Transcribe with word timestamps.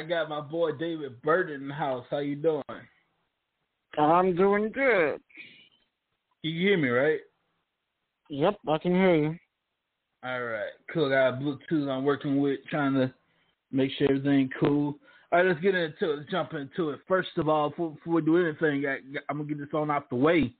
I 0.00 0.02
got 0.02 0.30
my 0.30 0.40
boy 0.40 0.72
David 0.72 1.20
Bird 1.20 1.50
in 1.50 1.68
the 1.68 1.74
house. 1.74 2.06
How 2.08 2.20
you 2.20 2.34
doing? 2.34 2.62
I'm 3.98 4.34
doing 4.34 4.72
good. 4.72 5.20
You 6.42 6.68
hear 6.68 6.78
me, 6.78 6.88
right? 6.88 7.20
Yep, 8.30 8.56
I 8.66 8.78
can 8.78 8.92
hear 8.92 9.14
you. 9.14 9.36
All 10.24 10.42
right, 10.42 10.70
cool. 10.90 11.12
I 11.12 11.30
got 11.30 11.40
Bluetooth 11.40 11.90
I'm 11.90 12.04
working 12.04 12.40
with, 12.40 12.60
trying 12.70 12.94
to 12.94 13.12
make 13.70 13.90
sure 13.98 14.08
everything 14.08 14.48
cool. 14.58 14.94
All 15.32 15.38
right, 15.38 15.46
let's 15.46 15.60
get 15.60 15.74
into 15.74 16.12
it. 16.12 16.16
Let's 16.16 16.30
jump 16.30 16.54
into 16.54 16.90
it. 16.90 17.00
First 17.06 17.36
of 17.36 17.50
all, 17.50 17.68
before, 17.68 17.90
before 17.90 18.14
we 18.14 18.22
do 18.22 18.38
anything, 18.38 18.86
I, 18.86 19.00
I'm 19.28 19.36
gonna 19.36 19.48
get 19.50 19.58
this 19.58 19.68
on 19.74 19.90
off 19.90 20.04
the 20.08 20.16
way. 20.16 20.54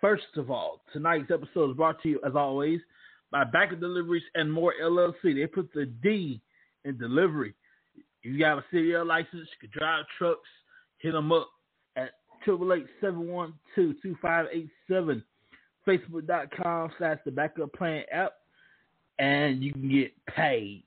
First 0.00 0.34
of 0.36 0.50
all, 0.50 0.80
tonight's 0.94 1.30
episode 1.30 1.72
is 1.72 1.76
brought 1.76 2.00
to 2.04 2.08
you, 2.08 2.20
as 2.26 2.32
always, 2.34 2.80
by 3.30 3.44
Backer 3.44 3.76
Deliveries 3.76 4.24
and 4.34 4.50
More 4.50 4.72
LLC. 4.82 5.34
They 5.34 5.46
put 5.46 5.70
the 5.74 5.84
D 6.02 6.40
in 6.86 6.96
delivery. 6.96 7.54
You 8.26 8.40
got 8.40 8.58
a 8.58 8.64
CDL 8.72 9.06
license, 9.06 9.30
you 9.32 9.68
can 9.68 9.70
drive 9.78 10.04
trucks. 10.18 10.48
Hit 10.98 11.12
them 11.12 11.30
up 11.30 11.48
at 11.94 12.10
triple 12.44 12.72
eight 12.72 12.86
seven 13.00 13.28
one 13.28 13.54
two 13.74 13.94
two 14.02 14.16
five 14.20 14.46
eight 14.52 14.68
seven. 14.90 15.22
Facebook.com 15.86 16.90
slash 16.98 17.18
the 17.24 17.30
backup 17.30 17.72
plan 17.72 18.02
app, 18.10 18.32
and 19.20 19.62
you 19.62 19.72
can 19.72 19.88
get 19.88 20.12
paid. 20.26 20.82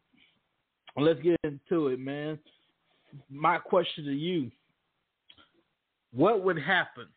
Let's 0.98 1.22
get 1.22 1.38
into 1.46 1.88
it, 1.88 2.00
man. 2.02 2.38
My 3.30 3.58
question 3.58 4.04
to 4.04 4.12
you: 4.12 4.52
What 6.12 6.44
would 6.44 6.60
happen 6.60 7.08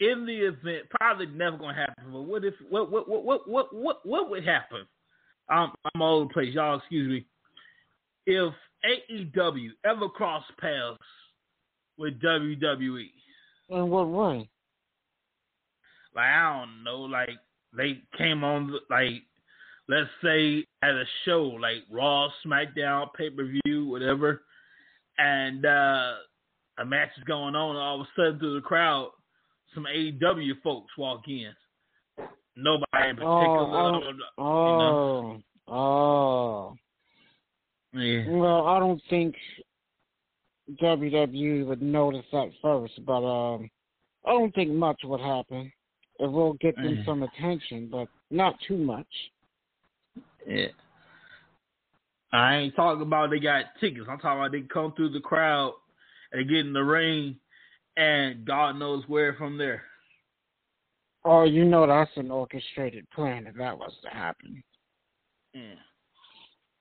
in 0.00 0.26
the 0.26 0.48
event? 0.48 0.90
Probably 0.90 1.26
never 1.26 1.56
gonna 1.56 1.74
happen, 1.74 2.12
but 2.12 2.22
what 2.22 2.44
if? 2.44 2.54
What 2.68 2.90
what 2.90 3.08
what 3.08 3.24
what 3.24 3.48
what 3.48 3.72
what, 3.72 3.96
what 4.04 4.30
would 4.30 4.44
happen? 4.44 4.86
I'm 5.48 5.70
I'm 5.94 6.02
all 6.02 6.16
over 6.16 6.24
the 6.26 6.34
place, 6.34 6.52
y'all. 6.52 6.78
Excuse 6.78 7.08
me. 7.08 7.26
If 8.26 8.52
AEW 8.84 9.68
ever 9.84 10.08
crossed 10.08 10.50
paths 10.60 10.98
with 11.98 12.20
WWE, 12.20 13.06
In 13.70 13.88
what 13.90 14.08
way? 14.08 14.48
like 16.14 16.24
I 16.26 16.58
don't 16.60 16.82
know, 16.84 17.00
like 17.02 17.30
they 17.76 18.00
came 18.18 18.42
on 18.42 18.72
like 18.90 19.22
let's 19.88 20.10
say 20.22 20.64
at 20.82 20.90
a 20.90 21.04
show 21.24 21.44
like 21.60 21.84
Raw, 21.90 22.28
SmackDown, 22.44 23.08
pay 23.16 23.30
per 23.30 23.44
view, 23.64 23.86
whatever, 23.86 24.42
and 25.18 25.64
uh 25.66 26.14
a 26.78 26.84
match 26.84 27.10
is 27.18 27.24
going 27.24 27.54
on, 27.54 27.76
all 27.76 28.00
of 28.00 28.06
a 28.06 28.08
sudden 28.16 28.38
through 28.38 28.54
the 28.54 28.60
crowd, 28.66 29.10
some 29.74 29.84
AEW 29.84 30.62
folks 30.62 30.90
walk 30.96 31.28
in. 31.28 31.52
Nobody 32.56 33.08
in 33.10 33.16
particular, 33.16 33.26
Oh, 33.26 34.00
oh, 34.38 35.42
oh. 35.68 35.68
you 35.68 35.74
know. 35.74 36.76
Yeah. 37.92 38.28
Well, 38.28 38.66
I 38.66 38.78
don't 38.78 39.02
think 39.10 39.34
WWE 40.80 41.66
would 41.66 41.82
notice 41.82 42.24
that 42.32 42.50
first, 42.62 43.04
but 43.04 43.24
um, 43.24 43.70
I 44.24 44.30
don't 44.30 44.54
think 44.54 44.70
much 44.70 45.00
would 45.04 45.20
happen. 45.20 45.72
It 46.18 46.30
will 46.30 46.52
get 46.54 46.76
them 46.76 46.98
Mhm. 46.98 47.04
some 47.04 47.22
attention, 47.22 47.88
but 47.88 48.08
not 48.30 48.60
too 48.60 48.76
much. 48.76 49.32
Yeah. 50.46 50.68
I 52.32 52.56
ain't 52.56 52.76
talking 52.76 53.02
about 53.02 53.30
they 53.30 53.40
got 53.40 53.74
tickets. 53.80 54.06
I'm 54.08 54.18
talking 54.18 54.38
about 54.38 54.52
they 54.52 54.60
come 54.62 54.92
through 54.92 55.08
the 55.08 55.20
crowd 55.20 55.74
and 56.30 56.40
they 56.40 56.44
get 56.44 56.66
in 56.66 56.72
the 56.72 56.84
ring 56.84 57.40
and 57.96 58.44
God 58.44 58.76
knows 58.78 59.08
where 59.08 59.34
from 59.34 59.58
there. 59.58 59.82
Oh, 61.24 61.42
you 61.42 61.64
know 61.64 61.86
that's 61.86 62.16
an 62.16 62.30
orchestrated 62.30 63.10
plan 63.10 63.46
if 63.46 63.54
that 63.56 63.76
was 63.76 63.92
to 64.02 64.10
happen. 64.10 64.62
Yeah. 65.52 65.74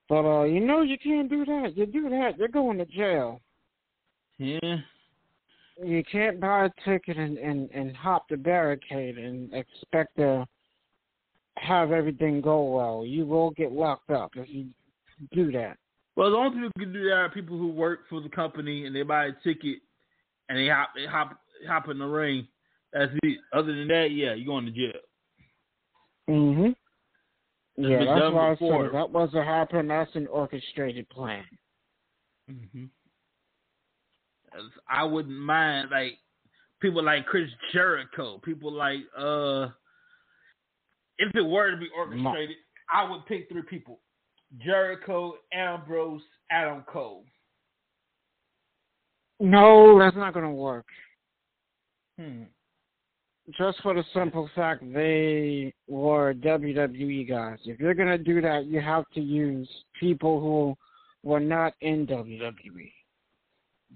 But 0.09 0.25
uh, 0.25 0.43
you 0.43 0.59
know 0.59 0.81
you 0.81 0.97
can't 0.97 1.29
do 1.29 1.45
that. 1.45 1.73
You 1.75 1.85
do 1.85 2.09
that, 2.09 2.37
you're 2.37 2.47
going 2.47 2.79
to 2.79 2.85
jail. 2.85 3.39
Yeah. 4.39 4.77
You 5.81 6.03
can't 6.11 6.41
buy 6.41 6.65
a 6.65 6.69
ticket 6.83 7.17
and, 7.17 7.37
and, 7.37 7.69
and 7.71 7.95
hop 7.95 8.27
the 8.29 8.35
barricade 8.35 9.17
and 9.17 9.53
expect 9.53 10.17
to 10.17 10.45
have 11.57 11.91
everything 11.91 12.41
go 12.41 12.63
well. 12.63 13.05
You 13.05 13.25
will 13.25 13.51
get 13.51 13.71
locked 13.71 14.09
up 14.09 14.31
if 14.35 14.49
you 14.49 14.67
do 15.31 15.51
that. 15.53 15.77
Well, 16.15 16.31
the 16.31 16.37
only 16.37 16.51
people 16.51 16.71
who 16.75 16.83
can 16.83 16.93
do 16.93 17.03
that 17.09 17.15
are 17.15 17.29
people 17.29 17.57
who 17.57 17.69
work 17.69 18.01
for 18.09 18.19
the 18.19 18.29
company 18.29 18.85
and 18.85 18.95
they 18.95 19.03
buy 19.03 19.27
a 19.27 19.31
ticket 19.43 19.77
and 20.49 20.57
they 20.57 20.67
hop 20.67 20.89
they 20.95 21.05
hop 21.05 21.39
hop 21.67 21.87
in 21.89 21.99
the 21.99 22.05
ring. 22.05 22.47
That's 22.91 23.11
it. 23.23 23.37
Other 23.53 23.73
than 23.73 23.87
that, 23.89 24.11
yeah, 24.11 24.33
you're 24.33 24.45
going 24.45 24.65
to 24.65 24.71
jail. 24.71 24.99
Mhm. 26.29 26.75
It's 27.79 27.87
Yeah, 27.87 27.99
been 27.99 28.07
that's 28.07 28.19
done 28.19 28.35
why 28.35 28.47
I 28.49 28.53
before. 28.55 28.85
said 28.87 28.93
that 28.93 29.09
wasn't 29.09 29.45
happen. 29.45 29.87
That's 29.87 30.13
an 30.15 30.27
orchestrated 30.27 31.07
plan. 31.07 31.45
Mm-hmm. 32.51 32.85
I 34.89 35.03
wouldn't 35.05 35.37
mind 35.39 35.87
like 35.89 36.17
people 36.81 37.01
like 37.03 37.25
Chris 37.25 37.49
Jericho, 37.71 38.39
people 38.43 38.73
like 38.73 38.99
uh, 39.17 39.67
if 41.19 41.33
it 41.33 41.41
were 41.41 41.71
to 41.71 41.77
be 41.77 41.87
orchestrated, 41.95 42.57
I 42.93 43.09
would 43.09 43.25
pick 43.27 43.47
three 43.49 43.61
people: 43.61 44.01
Jericho, 44.61 45.35
Ambrose, 45.53 46.21
Adam 46.51 46.83
Cole. 46.91 47.23
No, 49.39 49.97
that's 49.99 50.17
not 50.17 50.33
going 50.33 50.45
to 50.45 50.51
work. 50.51 50.85
Hmm. 52.19 52.43
Just 53.57 53.81
for 53.81 53.93
the 53.93 54.03
simple 54.13 54.49
fact 54.55 54.83
they 54.93 55.73
were 55.87 56.33
WWE 56.35 57.27
guys. 57.27 57.57
If 57.65 57.79
you're 57.79 57.93
going 57.95 58.09
to 58.09 58.17
do 58.17 58.41
that, 58.41 58.65
you 58.65 58.79
have 58.81 59.05
to 59.15 59.21
use 59.21 59.67
people 59.99 60.39
who 60.39 60.77
were 61.27 61.39
not 61.39 61.73
in 61.81 62.05
WWE. 62.05 62.91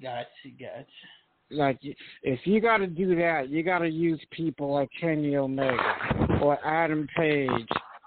Gotcha, 0.02 0.26
gotcha. 0.60 0.86
like 1.52 1.78
if 2.24 2.40
you 2.46 2.60
got 2.62 2.78
to 2.78 2.88
do 2.88 3.16
that, 3.16 3.50
you 3.50 3.62
got 3.64 3.80
to 3.80 3.90
use 3.90 4.20
people 4.32 4.74
like 4.74 4.90
Kenny 5.00 5.36
Omega 5.36 6.40
or 6.42 6.58
Adam 6.66 7.08
Page 7.16 7.50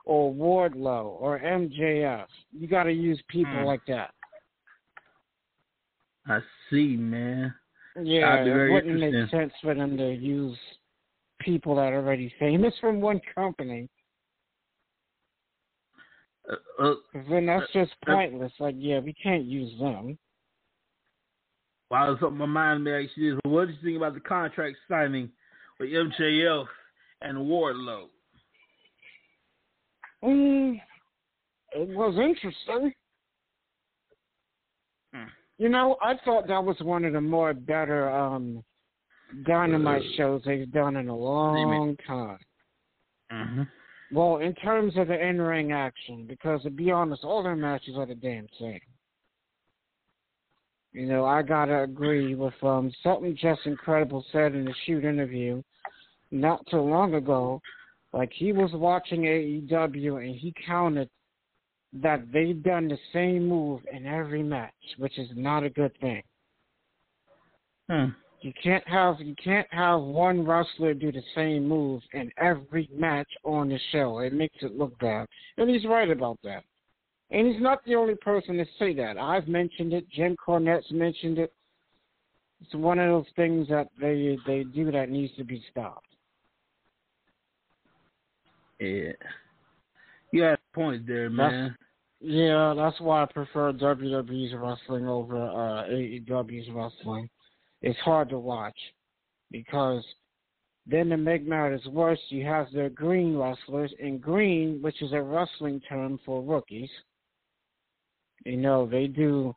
or 0.04 0.32
Wardlow 0.34 1.04
or 1.20 1.38
MJF. 1.38 2.26
You 2.52 2.66
got 2.66 2.84
to 2.84 2.92
use 2.92 3.22
people 3.28 3.52
Hmm. 3.60 3.64
like 3.66 3.84
that. 3.86 4.10
I 6.26 6.40
see, 6.70 6.96
man. 6.96 7.54
Yeah, 8.02 8.42
it 8.44 8.72
wouldn't 8.72 8.98
make 8.98 9.30
sense 9.30 9.52
for 9.62 9.74
them 9.74 9.96
to 9.96 10.12
use 10.12 10.58
people 11.40 11.76
that 11.76 11.92
are 11.92 11.96
already 11.96 12.32
famous 12.38 12.74
from 12.80 13.00
one 13.00 13.20
company. 13.34 13.88
Uh, 16.48 16.82
uh, 16.82 16.94
then 17.28 17.46
that's 17.46 17.72
just 17.72 17.92
uh, 18.06 18.12
pointless. 18.12 18.52
Like, 18.58 18.76
yeah, 18.78 19.00
we 19.00 19.12
can't 19.14 19.44
use 19.44 19.72
them. 19.80 20.18
while 21.88 22.16
something 22.20 22.38
my 22.38 22.46
mind 22.46 22.84
me 22.84 22.92
actually 22.92 23.28
is, 23.28 23.38
what 23.44 23.66
did 23.66 23.76
you 23.76 23.82
think 23.82 23.96
about 23.96 24.14
the 24.14 24.20
contract 24.20 24.76
signing 24.88 25.30
with 25.78 25.90
MJF 25.90 26.66
and 27.22 27.38
Wardlow? 27.38 28.06
Mm, 30.24 30.80
it 31.72 31.88
was 31.88 32.14
interesting. 32.16 32.92
Hmm. 35.14 35.24
You 35.58 35.68
know, 35.68 35.96
I 36.02 36.14
thought 36.24 36.48
that 36.48 36.64
was 36.64 36.76
one 36.80 37.04
of 37.04 37.12
the 37.12 37.20
more 37.20 37.54
better 37.54 38.10
um 38.10 38.62
dynamite 39.44 40.02
Uh, 40.02 40.16
shows 40.16 40.42
they've 40.44 40.70
done 40.70 40.96
in 40.96 41.08
a 41.08 41.16
long 41.16 41.96
time. 42.06 42.38
Mm-hmm. 43.32 43.62
Well, 44.12 44.38
in 44.38 44.54
terms 44.54 44.96
of 44.96 45.08
the 45.08 45.20
in 45.20 45.40
ring 45.40 45.72
action, 45.72 46.26
because 46.26 46.62
to 46.62 46.70
be 46.70 46.90
honest, 46.90 47.24
all 47.24 47.42
their 47.42 47.56
matches 47.56 47.96
are 47.96 48.06
the 48.06 48.14
damn 48.14 48.46
same. 48.58 48.80
You 50.92 51.06
know, 51.06 51.24
I 51.24 51.42
gotta 51.42 51.82
agree 51.82 52.34
with 52.34 52.54
um 52.62 52.92
something 53.02 53.36
Just 53.36 53.66
Incredible 53.66 54.24
said 54.32 54.54
in 54.54 54.64
the 54.64 54.74
shoot 54.84 55.04
interview 55.04 55.62
not 56.30 56.66
too 56.68 56.80
long 56.80 57.14
ago. 57.14 57.60
Like 58.12 58.32
he 58.32 58.52
was 58.52 58.70
watching 58.72 59.22
AEW 59.22 60.24
and 60.24 60.34
he 60.34 60.54
counted 60.66 61.10
that 61.92 62.30
they've 62.32 62.62
done 62.62 62.88
the 62.88 62.98
same 63.12 63.46
move 63.46 63.80
in 63.92 64.06
every 64.06 64.42
match, 64.42 64.72
which 64.98 65.18
is 65.18 65.28
not 65.34 65.64
a 65.64 65.70
good 65.70 65.92
thing. 66.00 66.22
Hmm. 67.90 68.06
You 68.40 68.52
can't 68.62 68.86
have 68.86 69.20
you 69.20 69.34
can't 69.42 69.66
have 69.70 70.00
one 70.00 70.46
wrestler 70.46 70.94
do 70.94 71.10
the 71.10 71.22
same 71.34 71.66
move 71.66 72.02
in 72.12 72.30
every 72.38 72.88
match 72.94 73.28
on 73.44 73.68
the 73.68 73.78
show. 73.92 74.18
It 74.18 74.32
makes 74.32 74.56
it 74.60 74.76
look 74.76 74.98
bad, 74.98 75.26
and 75.56 75.68
he's 75.68 75.84
right 75.86 76.10
about 76.10 76.38
that. 76.44 76.62
And 77.30 77.46
he's 77.52 77.60
not 77.60 77.84
the 77.84 77.96
only 77.96 78.14
person 78.14 78.56
to 78.58 78.66
say 78.78 78.94
that. 78.94 79.18
I've 79.18 79.48
mentioned 79.48 79.92
it. 79.92 80.08
Jim 80.10 80.36
Cornette's 80.36 80.92
mentioned 80.92 81.38
it. 81.38 81.52
It's 82.60 82.74
one 82.74 82.98
of 82.98 83.08
those 83.08 83.32
things 83.34 83.68
that 83.68 83.88
they 84.00 84.38
they 84.46 84.64
do 84.64 84.92
that 84.92 85.10
needs 85.10 85.34
to 85.36 85.44
be 85.44 85.62
stopped. 85.70 86.06
Yeah. 88.78 89.12
You 90.32 90.42
have 90.42 90.58
points 90.74 91.04
there, 91.08 91.30
man. 91.30 91.68
That's, 91.68 92.32
yeah, 92.32 92.74
that's 92.76 93.00
why 93.00 93.22
I 93.22 93.26
prefer 93.26 93.72
WWE's 93.72 94.54
wrestling 94.54 95.08
over 95.08 95.36
uh, 95.36 95.84
AEW's 95.88 96.68
wrestling. 96.72 97.28
It's 97.86 97.98
hard 98.00 98.28
to 98.30 98.38
watch 98.40 98.76
because 99.52 100.04
then 100.88 101.08
to 101.10 101.16
make 101.16 101.46
matters 101.46 101.86
worse, 101.86 102.18
you 102.30 102.44
have 102.44 102.66
the 102.72 102.90
green 102.92 103.36
wrestlers, 103.36 103.92
and 104.02 104.20
green, 104.20 104.82
which 104.82 105.00
is 105.02 105.12
a 105.12 105.22
wrestling 105.22 105.80
term 105.88 106.18
for 106.26 106.42
rookies. 106.42 106.90
You 108.44 108.56
know, 108.56 108.86
they 108.86 109.06
do. 109.06 109.54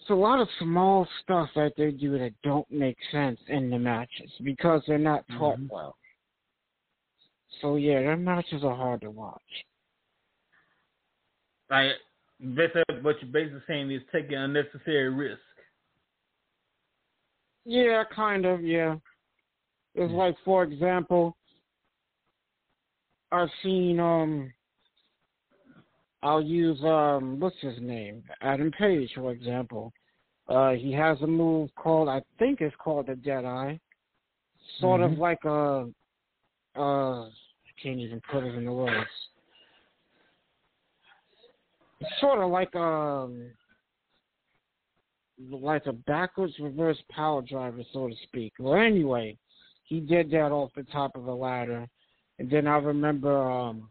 It's 0.00 0.08
a 0.08 0.14
lot 0.14 0.40
of 0.40 0.48
small 0.58 1.06
stuff 1.22 1.50
that 1.54 1.74
they 1.76 1.90
do 1.90 2.18
that 2.18 2.32
don't 2.42 2.70
make 2.70 2.96
sense 3.12 3.40
in 3.48 3.68
the 3.68 3.78
matches 3.78 4.30
because 4.42 4.80
they're 4.86 4.96
not 4.96 5.22
taught 5.36 5.58
mm-hmm. 5.58 5.74
well. 5.74 5.96
So 7.60 7.76
yeah, 7.76 8.00
their 8.00 8.16
matches 8.16 8.64
are 8.64 8.74
hard 8.74 9.02
to 9.02 9.10
watch. 9.10 9.42
Like 11.68 11.90
basically, 12.40 13.02
what 13.02 13.16
you're 13.20 13.30
basically 13.30 13.60
saying 13.66 13.90
is 13.90 14.00
taking 14.10 14.38
unnecessary 14.38 15.10
risk. 15.10 15.40
Yeah, 17.66 18.04
kind 18.14 18.46
of. 18.46 18.62
Yeah, 18.62 18.96
it's 19.94 20.12
mm. 20.12 20.16
like, 20.16 20.36
for 20.44 20.62
example, 20.62 21.36
I've 23.32 23.50
seen 23.62 24.00
um. 24.00 24.52
I'll 26.22 26.42
use 26.42 26.78
um, 26.82 27.38
what's 27.38 27.60
his 27.60 27.78
name? 27.80 28.24
Adam 28.40 28.72
Page, 28.72 29.10
for 29.14 29.30
example. 29.30 29.92
Uh, 30.48 30.72
he 30.72 30.92
has 30.92 31.20
a 31.22 31.26
move 31.26 31.70
called, 31.76 32.08
I 32.08 32.22
think 32.38 32.60
it's 32.60 32.74
called 32.78 33.06
the 33.08 33.16
Dead 33.16 33.44
Eye. 33.44 33.78
Sort 34.80 35.02
mm-hmm. 35.02 35.12
of 35.12 35.18
like 35.18 35.44
a, 35.44 36.80
uh, 36.80 37.28
can't 37.82 37.98
even 37.98 38.20
put 38.30 38.44
it 38.44 38.54
into 38.54 38.72
words. 38.72 39.10
It's 42.00 42.10
sort 42.20 42.40
of 42.40 42.50
like 42.50 42.74
um 42.74 43.50
like 45.50 45.86
a 45.86 45.92
backwards 45.92 46.54
reverse 46.60 46.98
power 47.10 47.42
driver, 47.42 47.82
so 47.92 48.08
to 48.08 48.14
speak. 48.24 48.54
Well, 48.58 48.80
anyway, 48.80 49.36
he 49.84 50.00
did 50.00 50.30
that 50.30 50.52
off 50.52 50.70
the 50.74 50.84
top 50.84 51.16
of 51.16 51.24
the 51.24 51.34
ladder, 51.34 51.86
and 52.38 52.50
then 52.50 52.66
I 52.66 52.76
remember 52.78 53.38
um 53.38 53.88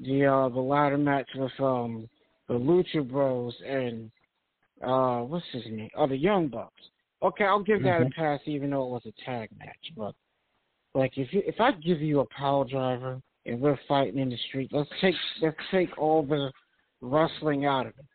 the 0.00 0.26
uh 0.26 0.48
the 0.48 0.60
ladder 0.60 0.98
match 0.98 1.28
with 1.34 1.52
um 1.60 2.08
the 2.48 2.54
Lucha 2.54 3.08
Bros 3.08 3.54
and 3.66 4.10
uh 4.82 5.20
what's 5.20 5.44
his 5.52 5.64
name? 5.66 5.90
Oh, 5.96 6.06
the 6.06 6.16
Young 6.16 6.48
Bucks. 6.48 6.82
Okay, 7.22 7.44
I'll 7.44 7.62
give 7.62 7.82
that 7.84 8.00
mm-hmm. 8.00 8.06
a 8.06 8.10
pass, 8.10 8.40
even 8.46 8.70
though 8.70 8.84
it 8.84 8.90
was 8.90 9.06
a 9.06 9.24
tag 9.24 9.48
match. 9.58 9.92
But 9.96 10.14
like 10.94 11.12
if 11.16 11.32
you 11.32 11.42
if 11.46 11.60
I 11.60 11.72
give 11.72 12.00
you 12.00 12.20
a 12.20 12.26
power 12.26 12.64
driver 12.64 13.20
and 13.46 13.60
we're 13.60 13.78
fighting 13.88 14.18
in 14.18 14.30
the 14.30 14.38
street, 14.48 14.70
let's 14.72 14.90
take 15.00 15.14
let's 15.40 15.56
take 15.70 15.96
all 15.98 16.22
the 16.24 16.50
wrestling 17.00 17.64
out 17.64 17.86
of 17.86 17.92
it. 17.98 18.06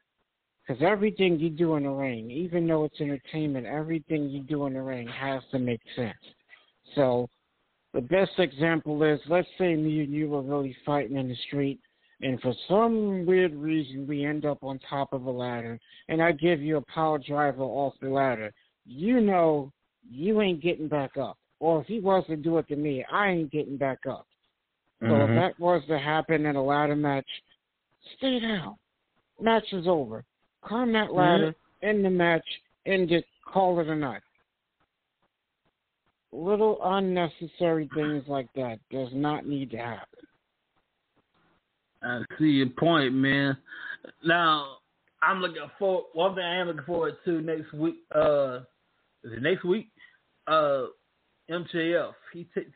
Because 0.68 0.84
everything 0.84 1.40
you 1.40 1.50
do 1.50 1.76
in 1.76 1.84
the 1.84 1.90
ring, 1.90 2.30
even 2.30 2.68
though 2.68 2.84
it's 2.84 3.00
entertainment, 3.00 3.66
everything 3.66 4.30
you 4.30 4.42
do 4.42 4.66
in 4.66 4.74
the 4.74 4.82
ring 4.82 5.08
has 5.08 5.42
to 5.52 5.60
make 5.60 5.80
sense. 5.96 6.18
So 6.96 7.30
the 7.94 8.02
best 8.02 8.38
example 8.38 9.02
is 9.04 9.20
let's 9.30 9.48
say 9.58 9.76
me 9.76 10.02
and 10.02 10.14
you 10.14 10.30
were 10.30 10.42
really 10.42 10.76
fighting 10.86 11.18
in 11.18 11.30
the 11.30 11.38
street 11.48 11.80
and 12.22 12.40
for 12.42 12.54
some 12.68 13.26
weird 13.26 13.56
reason 13.56 14.06
we 14.08 14.26
end 14.26 14.46
up 14.46 14.64
on 14.64 14.80
top 14.90 15.14
of 15.14 15.26
a 15.26 15.32
ladder 15.32 15.80
and 16.10 16.22
I 16.22 16.32
give 16.32 16.62
you 16.62 16.78
a 16.78 16.94
power 16.94 17.18
driver 17.18 17.64
off 17.64 17.94
the 18.02 18.10
ladder. 18.10 18.52
You 18.86 19.22
know 19.22 19.72
you 20.10 20.42
ain't 20.42 20.62
getting 20.62 20.88
back 20.88 21.18
up 21.18 21.38
or 21.60 21.82
if 21.82 21.88
he 21.88 22.00
was 22.00 22.26
to 22.28 22.36
do 22.36 22.58
it 22.58 22.68
to 22.68 22.76
me, 22.76 23.06
I 23.12 23.30
ain't 23.30 23.52
getting 23.52 23.78
back 23.78 24.00
up. 24.08 24.28
So 25.00 25.08
mm-hmm. 25.08 25.34
if 25.34 25.40
that 25.40 25.60
was 25.60 25.82
to 25.88 25.98
happen 25.98 26.46
in 26.46 26.56
a 26.56 26.64
ladder 26.64 26.96
match, 26.96 27.28
stay 28.18 28.40
down. 28.40 28.76
Match 29.40 29.66
is 29.72 29.88
over. 29.88 30.24
Climb 30.66 30.94
that 30.94 31.08
mm-hmm. 31.08 31.18
ladder, 31.18 31.52
mm-hmm. 31.52 31.88
end 31.88 32.06
the 32.06 32.10
match, 32.10 32.46
end 32.86 33.12
it, 33.12 33.26
call 33.46 33.80
it 33.80 33.88
a 33.88 33.96
night. 33.96 34.22
Little 36.32 36.80
unnecessary 36.84 37.90
things 37.96 38.24
like 38.28 38.48
that 38.56 38.80
does 38.92 39.10
not 39.14 39.48
need 39.48 39.72
to 39.72 39.78
happen. 39.78 40.20
I 42.04 42.22
see 42.38 42.46
your 42.46 42.70
point, 42.70 43.14
man. 43.14 43.58
Now, 44.24 44.78
I'm 45.22 45.42
looking 45.42 45.58
for 45.80 46.04
one 46.14 46.36
thing 46.36 46.44
I 46.44 46.58
am 46.58 46.68
looking 46.68 46.84
forward 46.84 47.16
to 47.26 47.42
next 47.42 47.74
week. 47.74 47.96
Uh, 48.14 48.60
is 49.24 49.34
it 49.34 49.42
next 49.42 49.64
week? 49.64 49.90
Uh, 50.46 50.86
MJF. 51.50 52.14
He 52.34 52.48
takes 52.54 52.72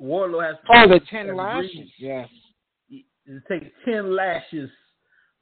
Wardlow 0.00 0.46
has 0.46 0.56
oh 0.74 0.88
the 0.88 1.00
ten 1.10 1.34
lashes. 1.34 1.90
Yes, 1.98 2.28
he, 2.88 3.06
takes 3.48 3.66
ten 3.84 4.14
lashes 4.14 4.70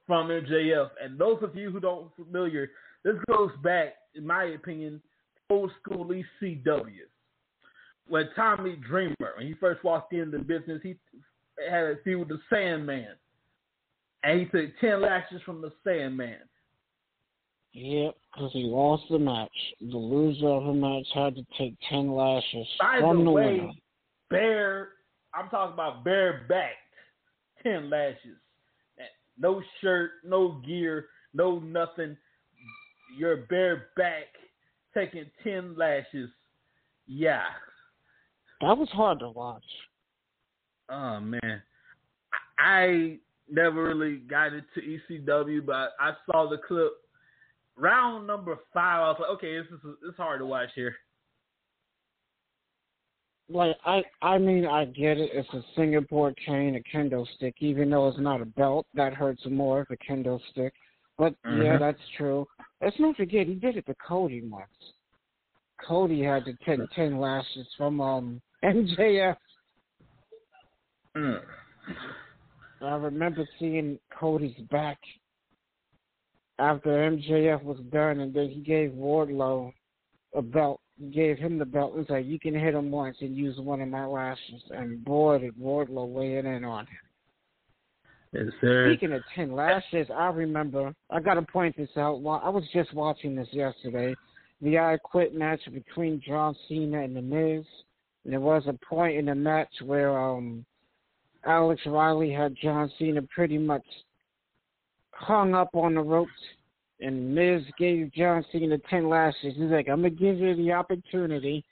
from 0.07 0.29
MJF. 0.29 0.91
And 1.03 1.19
those 1.19 1.39
of 1.43 1.57
you 1.57 1.71
who 1.71 1.81
don't 1.81 2.11
familiar, 2.17 2.71
this 3.05 3.17
goes 3.29 3.51
back, 3.63 3.95
in 4.15 4.27
my 4.27 4.45
opinion, 4.45 5.01
old 5.51 5.71
school 5.83 6.07
ECW. 6.07 6.91
When 8.07 8.29
Tommy 8.37 8.77
Dreamer, 8.77 9.35
when 9.37 9.47
he 9.47 9.55
first 9.55 9.83
walked 9.83 10.13
into 10.13 10.39
the 10.39 10.45
business, 10.45 10.81
he 10.83 10.97
had 11.71 11.85
a 11.85 11.97
feud 12.05 12.21
with 12.21 12.29
the 12.29 12.41
Sandman, 12.51 13.17
and 14.23 14.41
he 14.41 14.47
took 14.47 14.71
ten 14.81 15.01
lashes 15.01 15.41
from 15.45 15.63
the 15.63 15.73
Sandman. 15.85 16.41
Yep, 17.73 18.15
because 18.33 18.53
he 18.53 18.65
lost 18.65 19.05
the 19.11 19.19
match. 19.19 19.51
The 19.81 19.97
loser 19.97 20.47
of 20.47 20.65
the 20.65 20.73
match 20.75 21.07
had 21.15 21.35
to 21.37 21.45
take 21.59 21.75
ten 21.89 22.13
lashes 22.13 22.67
By 22.79 23.01
from 23.01 23.25
the, 23.25 23.31
way, 23.31 23.61
winner. 23.61 23.73
Bare, 24.31 24.89
I'm 25.35 25.49
talking 25.49 25.75
about 25.75 26.05
bare 26.05 26.45
backed 26.49 26.77
ten 27.63 27.91
lashes. 27.91 28.37
No 29.39 29.63
shirt, 29.81 30.13
no 30.25 30.61
gear, 30.65 31.07
no 31.33 31.59
nothing. 31.59 32.17
You're 33.19 33.39
bare 33.49 33.87
back 33.97 34.27
taking 34.95 35.27
ten 35.43 35.77
lashes. 35.77 36.31
Yeah. 37.07 37.45
That 38.61 38.79
was 38.79 38.89
hard 38.91 39.21
to 39.21 39.31
watch. 39.31 39.65
Oh 40.89 41.21
man. 41.21 41.63
I 42.59 43.19
never 43.51 43.85
really 43.85 44.19
got 44.19 44.53
into 44.53 45.01
ECW, 45.11 45.65
but 45.67 45.91
I 46.01 46.13
saw 46.27 46.49
the 46.49 46.59
clip 46.59 46.93
round 47.77 48.27
number 48.27 48.57
five, 48.73 49.01
I 49.01 49.09
was 49.09 49.17
like, 49.21 49.31
okay, 49.31 49.57
this 49.59 49.67
is 49.67 49.97
it's 50.09 50.17
hard 50.17 50.41
to 50.41 50.47
watch 50.47 50.71
here. 50.75 50.95
Like 53.49 53.77
I, 53.85 54.03
I 54.23 54.39
mean, 54.39 54.67
I 54.67 54.87
get 54.87 55.19
it. 55.19 55.31
It's 55.33 55.49
a 55.53 55.63
Singapore 55.77 56.33
cane, 56.47 56.77
a 56.77 56.97
kendo 56.97 57.27
stick. 57.37 57.55
Even 57.61 57.91
though 57.91 58.09
it's 58.09 58.19
not 58.19 58.41
a 58.41 58.47
belt, 58.47 58.87
that 58.95 59.13
hurts 59.13 59.43
more. 59.51 59.87
The 59.91 59.99
kendo 59.99 60.41
stick, 60.51 60.73
but 61.19 61.35
mm-hmm. 61.45 61.63
yeah, 61.63 61.79
that's 61.79 61.99
true. 62.17 62.47
Let's 62.83 62.99
not 62.99 63.17
forget 63.17 63.47
he 63.47 63.55
did 63.55 63.77
it 63.77 63.87
to 63.87 63.95
Cody 64.07 64.43
once. 64.43 64.69
Cody 65.87 66.23
had 66.23 66.45
to 66.47 66.55
take 66.65 66.81
ten 66.95 67.19
lashes 67.19 67.67
from 67.77 68.01
um 68.01 68.41
MJF. 68.65 69.37
Mm. 71.17 71.41
I 72.81 72.97
remember 72.97 73.47
seeing 73.59 73.99
Cody's 74.19 74.57
back 74.71 74.99
after 76.59 76.89
MJF 76.89 77.63
was 77.63 77.79
done, 77.93 78.21
and 78.21 78.33
then 78.33 78.49
he 78.49 78.61
gave 78.61 78.91
Wardlow 78.91 79.73
a 80.35 80.43
belt. 80.43 80.81
Gave 81.13 81.39
him 81.39 81.59
the 81.59 81.65
belt 81.65 81.95
and 81.97 82.07
said, 82.07 82.25
"You 82.27 82.39
can 82.39 82.55
hit 82.55 82.75
him 82.75 82.91
once 82.91 83.17
and 83.21 83.37
use 83.37 83.59
one 83.59 83.81
of 83.81 83.89
my 83.89 84.07
lashes." 84.07 84.63
And 84.71 85.05
boy, 85.05 85.39
did 85.39 85.57
Wardlow 85.57 86.09
weigh 86.09 86.37
in 86.37 86.65
on 86.65 86.87
him. 86.87 86.99
Yes, 88.33 88.53
sir. 88.61 88.91
Speaking 88.91 89.13
of 89.13 89.23
ten 89.35 89.53
lashes, 89.53 90.09
I 90.11 90.29
remember. 90.29 90.95
I 91.11 91.21
got 91.21 91.35
to 91.35 91.43
point 91.43 91.77
this 91.77 91.97
out. 91.97 92.21
While 92.21 92.41
I 92.45 92.49
was 92.49 92.65
just 92.73 92.93
watching 92.95 93.35
this 93.35 93.49
yesterday. 93.53 94.15
The 94.61 94.79
I 94.79 94.97
Quit 95.03 95.35
match 95.35 95.61
between 95.73 96.23
John 96.27 96.57
Cena 96.69 97.03
and 97.03 97.15
The 97.15 97.23
Miz. 97.23 97.67
And 98.25 98.33
there 98.33 98.41
was 98.41 98.63
a 98.67 98.79
point 98.87 99.17
in 99.17 99.27
the 99.27 99.35
match 99.35 99.73
where 99.85 100.17
um 100.17 100.65
Alex 101.45 101.83
Riley 101.87 102.33
had 102.33 102.57
John 102.63 102.91
Cena 102.99 103.21
pretty 103.35 103.59
much 103.59 103.85
hung 105.13 105.55
up 105.55 105.71
on 105.75 105.95
the 105.95 106.01
ropes, 106.01 106.31
and 107.05 107.35
Miz 107.35 107.63
gave 107.79 108.13
John 108.13 108.45
Cena 108.51 108.79
ten 108.91 109.09
lashes. 109.09 109.55
He's 109.57 109.71
like, 109.71 109.89
"I'm 109.89 110.03
gonna 110.03 110.11
give 110.11 110.39
you 110.39 110.55
the 110.57 110.73
opportunity 110.73 111.65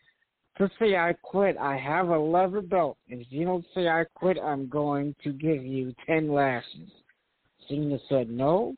to 0.58 0.70
say 0.78 0.96
I 0.96 1.14
quit. 1.22 1.56
I 1.56 1.76
have 1.76 2.08
a 2.08 2.18
leather 2.18 2.60
belt, 2.60 2.98
if 3.08 3.26
you 3.30 3.44
don't 3.44 3.64
say 3.74 3.88
I 3.88 4.04
quit, 4.14 4.38
I'm 4.38 4.68
going 4.68 5.14
to 5.24 5.32
give 5.32 5.64
you 5.64 5.94
ten 6.06 6.30
lashes." 6.32 6.90
Cena 7.68 7.98
said 8.08 8.28
no, 8.28 8.74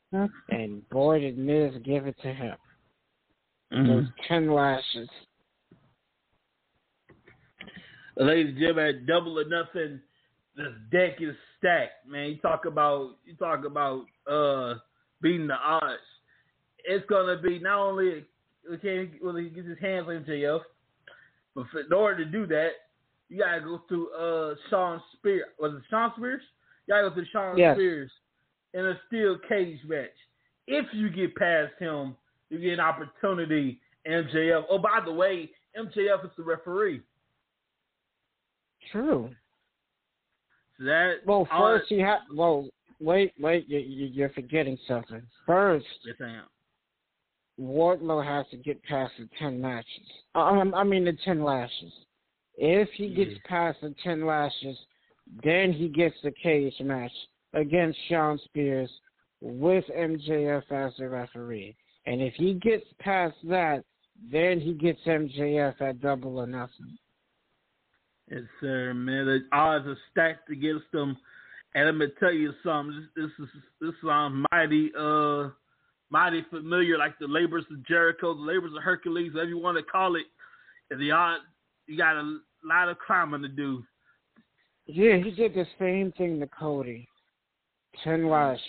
and 0.49 0.87
boy 0.89 1.19
did 1.19 1.37
Miz 1.37 1.73
give 1.83 2.07
it 2.07 2.15
to 2.21 2.33
him. 2.33 2.55
Mm-hmm. 3.73 3.87
Those 3.87 4.07
ten 4.27 4.51
lashes. 4.51 5.09
Ladies 8.17 8.49
and 8.49 8.57
gentlemen, 8.57 9.05
double 9.05 9.39
or 9.39 9.45
nothing 9.45 9.99
this 10.55 10.67
deck 10.91 11.17
is 11.19 11.35
stacked, 11.57 12.07
man. 12.07 12.29
You 12.29 12.37
talk 12.37 12.65
about 12.65 13.17
you 13.25 13.35
talk 13.35 13.65
about 13.65 14.05
uh 14.29 14.75
beating 15.21 15.47
the 15.47 15.55
odds. 15.55 15.99
It's 16.87 17.05
gonna 17.07 17.41
be 17.41 17.59
not 17.59 17.79
only 17.79 18.25
okay 18.71 19.09
will 19.21 19.35
he 19.35 19.49
get 19.49 19.65
his 19.65 19.79
hands 19.79 20.07
on 20.07 20.23
MJF, 20.23 20.61
but 21.55 21.65
for, 21.71 21.81
in 21.81 21.93
order 21.93 22.23
to 22.23 22.31
do 22.31 22.45
that, 22.47 22.69
you 23.29 23.39
gotta 23.39 23.61
go 23.61 23.81
through 23.87 24.11
uh 24.13 24.55
Shawn 24.69 25.01
Spears. 25.17 25.45
Was 25.59 25.73
it 25.73 25.83
Shawn 25.89 26.11
Spears? 26.17 26.41
You 26.87 26.93
gotta 26.93 27.09
go 27.09 27.15
through 27.15 27.25
Shawn 27.31 27.57
yes. 27.57 27.75
Spears 27.75 28.11
in 28.73 28.85
a 28.85 28.99
steel 29.07 29.37
cage 29.47 29.79
match. 29.87 30.09
If 30.67 30.85
you 30.93 31.09
get 31.09 31.35
past 31.35 31.73
him, 31.79 32.15
you 32.49 32.59
get 32.59 32.73
an 32.73 32.79
opportunity. 32.79 33.79
MJF. 34.07 34.65
Oh, 34.69 34.77
by 34.77 34.99
the 35.03 35.11
way, 35.11 35.49
MJF 35.77 36.25
is 36.25 36.31
the 36.37 36.43
referee. 36.43 37.01
True. 38.91 39.29
So 40.77 40.83
that 40.85 41.15
well, 41.25 41.47
first 41.57 41.89
you 41.89 42.03
have. 42.03 42.19
Well, 42.33 42.67
wait, 42.99 43.33
wait. 43.39 43.67
You, 43.67 43.79
you're 43.79 44.29
forgetting 44.29 44.77
something. 44.87 45.21
First, 45.45 45.85
yes, 46.05 46.15
I 46.21 46.25
am. 46.25 46.43
Wardlow 47.59 48.25
has 48.25 48.45
to 48.51 48.57
get 48.57 48.83
past 48.83 49.13
the 49.17 49.29
ten 49.39 49.61
matches. 49.61 50.07
Um, 50.35 50.73
I 50.75 50.83
mean 50.83 51.05
the 51.05 51.17
ten 51.23 51.43
lashes. 51.43 51.93
If 52.57 52.89
he 52.93 53.09
gets 53.13 53.31
Yeah. 53.31 53.37
past 53.45 53.81
the 53.81 53.93
ten 54.03 54.25
lashes, 54.25 54.77
then 55.43 55.71
he 55.71 55.87
gets 55.89 56.15
the 56.21 56.31
cage 56.31 56.79
match 56.81 57.11
against 57.53 57.99
Shawn 58.07 58.37
Spears 58.39 58.91
with 59.41 59.85
MJF 59.89 60.71
as 60.71 60.95
the 60.97 61.09
referee. 61.09 61.75
And 62.05 62.21
if 62.21 62.33
he 62.35 62.53
gets 62.55 62.85
past 62.99 63.35
that, 63.45 63.83
then 64.31 64.59
he 64.59 64.73
gets 64.73 65.01
MJF 65.05 65.81
at 65.81 65.99
double 65.99 66.39
or 66.39 66.47
nothing. 66.47 66.97
Yes, 68.29 68.43
sir, 68.59 68.93
man. 68.93 69.25
The 69.25 69.47
odds 69.51 69.87
are 69.87 69.97
stacked 70.11 70.49
against 70.49 70.91
them. 70.91 71.17
And 71.73 71.89
I'm 71.89 71.99
gonna 71.99 72.11
tell 72.19 72.31
you 72.31 72.53
something. 72.63 73.07
This, 73.15 73.31
this 73.37 73.49
is 73.49 73.63
this 73.81 73.93
sounds 74.05 74.45
mighty 74.51 74.91
uh 74.97 75.49
mighty 76.15 76.45
familiar, 76.49 76.97
like 76.97 77.19
the 77.19 77.27
labors 77.27 77.65
of 77.69 77.85
Jericho, 77.85 78.33
the 78.33 78.39
labors 78.41 78.71
of 78.73 78.81
Hercules, 78.81 79.33
whatever 79.33 79.49
you 79.49 79.57
want 79.57 79.77
to 79.77 79.83
call 79.83 80.15
it. 80.15 80.23
And 80.89 81.01
the 81.01 81.11
odds 81.11 81.43
you 81.87 81.97
got 81.97 82.15
a 82.15 82.37
lot 82.63 82.87
of 82.87 82.97
climbing 83.05 83.41
to 83.41 83.49
do. 83.49 83.83
Yeah, 84.85 85.17
he 85.17 85.31
did 85.31 85.53
the 85.53 85.65
same 85.77 86.13
thing 86.17 86.39
to 86.39 86.47
Cody. 86.47 87.05
Ten 88.01 88.29
lashes. 88.29 88.61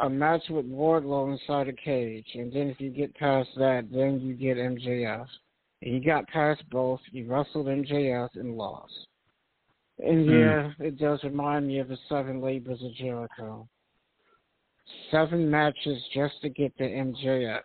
A 0.00 0.10
match 0.10 0.42
with 0.50 0.66
Wardlow 0.66 1.32
inside 1.32 1.68
a 1.68 1.72
cage. 1.72 2.26
And 2.34 2.52
then 2.52 2.66
if 2.68 2.80
you 2.80 2.90
get 2.90 3.14
past 3.14 3.50
that, 3.56 3.86
then 3.92 4.18
you 4.20 4.34
get 4.34 4.56
MJF. 4.56 5.26
And 5.82 5.94
he 5.94 6.00
got 6.00 6.26
past 6.28 6.62
both. 6.70 7.00
He 7.12 7.22
wrestled 7.22 7.66
MJF 7.66 8.30
and 8.34 8.56
lost. 8.56 9.06
And 9.98 10.24
Hmm. 10.24 10.32
yeah, 10.32 10.72
it 10.80 10.98
does 10.98 11.22
remind 11.22 11.68
me 11.68 11.78
of 11.78 11.88
the 11.88 11.98
seven 12.08 12.40
labors 12.40 12.82
of 12.82 12.92
Jericho. 12.94 13.68
Seven 15.10 15.50
matches 15.50 16.02
just 16.14 16.34
to 16.42 16.48
get 16.48 16.76
to 16.78 16.84
MJF. 16.84 17.60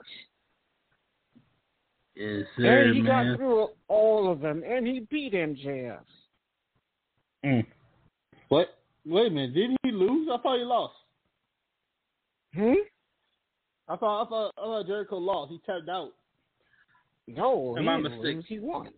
Yes, 2.16 2.46
sir, 2.58 2.84
and 2.84 2.96
he 2.96 3.02
man. 3.02 3.32
got 3.32 3.38
through 3.38 3.68
all 3.88 4.32
of 4.32 4.40
them, 4.40 4.64
and 4.66 4.88
he 4.88 5.06
beat 5.12 5.34
MJF. 5.34 6.00
Mm. 7.46 7.66
What? 8.48 8.68
Wait 9.06 9.28
a 9.28 9.30
minute. 9.30 9.54
Didn't 9.54 9.78
he 9.84 9.92
lose? 9.92 10.30
I 10.32 10.38
thought 10.42 10.58
he 10.58 10.64
lost. 10.64 10.94
Hmm? 12.56 12.74
I 13.88 13.96
thought 13.98 14.26
I 14.26 14.30
thought, 14.30 14.52
I 14.58 14.62
thought 14.62 14.88
Jericho 14.88 15.18
lost. 15.18 15.52
He 15.52 15.60
tapped 15.66 15.90
out. 15.90 16.12
No, 17.28 17.76
Am 17.78 17.84
he 17.84 17.90
I 17.90 17.98
mistaken? 17.98 18.44
He 18.48 18.60
won. 18.60 18.90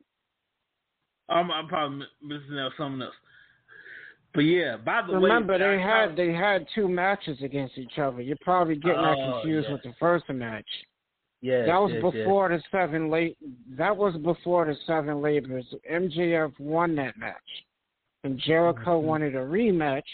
I'm, 1.30 1.52
I'm 1.52 1.68
probably 1.68 2.06
missing 2.22 2.58
out 2.60 2.72
something 2.78 3.02
else. 3.02 3.14
But 4.38 4.46
yeah, 4.46 4.78
by 4.78 5.02
the 5.02 5.14
way. 5.14 5.20
Remember, 5.32 5.54
way, 5.54 5.60
they 5.60 5.84
I- 5.84 6.06
had 6.08 6.16
they 6.16 6.32
had 6.32 6.68
two 6.76 6.88
matches 6.88 7.42
against 7.42 7.76
each 7.76 7.98
other. 7.98 8.22
You're 8.22 8.38
probably 8.42 8.76
getting 8.76 9.02
that 9.02 9.18
Oh, 9.18 9.32
confused 9.42 9.66
yeah. 9.68 9.74
with 9.74 9.82
the 9.82 9.94
first 10.00 10.30
match. 10.30 10.68
Yeah, 11.42 11.66
that 11.66 11.82
was 11.82 11.92
yes, 11.92 12.04
yes. 12.04 12.14
before 12.14 12.50
the 12.50 12.62
seven 12.72 13.10
late. 13.10 13.36
That 13.76 13.98
was 13.98 14.16
before 14.18 14.66
the 14.66 14.76
seven 14.86 15.24
labors. 15.24 15.66
MJF 15.90 16.54
won 16.60 16.94
that 16.98 17.18
match, 17.18 17.66
and 18.24 18.38
Jericho 18.38 19.02
Mhm. 19.02 19.06
wanted 19.06 19.36
a 19.36 19.40
rematch, 19.40 20.06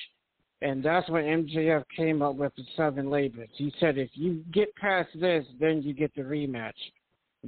and 0.62 0.82
that's 0.82 1.10
when 1.10 1.26
MJF 1.26 1.84
came 1.90 2.22
up 2.22 2.36
with 2.36 2.56
the 2.56 2.64
seven 2.78 3.10
labors. 3.10 3.50
He 3.56 3.72
said, 3.78 3.98
if 3.98 4.18
you 4.18 4.36
get 4.52 4.74
past 4.76 5.10
this, 5.20 5.46
then 5.60 5.82
you 5.84 5.94
get 5.94 6.14
the 6.16 6.22
rematch. 6.22 6.80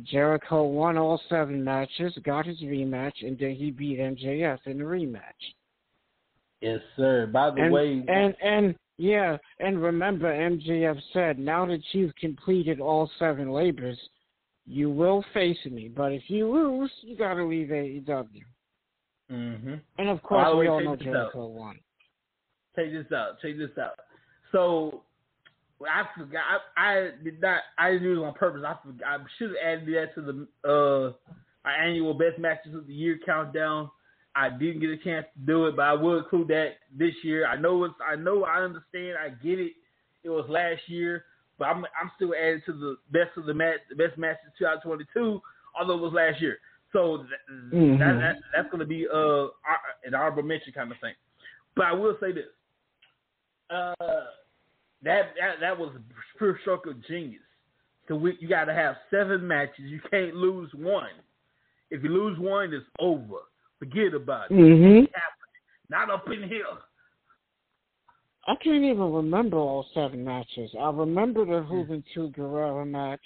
Jericho 0.03 0.63
won 0.63 0.97
all 0.97 1.19
seven 1.29 1.63
matches, 1.63 2.17
got 2.17 2.45
his 2.45 2.61
rematch, 2.63 3.25
and 3.25 3.37
then 3.39 3.51
he 3.55 3.71
beat 3.71 3.97
MJF 3.97 4.67
in 4.67 4.79
the 4.79 4.83
rematch. 4.83 5.54
Yes, 6.61 6.79
sir. 6.95 7.27
By 7.27 7.51
the 7.51 7.61
and, 7.61 7.73
way, 7.73 8.03
and 8.07 8.35
and 8.41 8.75
yeah, 8.97 9.37
and 9.59 9.81
remember, 9.81 10.31
MJF 10.31 10.99
said, 11.13 11.37
now 11.37 11.65
that 11.65 11.81
you've 11.91 12.15
completed 12.15 12.79
all 12.79 13.09
seven 13.19 13.51
labors, 13.51 13.99
you 14.65 14.89
will 14.89 15.23
face 15.33 15.57
me. 15.65 15.89
But 15.93 16.13
if 16.13 16.23
you 16.27 16.49
lose, 16.49 16.91
you 17.01 17.17
got 17.17 17.33
to 17.33 17.45
leave 17.45 17.67
AEW. 17.67 18.41
hmm 19.29 19.73
And 19.97 20.09
of 20.09 20.23
course, 20.23 20.47
way, 20.53 20.59
we 20.59 20.67
all 20.67 20.83
know. 20.83 20.95
Jericho 20.95 21.47
won. 21.47 21.77
check 22.75 22.91
this 22.91 23.11
out. 23.11 23.39
Check 23.41 23.57
this 23.57 23.77
out. 23.77 23.99
So 24.51 25.01
I 25.81 26.03
forgot. 26.17 26.43
I, 26.77 26.89
I 26.89 27.09
did 27.23 27.41
not. 27.41 27.61
I 27.77 27.91
didn't 27.91 28.03
do 28.03 28.23
it 28.23 28.25
on 28.25 28.33
purpose. 28.33 28.63
I 28.65 28.75
forgot. 28.85 29.07
I 29.07 29.17
should 29.37 29.49
have 29.49 29.57
added 29.61 29.87
that 29.87 30.15
to 30.15 30.21
the 30.21 30.47
uh 30.67 31.13
our 31.65 31.71
annual 31.71 32.13
best 32.13 32.39
matches 32.39 32.75
of 32.75 32.87
the 32.87 32.93
year 32.93 33.19
countdown. 33.25 33.89
I 34.35 34.49
didn't 34.49 34.81
get 34.81 34.89
a 34.89 34.97
chance 34.97 35.25
to 35.33 35.45
do 35.45 35.65
it, 35.67 35.75
but 35.75 35.83
I 35.83 35.93
will 35.93 36.17
include 36.17 36.49
that 36.49 36.71
this 36.97 37.13
year. 37.23 37.47
I 37.47 37.55
know 37.55 37.83
it's. 37.85 37.95
I 38.05 38.15
know. 38.15 38.43
I 38.43 38.57
understand. 38.61 39.15
I 39.17 39.29
get 39.29 39.59
it. 39.59 39.71
It 40.23 40.29
was 40.29 40.45
last 40.49 40.81
year, 40.87 41.23
but 41.57 41.65
I'm. 41.65 41.85
I'm 41.99 42.11
still 42.15 42.33
adding 42.35 42.61
to 42.65 42.73
the 42.73 42.97
best 43.11 43.37
of 43.37 43.45
the 43.45 43.53
match. 43.53 43.79
The 43.89 43.95
best 43.95 44.17
matches 44.17 44.51
2022, 44.59 45.41
although 45.79 45.93
it 45.97 46.01
was 46.01 46.13
last 46.13 46.41
year. 46.41 46.57
So 46.91 47.25
that, 47.29 47.73
Mhm. 47.73 47.99
that, 47.99 48.19
that 48.19 48.35
that's 48.53 48.69
going 48.69 48.79
to 48.79 48.85
be 48.85 49.07
uh 49.07 49.47
an 50.05 50.13
honorable 50.13 50.43
mention 50.43 50.73
kind 50.73 50.91
of 50.91 50.97
thing. 50.99 51.13
But 51.75 51.85
I 51.85 51.93
will 51.93 52.17
say 52.19 52.31
this. 52.31 52.45
Uh, 53.69 53.93
that 55.03 55.33
that 55.39 55.59
that 55.61 55.77
was 55.77 55.95
a 55.95 56.37
pure 56.37 56.57
stroke 56.61 56.87
of 56.87 57.05
genius. 57.07 57.41
So 58.07 58.15
we, 58.15 58.37
you 58.39 58.47
got 58.47 58.65
to 58.65 58.73
have 58.73 58.95
seven 59.09 59.47
matches. 59.47 59.85
You 59.85 59.99
can't 60.11 60.35
lose 60.35 60.69
one. 60.75 61.09
If 61.89 62.03
you 62.03 62.09
lose 62.09 62.37
one, 62.39 62.73
it's 62.73 62.85
over. 62.99 63.39
Forget 63.89 64.13
about 64.13 64.51
it. 64.51 64.53
Mm-hmm. 64.53 65.05
Not 65.89 66.09
up 66.09 66.25
in 66.31 66.47
here. 66.49 66.65
I 68.47 68.55
can't 68.63 68.83
even 68.83 69.11
remember 69.11 69.57
all 69.57 69.85
seven 69.93 70.23
matches. 70.23 70.71
I 70.79 70.89
remember 70.91 71.45
the 71.45 71.65
Juventud 71.67 72.33
Guerrero 72.35 72.85
match. 72.85 73.19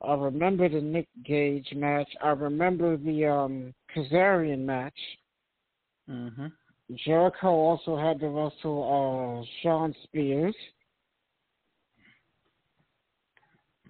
I 0.00 0.14
remember 0.14 0.68
the 0.68 0.80
Nick 0.80 1.08
Gage 1.24 1.68
match. 1.74 2.08
I 2.22 2.30
remember 2.30 2.96
the 2.96 3.26
um 3.26 3.74
Kazarian 3.94 4.60
match. 4.60 4.94
Mm-hmm. 6.10 6.46
Jericho 7.04 7.48
also 7.48 7.96
had 7.96 8.18
to 8.20 8.28
wrestle 8.28 9.42
uh, 9.42 9.46
Shawn 9.62 9.94
Spears. 10.04 10.54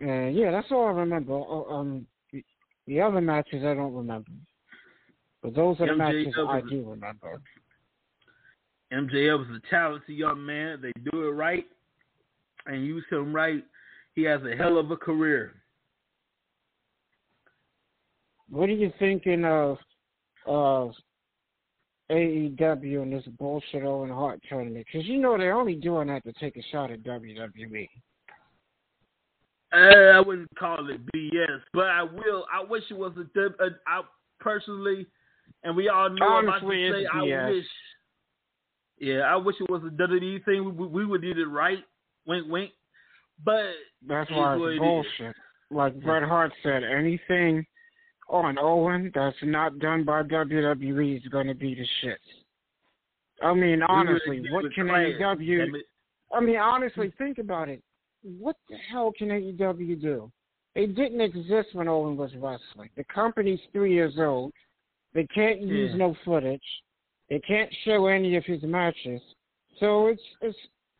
Uh, 0.03 0.27
yeah, 0.29 0.51
that's 0.51 0.69
all 0.71 0.87
I 0.87 0.91
remember. 0.93 1.35
Uh, 1.35 1.73
Um, 1.75 2.07
the- 2.33 2.45
the 2.87 3.01
other 3.01 3.21
matches 3.21 3.65
I 3.65 3.75
don't 3.75 3.95
remember, 3.95 4.31
but 5.43 5.55
those 5.55 5.81
are 5.81 5.87
the 5.89 5.97
matches 5.97 6.35
I 6.37 6.61
was- 6.61 6.71
do 6.71 6.89
remember. 6.89 7.41
MJF 8.93 9.51
is 9.51 9.57
a 9.57 9.61
talented 9.71 10.15
young 10.15 10.45
man. 10.45 10.81
They 10.83 10.93
do 11.11 11.27
it 11.27 11.31
right 11.31 11.67
and 12.67 12.85
use 12.85 13.05
him 13.11 13.35
right. 13.35 13.65
He 14.15 14.23
has 14.25 14.43
a 14.45 14.55
hell 14.55 14.79
of 14.79 14.91
a 14.91 14.97
career. 14.97 15.55
What 18.51 18.69
are 18.69 18.75
you 18.75 18.93
thinking 18.99 19.45
of 19.45 19.79
of 20.45 20.93
AEW 22.11 23.03
and 23.03 23.13
this 23.13 23.25
bullshit 23.39 23.85
Owen 23.85 24.11
Hart 24.11 24.43
tournament? 24.47 24.87
Because 24.93 25.09
you 25.09 25.19
know 25.19 25.39
they're 25.39 25.55
only 25.55 25.75
doing 25.77 26.09
that 26.09 26.25
to 26.25 26.33
take 26.35 26.57
a 26.59 26.63
shot 26.71 26.91
at. 26.91 27.03
WWE. 27.03 27.89
Uh, 29.73 29.77
I 29.77 30.21
wouldn't 30.21 30.55
call 30.59 30.91
it 30.91 31.01
BS, 31.15 31.63
but 31.73 31.87
I 31.87 32.03
will. 32.03 32.45
I 32.53 32.63
wish 32.63 32.83
it 32.91 32.99
was 32.99 33.13
a. 33.17 33.41
a 33.65 33.71
I 33.87 34.03
personally, 34.39 35.07
and 35.64 35.76
we 35.76 35.88
all 35.88 36.11
know 36.11 36.26
I'm 36.26 36.49
about 36.49 36.61
to 36.61 36.69
say. 36.69 37.07
I 37.12 37.50
wish. 37.50 37.64
Yeah, 38.99 39.21
I 39.21 39.37
wish 39.37 39.57
it 39.61 39.71
was 39.71 39.83
a 39.83 39.90
WWE 39.90 40.45
thing. 40.45 40.76
We, 40.76 40.87
we 40.87 41.07
would 41.07 41.23
did 41.23 41.38
it 41.38 41.47
right. 41.47 41.78
Wink, 42.26 42.47
wink. 42.49 42.71
But 43.45 43.73
That's 44.07 44.31
why 44.31 44.54
it's 44.54 44.76
it 44.76 44.78
bullshit. 44.78 45.37
Like 45.71 46.00
Bret 46.02 46.23
Hart 46.23 46.52
said, 46.62 46.85
anything 46.85 47.66
on 48.28 48.59
Owen 48.59 49.11
that's 49.14 49.37
not 49.42 49.78
done 49.78 50.04
by 50.04 50.23
WWE 50.23 51.16
is 51.16 51.26
going 51.28 51.47
to 51.49 51.54
be 51.54 51.75
the 51.75 51.87
shit. 52.00 52.21
I 53.42 53.54
mean, 53.54 53.83
honestly, 53.83 54.42
what 54.50 54.64
can 54.75 54.87
AEW? 54.87 55.66
I 56.33 56.40
mean, 56.40 56.57
honestly, 56.57 57.12
think 57.19 57.38
about 57.38 57.69
it. 57.69 57.83
What 58.23 58.57
the 58.69 58.76
hell 58.90 59.12
can 59.16 59.28
AEW 59.28 60.00
do? 60.00 60.31
It 60.75 60.95
didn't 60.95 61.21
exist 61.21 61.75
when 61.75 61.88
Owen 61.88 62.16
was 62.16 62.31
wrestling. 62.37 62.88
The 62.97 63.04
company's 63.12 63.61
three 63.73 63.92
years 63.92 64.14
old. 64.19 64.52
They 65.14 65.26
can't 65.26 65.61
use 65.61 65.90
Yeah. 65.90 65.97
no 65.99 66.14
footage. 66.25 66.83
They 67.28 67.40
can't 67.40 67.73
show 67.85 68.07
any 68.07 68.37
of 68.37 68.45
his 68.45 68.62
matches, 68.62 69.23
so 69.78 70.09
it's 70.09 70.23
it's 70.40 70.59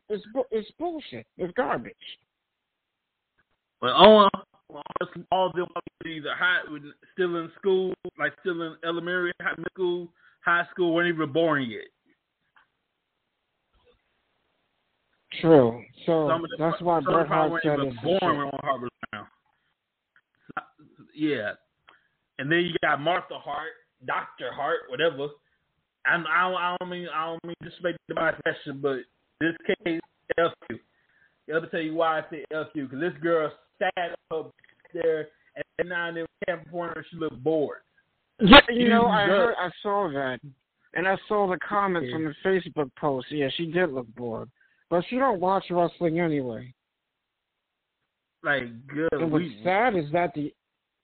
it's 0.09 0.25
it's 0.51 0.71
bullshit. 0.73 1.27
It's 1.37 1.53
garbage. 1.55 1.95
Well, 3.81 3.95
Owen, 3.97 4.31
all 5.31 5.47
of 5.49 5.53
them 5.55 5.67
were 5.75 6.09
either 6.09 6.35
high, 6.35 6.61
still 7.13 7.37
in 7.37 7.51
school, 7.59 7.93
like 8.19 8.33
still 8.41 8.63
in 8.63 8.77
elementary, 8.85 9.33
high 9.41 9.55
school, 9.73 10.09
high 10.41 10.67
school, 10.71 10.95
weren't 10.95 11.09
even 11.09 11.33
born 11.33 11.65
yet. 11.65 11.83
True. 15.41 15.83
So 16.07 16.41
that's 16.59 16.81
why 16.81 17.01
Bret 17.01 17.27
Hart 17.27 17.63
said 17.63 17.79
even 17.79 17.99
born 18.03 18.19
Owen 18.23 18.51
Hart 18.63 18.81
was. 18.81 18.91
Yeah, 21.15 21.53
and 22.39 22.51
then 22.51 22.61
you 22.61 22.75
got 22.83 23.01
Martha 23.01 23.39
Hart, 23.39 23.73
Doctor 24.07 24.53
Hart, 24.53 24.81
whatever. 24.89 25.29
And 26.05 26.27
I 26.27 26.51
don't, 26.51 26.61
I 26.61 26.77
don't 26.81 26.91
mean 26.91 27.09
I 27.15 27.27
don't 27.27 27.45
mean 27.45 27.55
make 27.83 27.97
the 28.09 28.15
my 28.15 28.33
question, 28.33 28.81
but 28.81 28.99
this 29.41 29.55
case 29.85 30.01
F 30.39 30.53
you. 30.71 30.79
Let 31.49 31.63
me 31.63 31.69
tell 31.71 31.81
you 31.81 31.95
why 31.95 32.19
I 32.19 32.23
say 32.31 32.45
F 32.53 32.69
you 32.75 32.85
because 32.85 33.01
this 33.01 33.23
girl 33.23 33.53
sat 33.79 34.17
up 34.33 34.53
there 34.93 35.29
and 35.79 35.89
now 35.89 36.09
in 36.09 36.15
then 36.15 36.27
can't. 36.47 36.61
She 37.11 37.17
looked 37.17 37.43
bored. 37.43 37.79
Yeah, 38.41 38.61
you 38.71 38.89
know, 38.89 39.07
I 39.07 39.27
heard, 39.27 39.55
I 39.59 39.71
saw 39.83 40.09
that, 40.13 40.41
and 40.95 41.07
I 41.07 41.17
saw 41.29 41.49
the 41.49 41.59
comments 41.59 42.09
Yeah. 42.11 42.17
on 42.17 42.25
the 42.25 42.35
Facebook 42.45 42.91
post. 42.97 43.31
Yeah, 43.31 43.49
she 43.57 43.67
did 43.67 43.91
look 43.91 44.13
bored, 44.17 44.51
but 44.91 45.05
she 45.09 45.17
don't 45.17 45.41
watch 45.41 45.65
wrestling 45.71 46.19
anyway. 46.19 46.73
Like 48.43 48.65
good. 48.89 49.13
And 49.13 49.31
what's 49.31 49.45
sad 49.63 49.95
is 49.95 50.11
that 50.13 50.35
the 50.35 50.53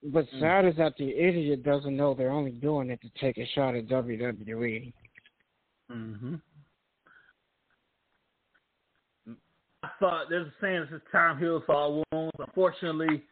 what's 0.02 0.30
Mm. 0.32 0.40
sad 0.40 0.64
is 0.64 0.76
that 0.76 0.96
the 0.96 1.14
idiot 1.14 1.62
doesn't 1.62 1.96
know 1.96 2.14
they're 2.14 2.30
only 2.30 2.52
doing 2.52 2.90
it 2.90 3.00
to 3.02 3.10
take 3.20 3.38
a 3.38 3.46
shot 3.46 3.74
at 3.74 3.86
WWE. 3.86 4.92
Mm-hmm. 5.90 6.36
I 9.82 9.88
thought 10.00 10.28
there's 10.28 10.46
a 10.46 10.52
saying 10.60 10.80
that 10.80 10.90
says 10.90 11.00
time 11.12 11.38
heals 11.38 11.62
all 11.68 12.04
wounds. 12.12 12.32
Unfortunately, 12.38 13.22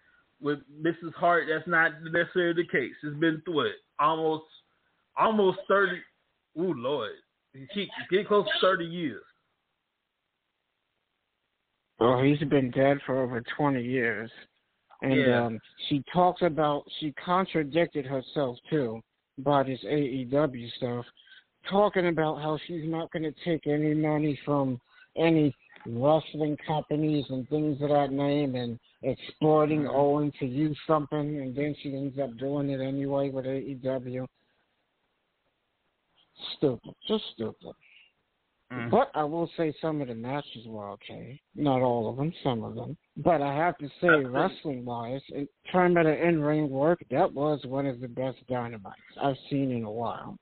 with 0.40 0.61
Mrs. 0.80 1.12
Hart, 1.14 1.49
that's 1.49 1.66
not 1.66 1.92
necessarily 2.02 2.62
the 2.62 2.68
case. 2.68 2.94
It's 3.02 3.18
been 3.18 3.42
through 3.44 3.66
it 3.66 3.76
almost, 3.99 4.44
almost 5.16 5.58
thirty. 5.68 6.00
Ooh, 6.58 6.73
Lord, 6.75 7.12
she 7.75 7.88
getting 8.11 8.26
close 8.26 8.46
to 8.46 8.61
thirty 8.61 8.85
years. 8.85 9.23
Well, 11.99 12.23
he's 12.23 12.38
been 12.49 12.70
dead 12.70 12.99
for 13.06 13.23
over 13.23 13.42
20 13.56 13.82
years. 13.82 14.30
And 15.07 15.27
Yeah. 15.27 15.47
um, 15.47 15.61
she 15.89 16.03
talks 16.13 16.43
about, 16.43 16.85
she 16.99 17.13
contradicted 17.13 18.05
herself 18.05 18.59
too 18.69 19.01
about 19.39 19.67
his 19.69 19.81
AEW 19.85 20.69
stuff, 20.73 21.07
talking 21.71 22.09
about 22.09 22.41
how 22.43 22.59
she's 22.67 22.89
not 22.89 23.13
going 23.13 23.23
to 23.23 23.33
take 23.45 23.69
any 23.69 23.95
money 23.95 24.35
from 24.45 24.81
any 25.15 25.55
wrestling 25.87 26.57
companies 26.67 27.25
and 27.31 27.49
things 27.49 27.81
of 27.83 27.91
that 27.91 28.11
name 28.11 28.57
and 28.57 28.81
exploiting 29.03 29.87
Owen 29.87 30.33
to 30.41 30.47
use 30.47 30.77
something, 30.89 31.41
and 31.41 31.55
then 31.55 31.77
she 31.81 31.95
ends 31.95 32.19
up 32.19 32.37
doing 32.39 32.71
it 32.71 32.81
anyway 32.81 33.31
with 33.31 33.45
AEW. 33.45 34.27
Stupid. 36.57 36.95
Just 37.07 37.25
stupid. 37.35 37.75
Mm. 38.73 38.90
But 38.90 39.11
I 39.14 39.23
will 39.23 39.49
say 39.56 39.73
some 39.80 40.00
of 40.00 40.08
the 40.08 40.14
matches 40.14 40.66
were 40.66 40.90
okay. 40.90 41.40
Not 41.54 41.82
all 41.82 42.11
of 42.11 42.16
them, 42.16 42.32
some 42.42 42.64
of 42.64 42.75
them. 42.75 42.96
But 43.16 43.40
I 43.40 43.54
have 43.54 43.78
to 43.78 43.88
say, 44.00 44.08
wrestling 44.08 44.85
wise, 44.85 45.20
in 45.32 45.49
terms 45.70 45.96
of 45.96 46.04
the 46.04 46.26
in 46.26 46.40
ring 46.40 46.68
work, 46.68 46.99
that 47.11 47.32
was 47.32 47.61
one 47.64 47.87
of 47.87 48.00
the 48.00 48.08
best 48.08 48.38
dynamites 48.49 48.96
I've 49.23 49.37
seen 49.50 49.70
in 49.70 49.85
a 49.85 49.90
while. 49.90 50.37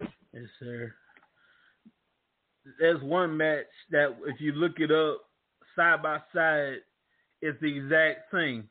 Yes, 0.00 0.44
sir. 0.58 0.92
There's 2.78 3.02
one 3.02 3.36
match 3.36 3.66
that 3.90 4.16
if 4.26 4.40
you 4.40 4.52
look 4.52 4.78
it 4.78 4.90
up 4.90 5.22
side 5.76 6.02
by 6.02 6.18
side, 6.34 6.78
it's 7.42 7.60
the 7.60 7.78
exact 7.78 8.32
same. 8.32 8.68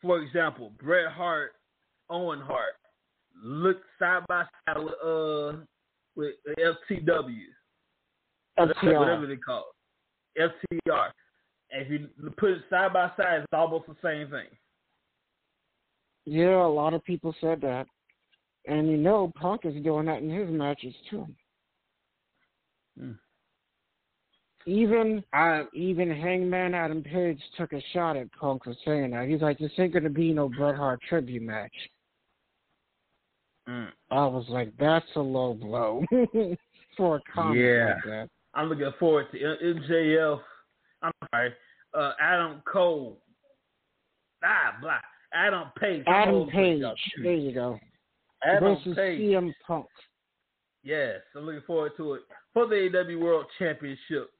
For 0.00 0.20
example, 0.22 0.72
Bret 0.82 1.12
Hart, 1.12 1.52
Owen 2.08 2.40
Hart, 2.40 2.74
look 3.42 3.78
side 3.98 4.22
by 4.26 4.44
side 4.66 4.78
with 4.78 4.94
uh 5.04 5.64
with 6.16 6.34
FTW, 6.58 7.44
whatever 8.82 9.26
they 9.26 9.36
call 9.36 9.66
it, 10.36 10.52
FTR. 10.72 11.10
And 11.72 11.82
if 11.82 11.90
you 11.90 12.08
put 12.36 12.50
it 12.50 12.62
side 12.68 12.92
by 12.92 13.10
side, 13.16 13.40
it's 13.40 13.46
almost 13.52 13.86
the 13.86 13.96
same 14.02 14.30
thing. 14.30 14.46
Yeah, 16.26 16.64
a 16.64 16.66
lot 16.66 16.94
of 16.94 17.04
people 17.04 17.34
said 17.40 17.60
that. 17.62 17.86
And 18.66 18.88
you 18.88 18.96
know, 18.96 19.32
Punk 19.36 19.62
is 19.64 19.82
doing 19.82 20.06
that 20.06 20.22
in 20.22 20.30
his 20.30 20.50
matches 20.50 20.94
too. 21.08 21.26
Hmm. 22.98 23.12
Even 24.66 25.24
uh, 25.32 25.62
even 25.72 26.10
Hangman 26.10 26.74
Adam 26.74 27.02
Page 27.02 27.40
took 27.56 27.72
a 27.72 27.82
shot 27.92 28.16
at 28.16 28.30
Punk 28.32 28.64
for 28.64 28.74
saying 28.84 29.12
that. 29.12 29.28
He's 29.28 29.40
like, 29.40 29.58
"This 29.58 29.72
ain't 29.78 29.94
gonna 29.94 30.10
be 30.10 30.32
no 30.32 30.50
Bret 30.50 30.76
Hart 30.76 31.00
tribute 31.08 31.42
match." 31.42 31.72
Mm. 33.68 33.88
I 34.10 34.26
was 34.26 34.44
like, 34.48 34.72
"That's 34.78 35.06
a 35.16 35.20
low 35.20 35.54
blow 35.54 36.04
for 36.96 37.16
a 37.16 37.20
comment 37.32 37.60
Yeah. 37.60 37.94
like 37.94 38.04
that." 38.04 38.28
I'm 38.54 38.68
looking 38.68 38.92
forward 38.98 39.26
to 39.32 39.38
MJF. 39.38 40.40
I'm 41.02 41.12
sorry, 41.30 41.52
uh, 41.94 42.12
Adam 42.20 42.62
Cole. 42.70 43.18
Ah, 44.44 44.76
blah. 44.80 44.98
Adam 45.32 45.68
Page. 45.78 46.02
Adam 46.06 46.48
Page, 46.48 46.82
there 47.22 47.34
you 47.34 47.52
go. 47.52 47.78
Adam 48.44 48.76
versus 48.76 48.96
Page. 48.96 49.20
CM 49.20 49.52
Punk. 49.66 49.86
Yes, 50.82 51.20
I'm 51.36 51.44
looking 51.44 51.62
forward 51.66 51.92
to 51.98 52.14
it 52.14 52.22
for 52.54 52.66
the 52.66 52.74
AEW 52.74 53.20
World 53.20 53.46
Championship. 53.58 54.30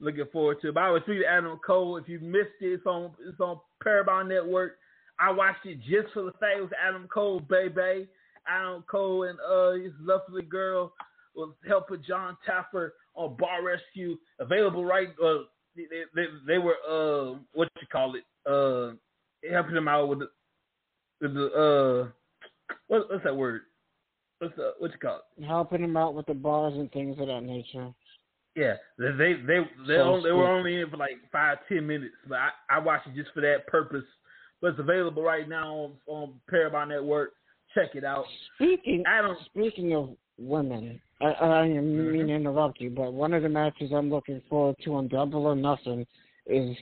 Looking 0.00 0.26
forward 0.32 0.58
to 0.62 0.68
it. 0.68 0.74
But 0.74 0.82
I 0.82 0.90
was 0.90 1.02
reading 1.06 1.26
Adam 1.28 1.58
Cole. 1.64 1.96
If 1.96 2.08
you 2.08 2.18
missed 2.20 2.60
it, 2.60 2.66
it's 2.66 2.86
on 2.86 3.12
it's 3.26 3.40
on 3.40 3.60
Paramount 3.82 4.28
Network. 4.28 4.72
I 5.18 5.30
watched 5.30 5.64
it 5.64 5.78
just 5.80 6.12
for 6.12 6.24
the 6.24 6.32
fact 6.32 6.58
it 6.58 6.60
was 6.60 6.70
Adam 6.86 7.08
Cole, 7.08 7.40
baby. 7.40 8.08
Adam 8.46 8.84
Cole 8.90 9.24
and 9.24 9.38
uh 9.40 9.72
his 9.82 9.92
lovely 10.00 10.42
girl 10.42 10.92
was 11.34 11.54
helping 11.66 12.02
Jon 12.06 12.36
Taffer 12.46 12.90
on 13.16 13.36
Bar 13.36 13.64
Rescue. 13.64 14.16
Available 14.38 14.84
right 14.84 15.08
uh 15.22 15.38
they 15.74 15.84
they, 16.14 16.26
they 16.46 16.58
were 16.58 16.76
uh 16.88 17.38
what 17.52 17.68
you 17.80 17.86
call 17.90 18.14
it 18.14 18.24
uh 18.50 18.94
helping 19.50 19.74
them 19.74 19.88
out 19.88 20.08
with 20.08 20.20
the 20.20 20.28
with 21.20 21.34
the 21.34 21.46
uh 21.46 22.08
what, 22.88 23.10
what's 23.10 23.24
that 23.24 23.36
word 23.36 23.62
what's 24.38 24.54
the, 24.56 24.72
what 24.78 24.92
you 24.92 24.98
call 24.98 25.20
it 25.36 25.44
helping 25.44 25.82
them 25.82 25.96
out 25.96 26.14
with 26.14 26.26
the 26.26 26.34
bars 26.34 26.74
and 26.74 26.90
things 26.92 27.18
of 27.18 27.26
that 27.26 27.42
nature. 27.42 27.92
Yeah, 28.56 28.76
they 28.98 29.12
they 29.12 29.32
they 29.34 29.58
they, 29.86 29.96
So 29.96 30.02
only, 30.02 30.30
they 30.30 30.32
were 30.32 30.50
only 30.50 30.80
in 30.80 30.88
for 30.88 30.96
like 30.96 31.18
five 31.30 31.58
ten 31.68 31.86
minutes, 31.86 32.14
but 32.26 32.38
I, 32.38 32.50
I 32.70 32.78
watched 32.78 33.06
it 33.06 33.14
just 33.14 33.32
for 33.34 33.42
that 33.42 33.66
purpose. 33.66 34.04
But 34.62 34.68
it's 34.68 34.80
available 34.80 35.22
right 35.22 35.46
now 35.46 35.74
on, 35.74 35.92
on 36.06 36.40
Paramount 36.48 36.88
Network. 36.88 37.32
Check 37.74 37.94
it 37.94 38.04
out. 38.04 38.24
Speaking 38.54 39.04
I 39.06 39.20
don't, 39.20 39.38
speaking 39.44 39.94
of 39.94 40.16
women, 40.38 41.00
I, 41.20 41.26
I 41.26 41.68
didn't 41.68 41.96
Mm-hmm. 41.96 42.12
mean 42.12 42.26
to 42.28 42.34
interrupt 42.34 42.80
you, 42.80 42.90
but 42.90 43.12
one 43.12 43.32
of 43.32 43.42
the 43.42 43.48
matches 43.48 43.90
I'm 43.94 44.10
looking 44.10 44.42
forward 44.48 44.76
to 44.84 44.94
on 44.94 45.08
Double 45.08 45.46
or 45.46 45.56
Nothing 45.56 46.06
is 46.46 46.76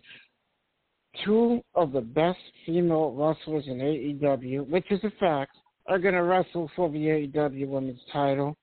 two 1.25 1.63
of 1.75 1.93
the 1.93 2.01
best 2.01 2.39
female 2.67 3.13
wrestlers 3.13 3.65
in 3.67 3.79
AEW, 3.79 4.69
which 4.69 4.91
is 4.91 5.03
a 5.05 5.11
fact, 5.21 5.53
are 5.87 5.99
going 5.99 6.15
to 6.15 6.23
wrestle 6.23 6.71
for 6.75 6.91
the 6.91 6.99
AEW 6.99 7.69
Women's 7.69 8.01
title. 8.13 8.57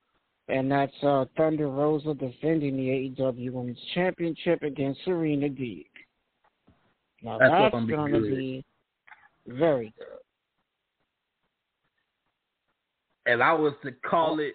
And 0.48 0.70
that's 0.70 0.92
uh, 1.02 1.24
Thunder 1.36 1.68
Rosa 1.68 2.14
defending 2.14 2.76
the 2.76 3.14
AEW 3.22 3.52
Women's 3.52 3.78
Championship 3.94 4.62
against 4.62 5.00
Serena 5.04 5.48
Deeb. 5.48 5.86
Now 7.22 7.38
That's 7.38 7.54
that's, 7.72 7.86
going 7.86 8.12
to 8.12 8.20
be 8.20 8.64
very 9.46 9.94
good. 9.96 10.06
if 13.26 13.40
I 13.40 13.52
was 13.52 13.72
to 13.84 13.92
call 13.92 14.40
it, 14.40 14.54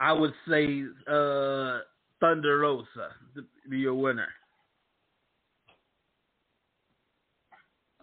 I 0.00 0.12
would 0.12 0.32
say 0.48 0.82
uh, 1.06 1.80
Thunder 2.20 2.58
Rosa 2.58 3.14
to 3.34 3.44
be 3.68 3.78
your 3.78 3.94
winner. 3.94 4.28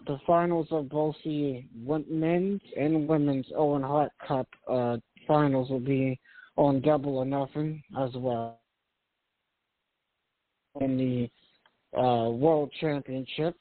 the 0.08 0.18
finals 0.26 0.68
of 0.72 0.90
both 0.90 1.16
the 1.24 1.64
men's 2.10 2.62
and 2.78 3.08
women's 3.08 3.46
Owen 3.56 3.84
Hart 3.84 4.12
Cup 4.26 4.48
uh, 4.68 4.98
finals 5.28 5.70
will 5.70 5.82
be 5.82 6.20
on 6.56 6.82
Double 6.82 7.18
or 7.18 7.26
Nothing 7.26 7.84
as 8.00 8.12
well. 8.16 8.60
In 10.80 10.98
the 10.98 12.00
uh, 12.00 12.30
World 12.30 12.72
Championship, 12.80 13.56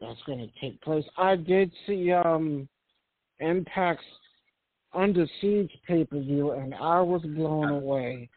that's 0.00 0.20
going 0.26 0.38
to 0.38 0.60
take 0.60 0.80
place. 0.82 1.04
I 1.16 1.36
did 1.36 1.70
see 1.86 2.12
um, 2.12 2.68
Impact's 3.40 4.02
Under 4.94 5.26
Siege 5.40 5.70
pay 5.86 6.04
per 6.04 6.20
view, 6.20 6.52
and 6.52 6.74
I 6.74 7.00
was 7.00 7.22
blown 7.22 7.70
away 7.70 8.28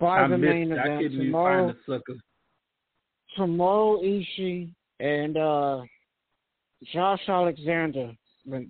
by 0.00 0.22
I 0.24 0.28
the 0.28 0.38
missed 0.38 0.52
main 0.52 0.72
event 0.72 1.12
tomorrow. 1.12 1.66
find 1.66 1.76
the 1.86 1.92
sucker. 1.92 2.20
Tomohiro 3.38 4.02
Ishii 4.38 4.70
and 5.00 5.36
uh, 5.36 5.82
Josh 6.92 7.20
Alexander 7.28 8.12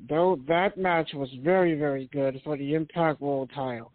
though 0.09 0.41
that 0.49 0.79
match 0.79 1.11
was 1.15 1.29
very, 1.43 1.79
very 1.79 2.09
good 2.13 2.41
for 2.45 2.57
the 2.57 2.75
Impact 2.75 3.21
World 3.21 3.51
title. 3.55 3.93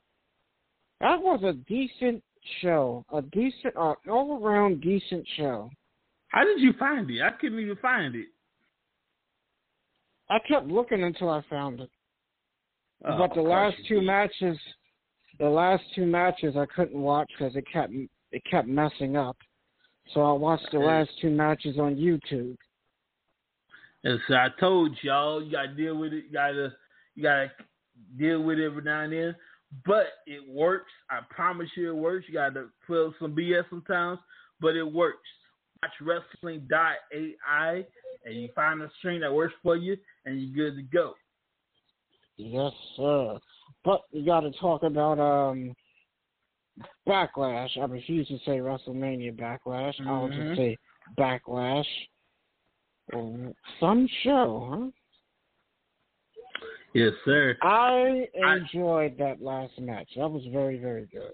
That 1.00 1.20
was 1.20 1.42
a 1.44 1.54
decent 1.68 2.24
show, 2.62 3.06
a 3.12 3.22
decent, 3.22 3.76
uh, 3.76 3.96
all 4.10 4.40
around 4.44 4.82
decent 4.82 5.26
show. 5.36 5.70
How 6.28 6.44
did 6.44 6.60
you 6.60 6.74
find 6.78 7.10
it? 7.10 7.22
I 7.22 7.32
couldn't 7.32 7.60
even 7.60 7.76
find 7.78 8.16
it. 8.16 8.28
I 10.30 10.38
kept 10.48 10.68
looking 10.68 11.04
until 11.04 11.30
I 11.30 11.42
found 11.50 11.82
it. 11.82 11.90
Oh, 13.06 13.18
but 13.18 13.34
the 13.34 13.42
last 13.42 13.76
two 13.88 14.02
matches, 14.02 14.58
the 15.40 15.50
last 15.50 15.84
two 15.96 16.06
matches 16.06 16.56
I 16.56 16.66
couldn't 16.68 17.00
watch 17.00 17.30
because 17.38 17.56
it 17.56 17.66
kept 17.72 17.92
it 18.32 18.44
kept 18.50 18.68
messing 18.68 19.16
up. 19.16 19.38
So 20.14 20.22
I 20.22 20.34
watched 20.34 20.68
the 20.72 20.80
last 20.80 21.10
two 21.22 21.30
matches 21.30 21.78
on 21.80 21.96
YouTube. 21.96 22.58
And 24.04 24.20
so 24.28 24.34
I 24.34 24.48
told 24.60 24.98
y'all, 25.04 25.44
you 25.44 25.52
gotta 25.52 25.74
deal 25.74 25.98
with 25.98 26.14
it. 26.14 26.26
You 26.26 26.34
gotta, 26.34 26.74
you 27.16 27.24
gotta 27.24 27.52
deal 28.18 28.42
with 28.42 28.60
it 28.60 28.66
every 28.66 28.84
now 28.84 29.02
and 29.02 29.14
then. 29.14 29.36
But 29.86 30.08
it 30.26 30.42
works. 30.50 30.92
I 31.10 31.20
promise 31.30 31.70
you, 31.78 31.92
it 31.92 31.96
works. 31.96 32.26
You 32.28 32.34
gotta 32.34 32.68
put 32.86 33.08
up 33.08 33.14
some 33.20 33.36
BS 33.36 33.64
sometimes, 33.70 34.20
but 34.60 34.76
it 34.76 34.84
works. 34.84 35.30
Watch 35.82 35.92
wrestling.ai, 36.44 37.86
and 38.26 38.36
you 38.36 38.50
find 38.54 38.82
a 38.82 38.92
stream 39.00 39.22
that 39.22 39.34
works 39.34 39.54
for 39.64 39.76
you, 39.76 39.98
and 40.26 40.42
you're 40.42 40.72
good 40.72 40.78
to 40.78 40.84
go. 40.84 41.14
Yes, 42.41 42.71
sir. 42.97 43.38
But 43.86 44.01
you 44.12 44.25
got 44.25 44.41
to 44.41 44.51
talk 44.54 44.84
about 44.84 45.19
um 45.19 45.75
backlash. 47.08 47.77
I 47.77 47.86
refuse 47.86 48.27
to 48.30 48.38
say 48.39 48.58
WrestleMania 48.58 49.38
backlash. 49.38 49.93
I'll 50.08 50.30
Mhm. 50.30 50.36
just 50.36 50.56
say 50.58 50.77
backlash. 51.17 51.88
Um, 53.13 53.54
Some 53.80 54.08
show, 54.23 54.67
huh? 54.71 54.91
Yes, 56.93 57.13
sir. 57.25 57.58
I 57.62 58.27
I- 58.43 58.56
enjoyed 58.58 59.17
that 59.17 59.41
last 59.41 59.77
match. 59.80 60.10
That 60.15 60.30
was 60.30 60.45
very, 60.47 60.77
very 60.77 61.06
good. 61.08 61.34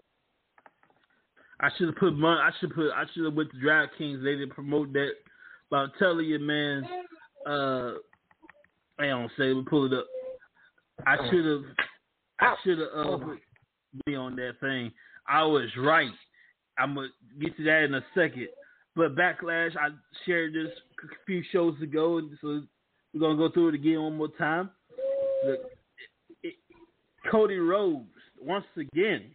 I 1.59 1.69
should 1.71 1.87
have 1.87 1.95
put 1.95 2.13
money. 2.13 2.39
I 2.39 2.51
should 2.59 2.73
put. 2.73 2.91
I 2.91 3.05
should 3.13 3.25
have 3.25 3.33
went 3.33 3.51
to 3.51 3.57
DraftKings. 3.57 4.23
They 4.23 4.35
didn't 4.35 4.53
promote 4.53 4.93
that. 4.93 5.13
But 5.69 5.77
I'm 5.77 5.91
telling 5.97 6.25
you, 6.25 6.39
man. 6.39 6.87
Uh, 7.45 7.93
I 8.99 9.07
don't 9.07 9.31
say. 9.37 9.53
We 9.53 9.63
pull 9.63 9.85
it 9.85 9.93
up. 9.97 10.05
I 11.05 11.17
should 11.29 11.45
have. 11.45 11.63
I 12.39 12.55
should 12.63 12.79
have 12.79 12.89
uh, 12.93 13.17
me 14.05 14.15
on 14.15 14.35
that 14.35 14.59
thing. 14.59 14.91
I 15.27 15.43
was 15.43 15.69
right. 15.77 16.11
I'm 16.77 16.95
gonna 16.95 17.07
get 17.39 17.55
to 17.57 17.63
that 17.63 17.83
in 17.83 17.95
a 17.95 18.05
second. 18.13 18.47
But 18.95 19.15
backlash, 19.15 19.75
I 19.77 19.89
shared 20.25 20.53
this 20.53 20.71
a 21.03 21.07
few 21.25 21.43
shows 21.51 21.79
ago, 21.81 22.21
so 22.41 22.61
we're 23.13 23.19
gonna 23.19 23.37
go 23.37 23.51
through 23.51 23.69
it 23.69 23.75
again 23.75 24.01
one 24.01 24.17
more 24.17 24.29
time. 24.37 24.69
The, 25.43 25.57
it, 26.43 26.55
Cody 27.31 27.57
Rhodes 27.57 28.07
once 28.39 28.65
again 28.75 29.25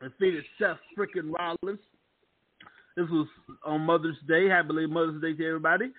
defeated 0.00 0.44
Seth 0.58 0.78
freaking 0.96 1.32
Rollins. 1.38 1.80
This 2.96 3.06
was 3.10 3.28
on 3.64 3.82
Mother's 3.82 4.16
Day. 4.26 4.48
Happy 4.48 4.68
belated 4.68 4.90
Mother's 4.90 5.20
Day 5.20 5.34
to 5.34 5.46
everybody. 5.46 5.92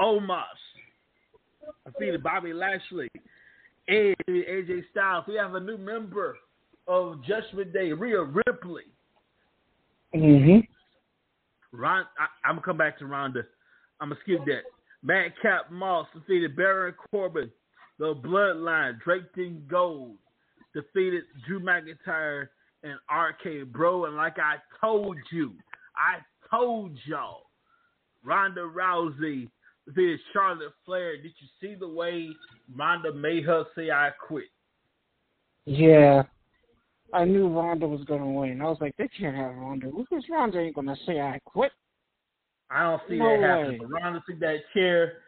Omos 0.00 0.42
defeated 1.86 2.22
Bobby 2.22 2.52
Lashley. 2.52 3.08
And 3.88 4.16
AJ 4.28 4.84
Styles. 4.90 5.24
We 5.28 5.34
have 5.34 5.54
a 5.54 5.60
new 5.60 5.76
member 5.76 6.36
of 6.86 7.22
Judgment 7.24 7.72
Day, 7.72 7.92
Rhea 7.92 8.22
Ripley. 8.22 8.84
Mm-hmm. 10.14 10.60
Ron, 11.76 12.04
I, 12.18 12.48
I'm 12.48 12.56
gonna 12.56 12.64
come 12.64 12.76
back 12.76 12.98
to 12.98 13.06
Ronda. 13.06 13.42
I'm 14.00 14.10
gonna 14.10 14.20
skip 14.22 14.44
that. 14.46 14.62
Madcap 15.02 15.70
Moss 15.70 16.06
defeated 16.14 16.56
Baron 16.56 16.94
Corbin. 17.10 17.50
The 17.98 18.14
Bloodline, 18.14 19.00
draped 19.00 19.38
in 19.38 19.62
gold, 19.70 20.16
defeated 20.74 21.24
Drew 21.46 21.60
McIntyre 21.60 22.48
and 22.82 22.94
RK 23.10 23.72
Bro. 23.72 24.06
And 24.06 24.16
like 24.16 24.38
I 24.38 24.56
told 24.80 25.16
you, 25.30 25.52
I 25.96 26.18
told 26.50 26.96
y'all, 27.06 27.42
Ronda 28.24 28.62
Rousey 28.62 29.48
defeated 29.86 30.20
Charlotte 30.32 30.72
Flair. 30.84 31.16
Did 31.16 31.32
you 31.38 31.48
see 31.60 31.74
the 31.74 31.88
way 31.88 32.28
Ronda 32.74 33.12
made 33.12 33.44
her 33.44 33.64
say 33.74 33.90
I 33.90 34.10
quit? 34.26 34.44
Yeah. 35.66 36.22
I 37.12 37.24
knew 37.24 37.48
Ronda 37.48 37.86
was 37.86 38.04
gonna 38.04 38.30
win. 38.30 38.60
I 38.60 38.64
was 38.64 38.78
like, 38.80 38.96
they 38.96 39.08
can't 39.08 39.36
have 39.36 39.54
Ronda. 39.54 39.86
Because 39.86 40.24
Ronda 40.30 40.58
ain't 40.58 40.74
gonna 40.74 40.96
say 41.06 41.20
I 41.20 41.38
quit. 41.44 41.72
I 42.70 42.82
don't 42.82 43.02
see 43.08 43.18
No 43.18 43.40
that 43.40 43.70
happen. 43.72 43.88
Ronda 43.88 44.22
took 44.28 44.40
that 44.40 44.58
chair, 44.72 45.18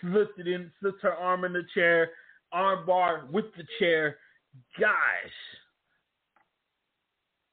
slipped 0.00 0.38
it 0.38 0.46
in, 0.46 0.70
slipped 0.80 1.02
her 1.02 1.14
arm 1.14 1.44
in 1.44 1.52
the 1.52 1.62
chair, 1.74 2.10
arm 2.52 2.86
bar 2.86 3.26
with 3.32 3.46
the 3.56 3.64
chair. 3.78 4.18
Gosh. 4.78 4.88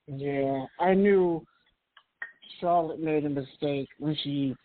Yeah, 0.08 0.66
I 0.80 0.94
knew 0.94 1.46
Charlotte 2.60 3.00
made 3.00 3.26
a 3.26 3.30
mistake 3.30 3.90
when 3.98 4.16
she 4.24 4.56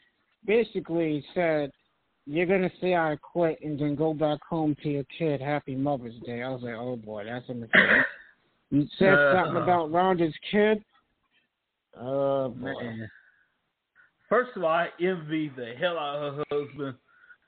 basically 0.45 1.25
said, 1.35 1.73
"You're 2.27 2.47
gonna 2.47 2.71
say 2.81 2.95
I 2.95 3.17
quit 3.17 3.61
and 3.63 3.79
then 3.79 3.95
go 3.95 4.15
back 4.15 4.41
home 4.49 4.75
to 4.83 4.89
your 4.89 5.05
kid. 5.17 5.41
Happy 5.41 5.75
Mother's 5.75 6.19
Day." 6.21 6.43
I 6.43 6.49
was 6.51 6.63
like, 6.63 6.75
"Oh 6.75 6.97
boy, 6.97 7.25
that's 7.25 7.49
a 7.49 7.55
mistake." 7.55 8.05
You 8.71 8.87
said 8.99 9.15
Uh, 9.15 9.33
something 9.35 9.63
about 9.63 9.91
Ronda's 9.91 10.37
kid. 10.51 10.85
Oh. 11.97 12.51
Man. 12.51 13.11
First 14.29 14.51
of 14.57 14.63
all, 14.63 14.71
I 14.71 14.91
envy 15.01 15.49
the 15.49 15.75
hell 15.79 15.99
out 15.99 16.23
of 16.23 16.35
her 16.37 16.45
husband 16.51 16.99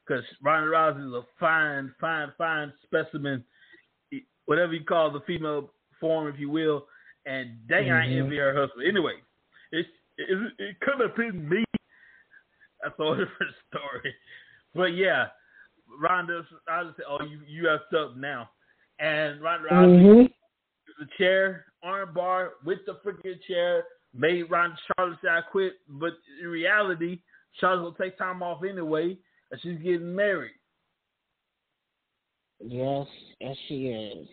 because 0.03 0.25
Ronda 0.43 0.71
Rousey 0.71 1.07
is 1.07 1.13
a 1.13 1.23
fine, 1.39 1.95
fine, 2.01 2.33
fine 2.39 2.73
specimen, 2.83 3.45
whatever 4.47 4.73
you 4.73 4.83
call 4.83 5.11
the 5.11 5.21
female 5.21 5.75
form, 6.01 6.27
if 6.27 6.41
you 6.41 6.49
will. 6.49 6.89
And 7.27 7.59
dang, 7.69 7.91
I 7.91 8.07
Mhm. 8.07 8.23
envy 8.23 8.39
her 8.39 8.55
husband. 8.55 8.89
Anyway, 8.89 9.23
it, 9.73 9.87
it, 10.17 10.53
it 10.59 10.81
could 10.81 11.01
have 11.01 11.15
been 11.15 11.47
me. 11.47 11.65
That's 12.83 12.99
a 12.99 13.03
whole 13.03 13.15
different 13.15 13.55
story. 13.69 14.15
But 14.75 14.95
yeah, 14.95 15.27
Ronda, 16.01 16.43
I 16.69 16.85
just 16.85 16.97
say, 16.97 17.03
oh, 17.09 17.25
you 17.25 17.41
you 17.47 17.65
effed 17.65 17.97
up 17.97 18.17
now. 18.17 18.51
And 18.99 19.41
Ronda 19.43 19.69
Rousey 19.69 20.03
Mhm. 20.03 20.33
the 20.99 21.07
chair, 21.19 21.67
arm 21.83 22.13
bar 22.15 22.53
with 22.65 22.85
the 22.87 22.95
freaking 23.05 23.41
chair, 23.49 23.85
made 24.15 24.51
Ron 24.51 24.77
Charlotte 24.97 25.19
say 25.23 25.29
I 25.29 25.41
quit. 25.41 25.75
But 25.89 26.13
in 26.43 26.49
reality, 26.49 27.23
Charlotte's 27.55 27.97
gonna 27.99 28.11
take 28.11 28.19
time 28.19 28.43
off 28.43 28.63
anyway, 28.63 29.17
and 29.51 29.61
she's 29.61 29.79
getting 29.79 30.15
married. 30.15 30.55
Yes, 32.61 33.07
yes, 33.41 33.57
she 33.69 33.89
is. 33.89 34.29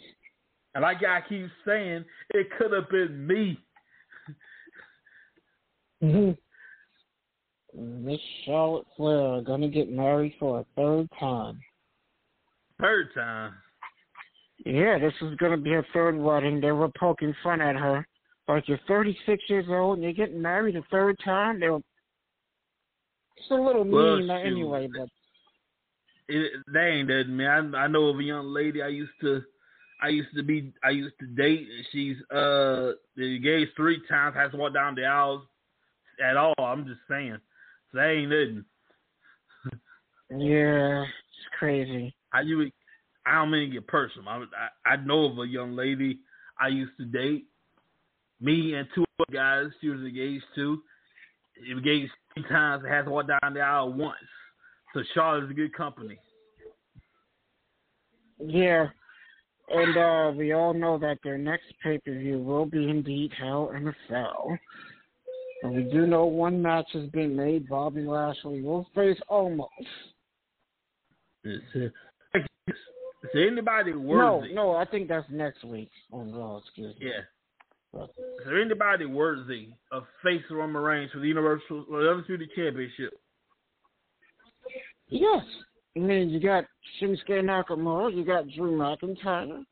And 0.75 0.81
like 0.81 1.03
I 1.03 1.21
keep 1.27 1.49
saying, 1.65 2.05
it 2.31 2.51
could 2.57 2.73
have 2.73 2.89
been 2.89 3.25
me. 3.25 3.57
Mhm. 6.03 6.37
Miss 7.77 8.19
Charlotte 8.45 8.87
Flair 8.95 9.19
are 9.35 9.41
gonna 9.41 9.69
get 9.69 9.91
married 9.91 10.33
for 10.39 10.59
a 10.59 10.65
third 10.75 11.07
time. 11.19 11.59
Third 12.79 13.13
time. 13.13 13.53
Yeah, 14.65 14.97
this 14.99 15.13
is 15.21 15.35
going 15.37 15.51
to 15.51 15.57
be 15.57 15.69
her 15.71 15.85
third 15.93 16.17
wedding. 16.17 16.59
They 16.59 16.71
were 16.71 16.89
poking 16.99 17.33
fun 17.43 17.61
at 17.61 17.75
her. 17.75 18.07
Like, 18.47 18.67
you're 18.67 18.79
36 18.87 19.43
years 19.49 19.65
old 19.69 19.95
and 19.97 20.03
you're 20.03 20.13
getting 20.13 20.41
married 20.41 20.75
a 20.75 20.81
third 20.89 21.17
time? 21.23 21.59
They 21.59 21.69
were. 21.69 21.77
It's 23.37 23.51
a 23.51 23.53
little 23.55 23.83
Well, 23.83 24.17
mean 24.17 24.27
shoot. 24.27 24.33
anyway, 24.33 24.87
but. 24.91 25.09
It, 26.29 26.51
that 26.73 26.87
ain't 26.87 27.07
that 27.07 27.25
mean 27.29 27.47
I, 27.47 27.83
I 27.83 27.87
know 27.87 28.07
of 28.07 28.19
a 28.19 28.23
young 28.23 28.47
lady 28.47 28.81
I 28.81 28.89
used 28.89 29.11
to, 29.21 29.41
I 30.01 30.09
used 30.09 30.35
to 30.35 30.43
be, 30.43 30.73
I 30.83 30.89
used 30.89 31.15
to 31.19 31.27
date. 31.27 31.67
and 31.73 31.85
She's 31.91 32.17
uh 32.35 32.91
engaged 33.17 33.71
three 33.77 34.01
times. 34.09 34.35
Has 34.35 34.51
to 34.51 34.57
walk 34.57 34.73
down 34.73 34.95
the 34.95 35.05
aisles 35.05 35.43
at 36.21 36.35
all. 36.35 36.53
I'm 36.59 36.85
just 36.85 36.99
saying. 37.09 37.37
That 37.97 38.09
ain't 38.11 38.29
nothing. 38.29 38.65
Yeah, 40.29 41.01
it's 41.01 41.57
crazy. 41.57 42.15
I 42.31 42.41
you 42.41 42.69
I 43.25 43.35
don't 43.35 43.49
mean 43.49 43.69
to 43.69 43.73
get 43.73 43.87
personal. 43.87 44.29
I, 44.29 44.43
I 44.85 44.93
I 44.93 44.95
know 44.97 45.25
of 45.25 45.39
a 45.39 45.47
young 45.47 45.75
lady 45.75 46.19
I 46.59 46.67
used 46.67 46.91
to 46.97 47.05
date. 47.05 47.45
Me 48.39 48.75
and 48.75 48.87
two 48.93 49.03
other 49.19 49.35
guys 49.35 49.71
she 49.81 49.89
was 49.89 50.01
engaged 50.01 50.45
to. 50.55 50.79
Engaged 51.71 52.11
three 52.35 52.43
times 52.43 52.83
and 52.83 52.93
has 52.93 53.05
to 53.05 53.09
walk 53.11 53.27
down 53.27 53.55
the 53.55 53.61
aisle 53.61 53.91
once. 53.93 54.15
So 54.93 55.01
Charlotte's 55.15 55.49
a 55.49 55.55
good 55.55 55.73
company. 55.73 56.19
Yeah. 58.39 58.85
And 59.69 59.97
uh 59.97 60.37
we 60.37 60.53
all 60.53 60.75
know 60.75 60.99
that 60.99 61.17
their 61.23 61.39
next 61.39 61.65
pay 61.81 61.97
per 61.97 62.13
view 62.13 62.37
will 62.37 62.67
be 62.67 62.87
indeed 62.87 63.31
Hell 63.39 63.71
in 63.75 63.87
a 63.87 63.95
Cell. 64.07 64.55
And 65.63 65.75
we 65.75 65.83
do 65.83 66.05
know 66.05 66.25
one 66.25 66.61
match 66.61 66.87
has 66.93 67.09
been 67.09 67.35
made. 67.35 67.67
Bobby 67.67 68.01
Lashley 68.01 68.61
will 68.61 68.87
face 68.93 69.17
almost. 69.27 69.71
Is, 71.43 71.61
anybody 73.35 73.93
worthy? 73.93 74.53
no, 74.53 74.71
no, 74.71 74.75
I 74.75 74.85
think 74.85 75.07
that's 75.07 75.25
next 75.29 75.63
week 75.63 75.89
on 76.11 76.33
Raw, 76.33 76.57
excuse 76.57 76.95
me. 76.99 77.07
Yeah. 77.07 77.21
But- 77.93 78.09
Is 78.17 78.45
there 78.45 78.61
anybody 78.61 79.05
worthy 79.05 79.69
of 79.91 80.03
face 80.23 80.43
Roman 80.51 80.81
Reigns 80.81 81.11
for 81.11 81.19
the 81.19 81.27
Universal 81.27 81.85
or 81.89 82.03
the 82.03 82.11
Undisputed 82.11 82.49
Championship? 82.55 83.13
Yes, 85.09 85.43
I 85.95 85.99
mean, 85.99 86.29
you 86.29 86.39
got 86.39 86.65
Shinsuke 87.01 87.29
Nakamura, 87.29 88.15
you 88.15 88.25
got 88.25 88.47
Drew 88.49 88.77
McIntyre. 88.77 89.63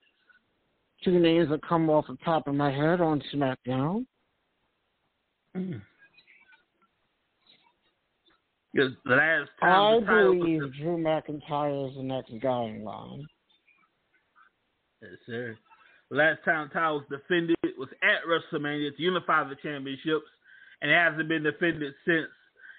Two 1.04 1.20
names 1.20 1.50
that 1.50 1.62
come 1.68 1.90
off 1.90 2.06
the 2.08 2.18
top 2.24 2.48
of 2.48 2.56
my 2.56 2.72
head 2.72 3.02
on 3.02 3.22
SmackDown. 3.34 4.06
Mm. 5.56 5.82
Because 8.74 8.92
the 9.06 9.16
last 9.16 9.50
I 9.62 9.68
time 9.68 10.02
the 10.02 10.08
believe 10.08 10.62
Drew 10.82 10.98
McIntyre 10.98 11.90
is 11.90 11.96
the 11.96 12.04
next 12.04 12.34
guy 12.42 12.64
in 12.66 12.84
line. 12.84 13.26
yes, 15.02 15.12
sir. 15.26 15.58
Last 16.12 16.40
time 16.44 16.68
the 16.68 16.74
title 16.74 16.98
was 17.10 17.20
defended 17.22 17.56
was 17.78 17.90
at 18.04 18.22
WrestleMania 18.28 18.96
to 18.96 19.02
unify 19.02 19.48
the 19.48 19.56
championships, 19.64 20.26
and 20.82 20.92
it 20.92 20.96
hasn't 20.96 21.30
been 21.30 21.44
defended 21.44 21.94
since. 22.06 22.28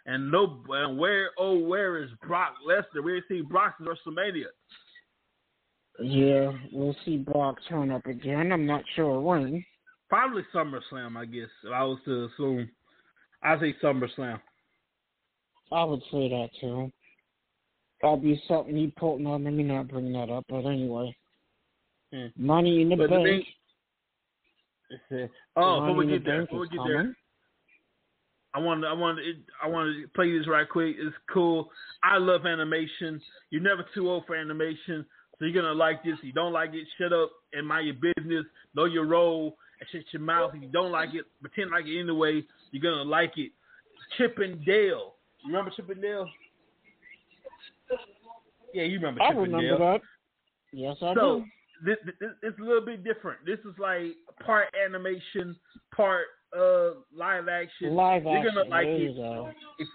And 0.05 0.31
no, 0.31 0.63
and 0.69 0.99
where 0.99 1.31
oh 1.39 1.59
where 1.59 2.03
is 2.03 2.11
Brock 2.27 2.55
Lesnar? 2.69 3.03
We 3.03 3.23
see 3.29 3.41
Brock 3.41 3.77
at 3.81 3.87
WrestleMania. 3.87 4.45
Yeah, 6.01 6.53
we'll 6.73 6.97
see 7.05 7.17
Brock 7.17 7.57
turn 7.69 7.91
up 7.91 8.07
again. 8.07 8.53
I'm 8.53 8.67
not 8.67 8.85
sure 8.95 9.21
when. 9.21 9.65
Probably 10.09 10.43
SummerSlam, 10.55 11.17
I 11.17 11.25
guess. 11.25 11.49
If 11.65 11.73
I 11.73 11.83
was 11.83 11.99
to 12.05 12.27
assume, 12.27 12.71
I 13.43 13.59
say 13.59 13.75
SummerSlam. 13.83 14.41
I 15.73 15.85
would 15.85 16.03
say 16.13 16.29
that 16.29 16.49
too. 16.61 16.93
That'd 18.03 18.23
be 18.23 18.41
something 18.47 18.77
you 18.77 18.93
put. 18.97 19.19
No, 19.19 19.33
let 19.33 19.53
me 19.53 19.63
not 19.63 19.89
bring 19.89 20.13
that 20.13 20.31
up. 20.31 20.45
But 20.49 20.67
anyway, 20.67 21.17
Hmm. 22.13 22.27
money 22.37 22.83
in 22.83 22.91
the 22.91 22.97
But 22.97 23.11
the 23.11 23.17
bank. 23.17 23.47
uh, 24.93 25.27
oh, 25.57 25.81
before 25.81 25.81
money 25.81 25.99
we 25.99 26.05
in 26.05 26.11
the 26.11 26.19
get 26.19 26.25
there, 26.25 26.41
before 26.43 26.61
we 26.61 26.69
get 26.69 26.81
there. 26.87 27.17
I 28.55 28.59
want 28.59 28.85
I 28.85 28.93
want 28.93 29.19
I 29.63 29.67
want 29.67 29.95
to 29.97 30.09
play 30.15 30.37
this 30.37 30.47
right 30.47 30.69
quick. 30.69 30.97
It's 30.99 31.17
cool. 31.33 31.71
I 32.03 32.17
love 32.17 32.47
animation. 32.47 33.21
You're 33.51 33.63
never 33.63 33.85
too 33.93 34.09
old 34.09 34.25
for 34.27 34.37
animation, 34.37 35.05
so 35.39 35.45
you're 35.45 35.63
gonna 35.63 35.75
like 35.75 36.03
this. 36.05 36.15
If 36.19 36.25
you 36.25 36.33
don't 36.33 36.53
like 36.53 36.73
it, 36.73 36.87
shut 36.97 37.13
up 37.13 37.33
and 37.53 37.67
mind 37.67 37.87
your 37.87 38.15
business. 38.15 38.47
Know 38.75 38.85
your 38.85 39.05
role 39.07 39.59
and 39.81 39.89
shut 39.91 40.03
your 40.13 40.23
mouth. 40.23 40.53
If 40.55 40.63
you 40.63 40.69
don't 40.69 40.93
like 40.93 41.11
it, 41.15 41.25
pretend 41.41 41.71
like 41.71 41.87
it 41.87 42.01
anyway. 42.01 42.43
You're 42.71 42.83
gonna 42.83 43.09
like 43.09 43.33
it. 43.37 43.53
Chip 44.17 44.39
and 44.39 44.65
Dale. 44.65 45.15
You 45.45 45.49
remember 45.53 45.71
Chip 45.75 45.89
and 45.91 46.01
Dale? 46.03 46.29
Yeah, 48.75 48.83
you 48.85 48.99
remember 48.99 49.23
I 49.23 49.29
Chip 49.29 49.37
and 49.39 49.53
remember 49.53 49.79
Dale. 49.79 49.79
that. 49.79 50.01
Yes, 50.73 50.97
I 51.03 51.15
So 51.15 51.41
do. 51.41 51.45
this, 51.85 51.97
this 52.21 52.31
it's 52.43 52.59
a 52.59 52.63
little 52.63 52.85
bit 52.85 53.05
different. 53.05 53.45
This 53.47 53.59
is 53.61 53.75
like 53.79 54.17
part 54.45 54.67
animation, 54.85 55.57
part 55.95 56.25
uh 56.57 56.91
live 57.15 57.49
action. 57.49 57.95
Live 57.95 58.25
You're 58.25 58.39
action. 58.39 58.55
gonna 58.55 58.69
like 58.71 58.87
there 58.87 58.97
it. 58.97 59.17
go. 59.17 59.51
If 59.79 59.89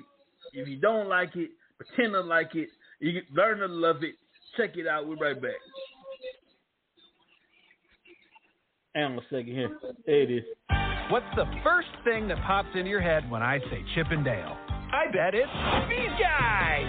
if 0.54 0.68
you 0.68 0.78
don't 0.78 1.08
like 1.08 1.36
it, 1.36 1.52
pretend 1.78 2.14
to 2.14 2.22
like 2.22 2.56
it. 2.56 2.70
You 3.00 3.22
learn 3.34 3.60
to 3.60 3.68
love 3.68 4.04
it. 4.04 4.16
Check 4.58 4.78
it 4.78 4.88
out. 4.88 5.08
We're 5.08 5.16
right 5.16 5.42
back. 5.42 5.52
Hang 8.96 9.04
on 9.06 9.18
a 9.18 9.22
second 9.30 9.48
here. 9.48 9.70
There 10.06 10.22
it 10.22 10.32
is. 10.32 10.44
What's 11.10 11.26
the 11.36 11.46
first 11.64 11.88
thing 12.04 12.28
that 12.28 12.38
pops 12.46 12.70
into 12.76 12.90
your 12.90 13.02
head 13.02 13.30
when 13.30 13.42
I 13.42 13.60
say 13.60 13.84
Chip 13.96 14.08
and 14.12 14.24
Dale? 14.24 14.58
I 14.92 15.08
bet 15.12 15.34
it's 15.34 15.50
these 15.90 16.12
guys. 16.20 16.88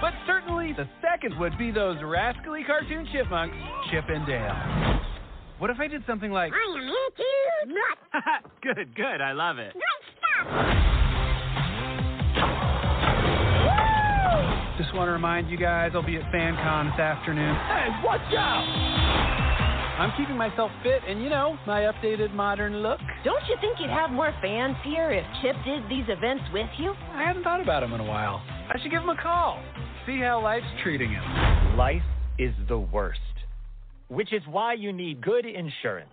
But 0.00 0.14
certainly 0.26 0.72
the 0.72 0.88
second 1.00 1.38
would 1.38 1.56
be 1.58 1.70
those 1.70 1.96
rascally 2.02 2.64
cartoon 2.64 3.06
chipmunks, 3.12 3.56
Chip 3.90 4.04
and 4.08 4.26
Dale. 4.26 5.00
What 5.58 5.70
if 5.70 5.78
I 5.78 5.88
did 5.88 6.02
something 6.06 6.32
like, 6.32 6.52
I 6.52 6.56
am 6.56 6.82
into 6.82 7.74
nuts. 7.74 8.00
good, 8.62 8.96
good, 8.96 9.20
I 9.20 9.32
love 9.32 9.58
it. 9.58 9.74
Great 9.74 9.84
stuff. 10.16 10.48
Just 14.78 14.94
want 14.94 15.08
to 15.08 15.12
remind 15.12 15.50
you 15.50 15.58
guys 15.58 15.92
I'll 15.94 16.02
be 16.04 16.16
at 16.16 16.24
FanCon 16.32 16.92
this 16.92 17.00
afternoon. 17.00 17.54
Hey, 17.54 17.88
watch 18.02 18.20
out! 18.34 19.41
I'm 20.02 20.10
keeping 20.16 20.36
myself 20.36 20.72
fit 20.82 21.02
and, 21.06 21.22
you 21.22 21.30
know, 21.30 21.56
my 21.64 21.82
updated 21.82 22.34
modern 22.34 22.78
look. 22.78 22.98
Don't 23.22 23.46
you 23.48 23.54
think 23.60 23.78
you'd 23.78 23.88
have 23.88 24.10
more 24.10 24.34
fans 24.42 24.74
here 24.82 25.12
if 25.12 25.24
Chip 25.40 25.54
did 25.64 25.88
these 25.88 26.02
events 26.08 26.42
with 26.52 26.66
you? 26.76 26.92
I 27.14 27.22
hadn't 27.22 27.44
thought 27.44 27.60
about 27.60 27.84
him 27.84 27.92
in 27.92 28.00
a 28.00 28.04
while. 28.04 28.42
I 28.66 28.80
should 28.82 28.90
give 28.90 29.00
him 29.00 29.10
a 29.10 29.22
call. 29.22 29.62
See 30.04 30.18
how 30.18 30.42
life's 30.42 30.66
treating 30.82 31.12
him. 31.12 31.22
Life 31.76 32.02
is 32.36 32.52
the 32.66 32.78
worst, 32.78 33.20
which 34.08 34.32
is 34.32 34.42
why 34.50 34.72
you 34.72 34.92
need 34.92 35.22
good 35.22 35.46
insurance. 35.46 36.10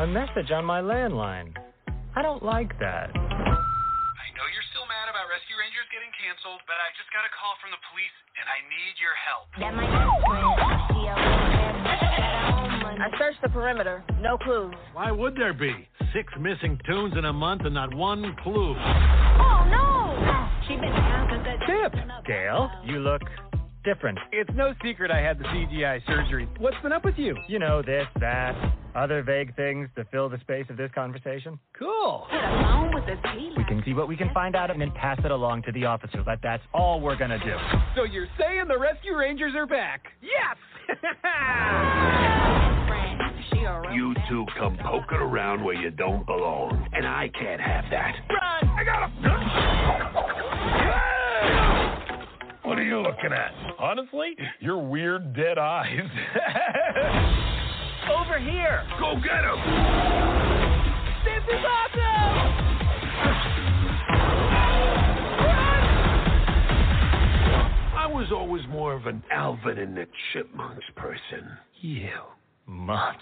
A 0.00 0.06
message 0.06 0.50
on 0.52 0.64
my 0.64 0.80
landline. 0.80 1.52
I 2.16 2.22
don't 2.22 2.42
like 2.42 2.78
that. 2.80 3.10
I 3.12 4.26
know 4.32 4.46
you're 4.56 4.64
still 4.72 4.88
mad 4.88 5.12
about 5.12 5.28
Rescue 5.28 5.60
Rangers 5.60 5.84
getting 5.92 6.08
canceled, 6.44 6.60
but 6.66 6.74
I 6.76 6.92
just 6.96 7.10
got 7.12 7.24
a 7.24 7.32
call 7.32 7.56
from 7.60 7.70
the 7.70 7.80
police 7.90 8.16
and 8.36 8.46
I 8.48 8.60
need 8.68 8.94
your 9.00 9.16
help. 9.16 9.48
That 9.58 9.72
my 9.74 9.86
best 9.88 10.12
friend. 10.28 10.44
She 10.92 11.00
a 11.08 11.14
real 11.14 11.36
bad 11.52 11.74
bitch. 11.84 12.16
Got 12.16 12.32
her 12.36 12.60
own 12.60 12.82
money. 12.82 13.00
I 13.00 13.18
searched 13.18 13.42
the 13.42 13.48
perimeter. 13.48 14.04
No 14.20 14.38
clues. 14.38 14.74
Why 14.92 15.10
would 15.10 15.36
there 15.36 15.54
be? 15.54 15.88
Six 16.12 16.32
missing 16.38 16.78
tunes 16.86 17.14
in 17.16 17.24
a 17.24 17.32
month 17.32 17.62
and 17.64 17.74
not 17.74 17.94
one 17.94 18.36
clue. 18.42 18.76
Oh 18.76 19.64
no! 19.68 20.48
She 20.68 20.76
been 20.76 20.92
down 20.92 21.28
'cause 21.28 21.44
that 21.44 21.58
Tip. 21.66 21.92
Gail, 22.26 22.70
you 22.84 23.00
look 23.00 23.22
different. 23.84 24.18
It's 24.32 24.50
no 24.54 24.74
secret 24.82 25.10
I 25.10 25.20
had 25.20 25.38
the 25.38 25.44
CGI 25.44 26.04
surgery. 26.06 26.48
What's 26.58 26.76
been 26.82 26.92
up 26.92 27.04
with 27.04 27.16
you? 27.16 27.36
You 27.48 27.58
know, 27.58 27.82
this, 27.82 28.06
that, 28.20 28.54
other 28.94 29.22
vague 29.22 29.54
things 29.56 29.88
to 29.96 30.04
fill 30.10 30.28
the 30.28 30.38
space 30.40 30.66
of 30.70 30.76
this 30.76 30.90
conversation. 30.94 31.58
Cool. 31.78 32.26
Get 32.30 32.44
along 32.44 32.94
with 32.94 33.04
the 33.06 33.16
tea 33.30 33.52
We 33.56 33.64
can 33.64 33.82
see 33.84 33.92
what 33.92 34.08
we 34.08 34.16
can 34.16 34.30
find 34.32 34.56
out 34.56 34.70
and 34.70 34.80
then 34.80 34.90
pass 34.92 35.18
it 35.24 35.30
along 35.30 35.62
to 35.64 35.72
the 35.72 35.84
officer. 35.84 36.22
But 36.24 36.38
that's 36.42 36.62
all 36.72 37.00
we're 37.00 37.16
gonna 37.16 37.38
do. 37.38 37.56
So 37.94 38.04
you're 38.04 38.28
saying 38.38 38.64
the 38.68 38.78
Rescue 38.78 39.16
Rangers 39.16 39.54
are 39.54 39.66
back? 39.66 40.04
Yes! 40.22 40.56
friend. 42.86 43.20
She 43.52 43.58
a 43.60 43.80
real 43.80 43.92
You 43.92 44.14
two 44.28 44.46
come 44.58 44.76
poking 44.82 45.18
around 45.18 45.62
where 45.64 45.74
you 45.74 45.90
don't 45.90 46.26
belong, 46.26 46.88
and 46.92 47.06
I 47.06 47.30
can't 47.38 47.60
have 47.60 47.84
that. 47.90 48.14
Run! 48.28 48.68
I 48.70 48.84
got 48.84 49.10
him! 49.10 49.24
What 52.64 52.78
are 52.78 52.82
you 52.82 52.98
looking 53.00 53.30
at? 53.30 53.52
Honestly, 53.78 54.34
your 54.58 54.78
weird 54.78 55.34
dead 55.36 55.58
eyes. 55.58 56.00
Over 58.10 58.38
here! 58.38 58.82
Go 58.98 59.16
get 59.16 59.44
him! 59.44 59.58
this 61.24 61.44
is 61.46 61.62
awesome! 61.62 62.54
I 67.96 68.06
was 68.10 68.32
always 68.32 68.62
more 68.70 68.94
of 68.94 69.04
an 69.06 69.22
Alvin 69.30 69.76
and 69.78 69.94
the 69.94 70.06
Chipmunks 70.32 70.86
person. 70.96 71.46
You 71.82 72.08
monster. 72.66 73.20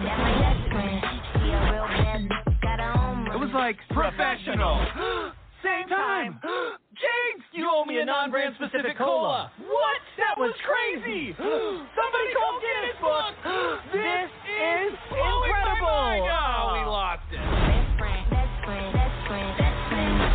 That 0.00 0.18
my 0.18 0.32
best 0.38 0.68
friend. 0.70 1.02
She 1.32 1.48
a 1.48 1.72
real 1.72 1.88
bad 1.88 2.28
bitch. 2.28 2.60
Got 2.60 2.78
her 2.78 2.92
own 2.92 3.24
money. 3.24 3.36
It 3.36 3.40
was 3.40 3.50
like 3.54 3.78
professional. 3.88 4.84
Same 5.62 5.88
time. 5.88 6.38
Jinx, 7.02 7.42
you 7.50 7.66
owe 7.66 7.84
me 7.84 7.98
a 7.98 8.04
non-brand 8.04 8.54
specific 8.54 8.96
cola. 8.96 9.50
What? 9.58 10.00
That 10.18 10.38
was 10.38 10.54
crazy. 10.62 11.34
Somebody 11.38 12.28
call 12.30 12.62
Guinness 12.62 12.98
Book. 13.02 13.34
This 13.92 14.30
is 14.46 14.94
incredible. 15.10 16.30
Oh, 16.30 16.78
we 16.78 16.86
lost 16.86 17.26
it. 17.32 17.42
Best 17.42 17.98
friend. 17.98 18.30
Best 18.30 18.54
friend. 18.64 18.92
Best 18.94 19.18
friend. 19.26 19.58
Best 19.58 19.80
friend. 19.90 20.32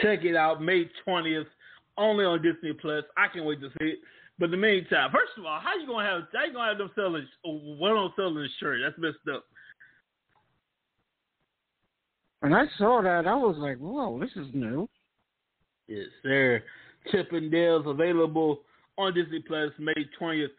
Check 0.00 0.24
it 0.24 0.34
out, 0.34 0.62
May 0.62 0.88
twentieth, 1.04 1.46
only 1.98 2.24
on 2.24 2.42
Disney 2.42 2.72
Plus. 2.72 3.04
I 3.16 3.28
can't 3.28 3.44
wait 3.44 3.60
to 3.60 3.68
see 3.78 3.86
it. 3.86 3.98
But 4.38 4.46
in 4.46 4.52
the 4.52 4.56
meantime, 4.56 5.10
first 5.12 5.32
of 5.38 5.44
all, 5.44 5.60
how 5.60 5.76
you 5.78 5.86
gonna 5.86 6.08
have 6.08 6.22
how 6.32 6.44
you 6.44 6.52
gonna 6.52 6.68
have 6.68 6.78
them 6.78 6.90
selling 6.94 7.28
uh, 7.44 7.50
one 7.78 7.92
on 7.92 8.12
selling 8.16 8.38
a 8.38 8.48
shirt? 8.58 8.80
That's 8.82 8.98
messed 8.98 9.28
up. 9.32 9.44
When 12.42 12.52
I 12.52 12.64
saw 12.76 13.00
that, 13.02 13.28
I 13.28 13.36
was 13.36 13.56
like, 13.56 13.78
"Whoa, 13.78 14.18
this 14.18 14.32
is 14.34 14.52
new." 14.52 14.88
Yes, 15.86 16.08
sir. 16.24 16.60
Chip 17.12 17.30
and 17.30 17.52
Dale's 17.52 17.86
available 17.86 18.62
on 18.98 19.14
Disney 19.14 19.38
Plus 19.38 19.70
May 19.78 19.94
twentieth. 20.18 20.50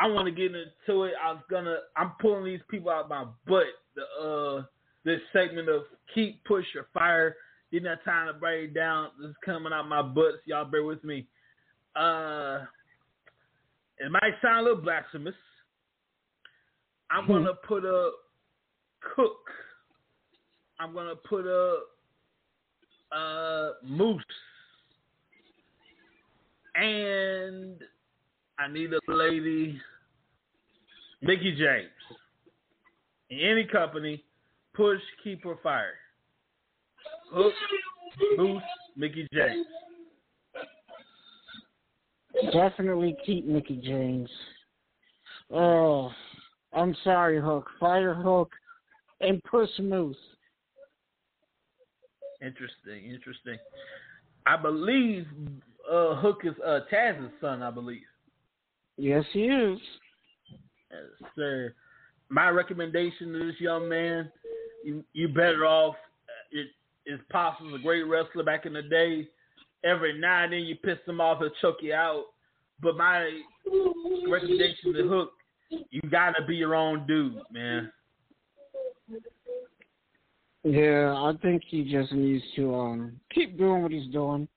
I 0.00 0.08
want 0.08 0.26
to 0.26 0.32
get 0.32 0.46
into 0.46 1.04
it. 1.04 1.14
I 1.24 1.30
was 1.30 1.42
gonna. 1.48 1.76
I'm 1.96 2.10
pulling 2.20 2.44
these 2.44 2.60
people 2.68 2.90
out 2.90 3.08
my 3.08 3.24
butt. 3.46 3.66
The 3.94 4.02
uh, 4.20 4.62
this 5.04 5.20
segment 5.32 5.68
of 5.68 5.82
keep 6.12 6.42
push 6.44 6.66
or 6.74 6.88
fire. 6.92 7.36
Didn't 7.70 7.88
have 7.88 8.02
time 8.02 8.26
to 8.26 8.32
break 8.32 8.70
it 8.70 8.74
down. 8.74 9.10
This 9.20 9.30
is 9.30 9.36
coming 9.44 9.72
out 9.72 9.86
my 9.88 10.02
butt. 10.02 10.32
So 10.34 10.40
y'all 10.46 10.64
bear 10.64 10.82
with 10.82 11.04
me. 11.04 11.28
Uh, 11.94 12.64
it 13.98 14.10
might 14.10 14.34
sound 14.42 14.58
a 14.58 14.62
little 14.70 14.82
blasphemous. 14.82 15.36
I'm 17.12 17.28
gonna 17.28 17.54
put 17.54 17.84
a 17.84 18.10
cook. 19.14 19.36
I'm 20.80 20.94
gonna 20.94 21.16
put 21.16 21.44
a 21.46 21.78
uh, 23.14 23.70
moose, 23.84 24.22
and 26.74 27.76
I 28.58 28.68
need 28.72 28.90
a 28.92 29.00
lady, 29.08 29.80
Mickie 31.22 31.56
James. 31.56 31.88
In 33.30 33.40
any 33.40 33.64
company, 33.64 34.24
push, 34.74 35.00
keep, 35.22 35.44
or 35.44 35.58
fire. 35.62 35.94
Hook, 37.32 37.52
Moose, 38.36 38.62
Mickie 38.96 39.28
James. 39.32 39.66
Definitely 42.52 43.16
keep 43.26 43.46
Mickie 43.46 43.80
James. 43.84 44.30
Oh, 45.50 46.10
I'm 46.72 46.94
sorry, 47.04 47.40
Hook. 47.40 47.68
Fire 47.80 48.14
Hook 48.14 48.52
and 49.20 49.42
push 49.44 49.68
Moose. 49.78 50.16
Interesting, 52.40 53.10
interesting. 53.10 53.58
I 54.46 54.56
believe 54.56 55.26
uh, 55.90 56.14
Hook 56.16 56.42
is 56.44 56.54
uh, 56.64 56.80
Taz's 56.90 57.30
son. 57.40 57.62
I 57.62 57.70
believe. 57.70 58.02
Yes, 58.96 59.24
he 59.32 59.44
is. 59.44 59.78
Yes, 60.90 61.30
sir. 61.36 61.74
My 62.30 62.48
recommendation 62.50 63.32
to 63.32 63.46
this 63.46 63.60
young 63.60 63.88
man, 63.88 64.30
you 64.84 65.04
you 65.12 65.28
better 65.28 65.66
off. 65.66 65.94
uh, 65.94 66.58
It 66.60 66.68
is 67.12 67.20
possible 67.30 67.74
a 67.74 67.78
great 67.78 68.02
wrestler 68.02 68.44
back 68.44 68.66
in 68.66 68.72
the 68.72 68.82
day. 68.82 69.28
Every 69.84 70.18
now 70.18 70.44
and 70.44 70.52
then 70.52 70.60
you 70.60 70.76
piss 70.76 70.98
him 71.06 71.20
off, 71.20 71.38
he'll 71.38 71.50
choke 71.60 71.78
you 71.82 71.94
out. 71.94 72.24
But 72.80 72.96
my 72.96 73.28
recommendation 74.28 74.92
to 74.94 75.08
Hook, 75.08 75.32
you 75.90 76.00
gotta 76.10 76.44
be 76.46 76.56
your 76.56 76.74
own 76.74 77.06
dude, 77.06 77.40
man. 77.52 77.92
Yeah, 80.64 81.14
I 81.14 81.32
think 81.40 81.62
he 81.66 81.90
just 81.90 82.12
needs 82.12 82.44
to 82.56 82.74
um 82.74 83.20
keep 83.32 83.56
doing 83.56 83.82
what 83.82 83.92
he's 83.92 84.10
doing, 84.12 84.48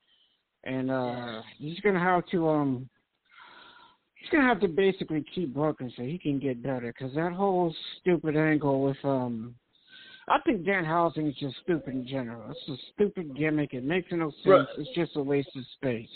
and 0.64 0.90
uh 0.90 1.42
he's 1.58 1.80
gonna 1.82 2.00
have 2.00 2.26
to 2.28 2.50
um 2.50 2.90
he's 4.16 4.30
gonna 4.30 4.48
have 4.48 4.60
to 4.62 4.68
basically 4.68 5.24
keep 5.34 5.54
working 5.54 5.92
so 5.96 6.04
he 6.04 6.18
can 6.18 6.40
get 6.40 6.64
better. 6.64 6.94
Cause 6.98 7.12
that 7.16 7.34
whole 7.34 7.74
stupid 8.00 8.36
angle 8.36 8.82
with 8.82 8.98
um 9.04 9.56
I 10.28 10.40
think 10.46 10.64
Danhausen 10.64 11.30
is 11.30 11.36
just 11.36 11.56
stupid 11.64 11.94
in 11.94 12.08
general. 12.08 12.52
It's 12.52 12.70
a 12.70 12.76
stupid 12.94 13.36
gimmick. 13.36 13.74
It 13.74 13.84
makes 13.84 14.08
no 14.12 14.32
sense. 14.32 14.46
Bruh. 14.46 14.68
It's 14.78 14.90
just 14.96 15.16
a 15.16 15.22
waste 15.22 15.50
of 15.56 15.64
space. 15.74 16.10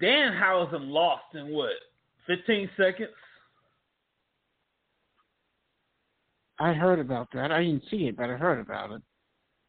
Danhausen 0.00 0.88
lost 0.88 1.34
in 1.34 1.48
what? 1.48 1.72
15 2.26 2.70
seconds? 2.76 3.10
I 6.60 6.74
heard 6.74 6.98
about 6.98 7.28
that. 7.32 7.50
I 7.50 7.64
didn't 7.64 7.84
see 7.90 8.06
it, 8.06 8.16
but 8.16 8.28
I 8.28 8.34
heard 8.34 8.60
about 8.60 8.92
it. 8.92 9.02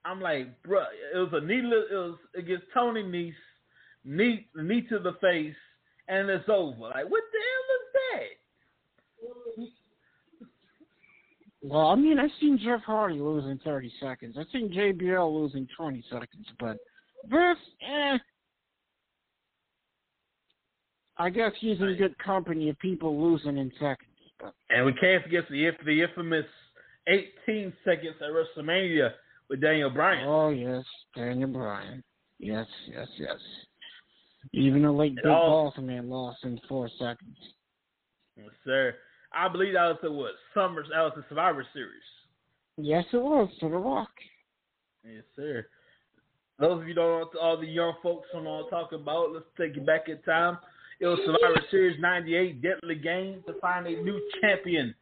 I'm 0.04 0.20
like, 0.20 0.48
bruh, 0.64 0.86
it 1.14 1.18
was 1.18 1.30
a 1.32 1.46
knee, 1.46 1.60
it 1.60 1.94
was 1.94 2.18
against 2.38 2.66
Tony 2.74 3.02
Nese, 3.04 3.34
knee, 4.04 4.48
knee 4.56 4.82
to 4.90 5.00
the 5.00 5.14
face, 5.22 5.56
and 6.10 6.30
it's 6.30 6.50
over. 6.50 6.82
Like, 6.82 7.10
what 7.10 7.24
the 7.32 7.40
hell 7.48 7.68
is 7.78 7.88
that? 8.04 9.68
Well, 11.64 11.88
I 11.88 11.96
mean, 11.96 12.20
I've 12.20 12.32
seen 12.40 12.60
Jeff 12.62 12.82
Hardy 12.82 13.20
lose 13.20 13.46
in 13.46 13.60
30 13.64 13.92
seconds. 14.02 14.36
I've 14.38 14.48
seen 14.52 14.74
JBL 14.74 15.34
lose 15.34 15.54
in 15.54 15.68
20 15.78 16.04
seconds, 16.10 16.48
but 16.60 16.78
this, 17.30 17.58
eh. 17.82 18.18
I 21.18 21.30
guess 21.30 21.52
he's 21.60 21.80
in 21.80 21.96
good 21.98 22.18
company 22.18 22.70
of 22.70 22.80
people 22.80 23.22
losing 23.22 23.58
in 23.58 23.72
seconds. 23.80 24.10
But 24.40 24.56
And 24.72 24.88
we 24.88 24.94
can't 24.94 25.22
forget 25.22 25.44
the, 25.52 25.70
the 25.86 26.02
infamous 26.02 26.46
18 27.08 27.74
seconds 27.84 28.16
at 28.22 28.30
WrestleMania 28.30 29.12
with 29.50 29.62
Daniel 29.62 29.90
Bryan. 29.90 30.26
oh 30.28 30.50
yes, 30.50 30.84
Daniel 31.16 31.50
Bryan. 31.50 32.04
Yes, 32.40 32.68
yes, 32.88 33.08
yes. 33.18 33.38
Even 34.54 34.82
the 34.84 34.92
late 34.92 35.16
Big 35.16 35.26
all- 35.28 35.72
Boss 35.72 35.84
man 35.84 36.10
lost 36.10 36.44
in 36.44 36.60
four 36.68 36.90
seconds. 37.00 37.38
Yes, 38.38 38.50
sir. 38.66 38.96
I 39.34 39.48
believe 39.48 39.74
that 39.74 39.86
was 39.88 39.98
the 40.02 40.12
what? 40.12 40.32
Summers, 40.54 40.88
that 40.92 41.02
was 41.02 41.14
the 41.16 41.24
Survivor 41.30 41.66
Series. 41.74 42.02
Yes, 42.78 43.06
it 43.14 43.18
was 43.18 43.50
for 43.60 43.70
The 43.70 43.78
Rock. 43.78 44.10
Yes, 45.06 45.24
sir. 45.36 45.66
Those 46.60 46.82
of 46.82 46.88
you 46.88 46.94
don't 46.94 47.34
know 47.34 47.40
all 47.40 47.58
the 47.60 47.66
young 47.68 47.94
folks 48.04 48.28
don't 48.34 48.44
know 48.44 48.58
what 48.58 48.66
I'm 48.66 48.70
talking 48.70 49.00
about, 49.02 49.32
let's 49.34 49.46
take 49.58 49.76
you 49.76 49.82
back 49.82 50.10
in 50.10 50.22
time. 50.24 50.58
It 51.00 51.08
was 51.08 51.20
Survivor 51.26 51.66
Series 51.72 52.00
98 52.00 52.62
Deadly 52.62 52.96
Game 52.96 53.44
to 53.48 53.54
find 53.60 53.88
a 53.88 54.02
new 54.04 54.22
champion 54.42 54.94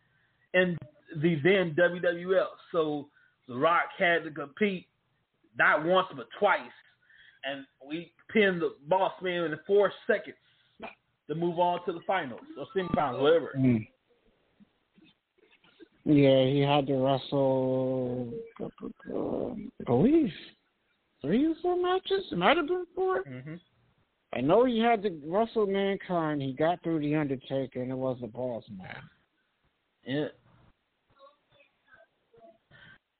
in 0.53 0.77
the 1.17 1.35
then 1.43 1.75
WWF. 1.77 2.47
So 2.71 3.07
The 3.47 3.55
Rock 3.55 3.89
had 3.97 4.23
to 4.23 4.31
compete 4.31 4.87
not 5.57 5.85
once 5.85 6.07
but 6.15 6.27
twice. 6.37 6.59
And 7.43 7.65
we 7.87 8.11
pinned 8.31 8.61
the 8.61 8.75
boss 8.87 9.13
man 9.21 9.45
in 9.45 9.55
four 9.65 9.91
seconds 10.05 10.35
to 11.27 11.35
move 11.35 11.59
on 11.59 11.85
to 11.85 11.93
the 11.93 12.01
finals 12.05 12.41
or 12.57 12.65
semifinals, 12.75 13.21
whatever. 13.21 13.53
Mm. 13.57 13.87
Yeah, 16.05 16.45
he 16.45 16.61
had 16.61 16.87
to 16.87 16.95
wrestle, 16.95 18.33
I 18.59 19.83
believe, 19.85 20.31
three 21.21 21.45
or 21.45 21.53
four 21.61 21.81
matches. 21.81 22.25
It 22.31 22.37
might 22.37 22.57
have 22.57 22.67
been 22.67 22.85
4 22.95 23.23
Mm-hmm. 23.23 23.55
I 24.31 24.41
know 24.41 24.65
he 24.65 24.79
had 24.79 25.01
to 25.03 25.19
wrestle 25.25 25.65
Mankind. 25.65 26.41
He 26.41 26.53
got 26.53 26.83
through 26.83 26.99
the 26.99 27.15
Undertaker, 27.15 27.81
and 27.81 27.91
it 27.91 27.97
was 27.97 28.17
the 28.21 28.27
Boss 28.27 28.63
Man. 28.77 28.95
Yeah. 30.05 30.27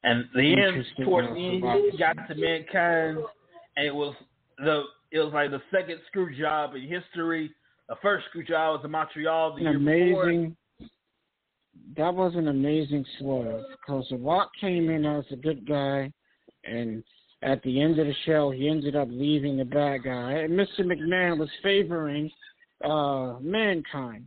And 0.03 0.25
the 0.33 0.51
end, 0.53 0.59
Interesting 0.59 1.05
towards 1.05 1.27
the 1.27 1.33
end, 1.33 1.91
he 1.91 1.97
got 1.97 2.13
to 2.27 2.35
mankind, 2.35 3.17
and 3.75 3.85
it 3.85 3.93
was 3.93 4.15
the 4.57 4.83
it 5.11 5.19
was 5.19 5.33
like 5.33 5.51
the 5.51 5.61
second 5.71 5.99
screw 6.07 6.35
job 6.37 6.75
in 6.75 6.83
history. 6.83 7.51
The 7.89 7.95
first 8.01 8.25
screw 8.29 8.43
job 8.43 8.77
was 8.77 8.85
in 8.85 8.91
Montreal 8.91 9.55
the 9.55 9.65
An 9.65 9.81
year 9.81 10.07
before. 10.07 10.23
amazing. 10.29 10.55
That 11.97 12.13
was 12.13 12.33
an 12.35 12.47
amazing 12.47 13.03
swerve 13.17 13.63
because 13.71 14.05
The 14.09 14.17
Rock 14.17 14.51
came 14.61 14.89
in 14.89 15.05
as 15.05 15.25
a 15.31 15.35
good 15.35 15.67
guy, 15.67 16.11
and 16.63 17.03
at 17.41 17.61
the 17.63 17.81
end 17.81 17.99
of 17.99 18.05
the 18.05 18.13
show, 18.25 18.51
he 18.51 18.69
ended 18.69 18.95
up 18.95 19.07
leaving 19.09 19.57
the 19.57 19.65
bad 19.65 20.03
guy. 20.03 20.31
And 20.33 20.53
Mr. 20.53 20.81
McMahon 20.81 21.39
was 21.39 21.49
favoring 21.63 22.29
uh 22.85 23.37
Mankind. 23.41 24.25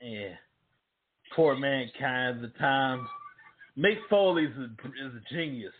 Yeah. 0.00 0.34
Poor 1.34 1.56
mankind 1.56 2.36
at 2.36 2.42
the 2.42 2.58
time. 2.58 3.06
Mick 3.78 3.96
Foley 4.10 4.44
is 4.44 4.56
a, 4.58 4.64
is 4.64 5.14
a 5.14 5.34
genius. 5.34 5.72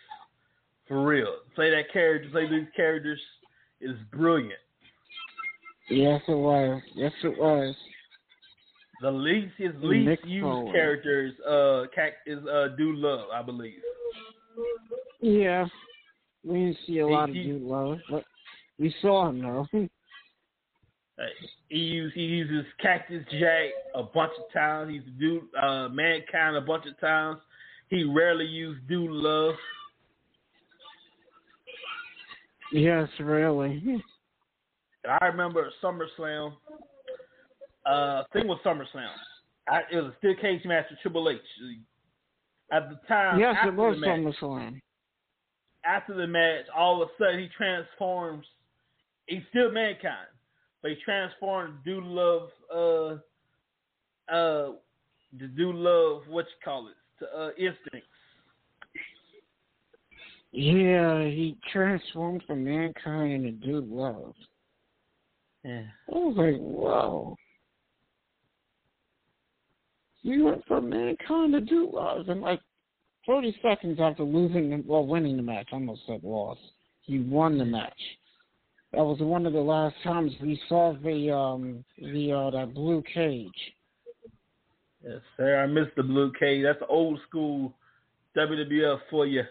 For 0.89 1.05
real. 1.05 1.37
Play 1.55 1.71
that 1.71 1.93
character, 1.93 2.29
play 2.31 2.49
these 2.49 2.67
characters 2.75 3.21
is 3.81 3.97
brilliant. 4.13 4.53
Yes, 5.91 6.21
it 6.29 6.33
was. 6.35 6.81
Yes, 6.95 7.13
it 7.23 7.39
was. 7.39 7.75
The 9.01 9.11
least 9.11 9.53
his 9.59 9.73
least 9.83 10.09
Mick 10.09 10.19
used 10.29 10.45
Foley. 10.45 10.73
character 10.73 11.27
is 11.27 11.33
uh 11.49 11.85
is 12.27 12.39
uh 12.47 12.69
Dude 12.77 12.99
Love, 12.99 13.29
I 13.33 13.43
believe. 13.43 13.81
Yeah, 15.21 15.67
we 16.45 16.59
didn't 16.59 16.77
see 16.87 16.99
a 16.99 17.07
He- 17.07 17.13
lot 17.13 17.29
of 17.29 17.35
he- 17.35 17.43
Dude 17.45 17.63
Love, 17.63 17.99
but 18.11 18.25
we 18.79 18.95
saw 19.03 19.29
him 19.29 19.41
though. 19.43 19.67
Uh, 21.19 21.25
he 21.69 21.77
used 21.77 22.15
he 22.15 22.23
uses 22.23 22.65
Cactus 22.81 23.23
Jack 23.39 23.69
a 23.95 24.03
bunch 24.03 24.33
of 24.39 24.51
times. 24.51 24.91
He's 24.91 25.03
dude 25.21 25.43
uh 25.63 25.91
mankind 25.91 26.57
a 26.57 26.61
bunch 26.63 26.87
of 26.87 26.99
times. 27.01 27.39
He 27.93 28.05
rarely 28.05 28.47
used 28.47 28.89
Dude 28.89 29.11
Love. 29.11 29.55
yes, 32.73 33.07
really. 33.21 34.03
I 35.07 35.27
remember 35.27 35.71
SummerSlam. 35.85 36.55
Uh, 37.85 38.23
it 38.35 38.47
was 38.47 38.59
SummerSlam. 38.65 39.11
I, 39.69 39.81
it 39.93 39.97
was 39.97 40.07
a 40.07 40.17
steel 40.21 40.35
cage 40.41 40.63
match 40.65 40.87
with 40.89 41.01
Triple 41.01 41.29
H. 41.29 41.39
At 42.73 42.89
the 42.89 42.99
time, 43.07 43.39
yes, 43.39 43.57
it 43.67 43.75
was 43.75 43.99
match, 43.99 44.21
SummerSlam. 44.21 44.81
after 45.85 46.15
the 46.15 46.27
match, 46.27 46.65
all 46.75 47.03
of 47.03 47.11
a 47.11 47.13
sudden 47.23 47.41
he 47.41 47.49
transforms. 47.55 48.47
He's 49.27 49.43
still 49.51 49.71
mankind, 49.71 50.29
but 50.81 50.93
he 50.93 50.97
transforms 51.05 51.75
Dude 51.85 52.05
Love. 52.05 52.49
Uh, 52.75 53.19
uh, 54.35 54.73
to 55.39 55.49
Dude 55.49 55.75
Love. 55.75 56.23
What 56.27 56.47
you 56.47 56.65
call 56.65 56.89
it? 56.89 56.95
To 57.19 57.27
uh, 57.27 57.51
instincts. 57.59 58.09
Yeah, 60.53 61.25
he 61.25 61.57
transformed 61.73 62.43
from 62.47 62.65
mankind 62.65 63.47
into 63.47 63.53
Dude 63.53 63.89
Love. 63.89 64.35
Yeah. 65.65 65.85
I 66.09 66.15
was 66.15 66.35
like, 66.37 66.61
whoa. 66.61 67.37
You 70.23 70.45
went 70.45 70.65
from 70.67 70.91
mankind 70.91 71.53
to 71.55 71.61
Dude 71.61 71.95
Love 71.95 72.29
in 72.29 72.41
like 72.41 72.61
30 73.27 73.57
seconds 73.63 73.99
after 74.01 74.25
losing, 74.25 74.85
well, 74.87 75.07
winning 75.07 75.37
the 75.37 75.43
match. 75.43 75.69
I 75.73 75.77
almost 75.77 76.03
said 76.07 76.21
lost. 76.23 76.61
He 77.03 77.21
won 77.21 77.59
the 77.59 77.65
match. 77.65 77.93
That 78.93 79.05
was 79.05 79.21
one 79.21 79.47
of 79.47 79.55
the 79.55 79.61
last 79.61 79.95
times 80.05 80.33
we 80.43 80.61
saw 80.69 80.95
the 81.03 81.35
um 81.35 81.83
the 81.99 82.33
uh 82.33 82.51
that 82.51 82.75
blue 82.75 83.03
cage. 83.15 83.51
Yes, 85.05 85.21
sir. 85.37 85.63
I 85.63 85.67
missed 85.67 85.97
the 85.97 86.03
blue 86.03 86.33
cage. 86.39 86.65
That's 86.65 86.83
old 86.89 87.19
school 87.29 87.75
WWF 88.37 89.01
for 89.11 89.27
you. 89.27 89.43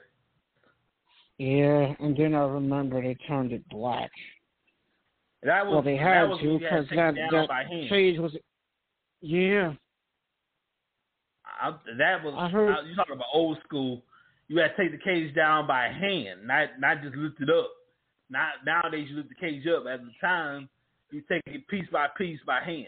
Yeah, 1.37 1.93
and 1.99 2.15
then 2.15 2.35
I 2.35 2.43
remember 2.43 3.01
they 3.01 3.15
turned 3.27 3.51
it 3.51 3.67
black. 3.69 4.11
That 5.43 5.65
was 5.65 5.73
well, 5.73 5.81
they 5.81 5.97
that 5.97 6.03
had 6.03 6.27
to 6.27 6.31
had 6.31 6.59
because 6.59 6.85
that 6.85 6.89
take 6.89 7.17
it 7.17 7.31
down 7.31 7.41
that 7.41 7.47
by 7.47 7.63
cage 7.89 8.19
was. 8.19 8.35
Yeah, 9.21 9.73
I, 11.45 11.71
that 11.97 12.23
was 12.23 12.33
I 12.37 12.49
heard- 12.49 12.87
you 12.87 12.95
talking 12.95 13.15
about 13.15 13.27
old 13.33 13.57
school. 13.63 14.03
you 14.47 14.55
got 14.55 14.75
to 14.75 14.77
take 14.77 14.91
the 14.91 15.03
cage 15.03 15.33
down 15.35 15.67
by 15.67 15.87
hand, 15.87 16.45
not 16.45 16.79
not 16.79 17.01
just 17.01 17.15
lift 17.15 17.41
it 17.41 17.49
up. 17.49 17.71
Not 18.29 18.63
nowadays 18.65 19.07
you 19.09 19.17
lift 19.17 19.29
the 19.29 19.35
cage 19.35 19.65
up. 19.67 19.85
At 19.87 20.01
the 20.01 20.11
time, 20.21 20.69
you 21.11 21.21
take 21.27 21.41
it 21.47 21.67
piece 21.67 21.87
by 21.91 22.07
piece 22.17 22.39
by 22.45 22.61
hand. 22.63 22.87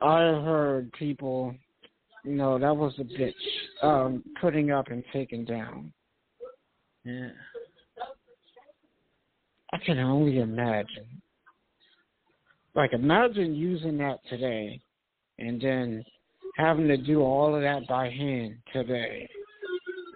I 0.00 0.20
heard 0.20 0.92
people, 0.92 1.54
you 2.24 2.34
know, 2.34 2.58
that 2.58 2.76
was 2.76 2.94
a 2.98 3.04
bitch, 3.04 3.32
um, 3.82 4.22
putting 4.40 4.70
up 4.70 4.88
and 4.88 5.02
taking 5.12 5.44
down. 5.44 5.92
Yeah. 7.04 7.30
I 9.72 9.78
can 9.78 9.98
only 9.98 10.38
imagine. 10.38 11.06
Like, 12.74 12.92
imagine 12.92 13.54
using 13.54 13.98
that 13.98 14.20
today 14.30 14.80
and 15.38 15.60
then 15.60 16.04
having 16.56 16.88
to 16.88 16.96
do 16.96 17.22
all 17.22 17.54
of 17.54 17.62
that 17.62 17.86
by 17.88 18.08
hand 18.08 18.56
today. 18.72 19.28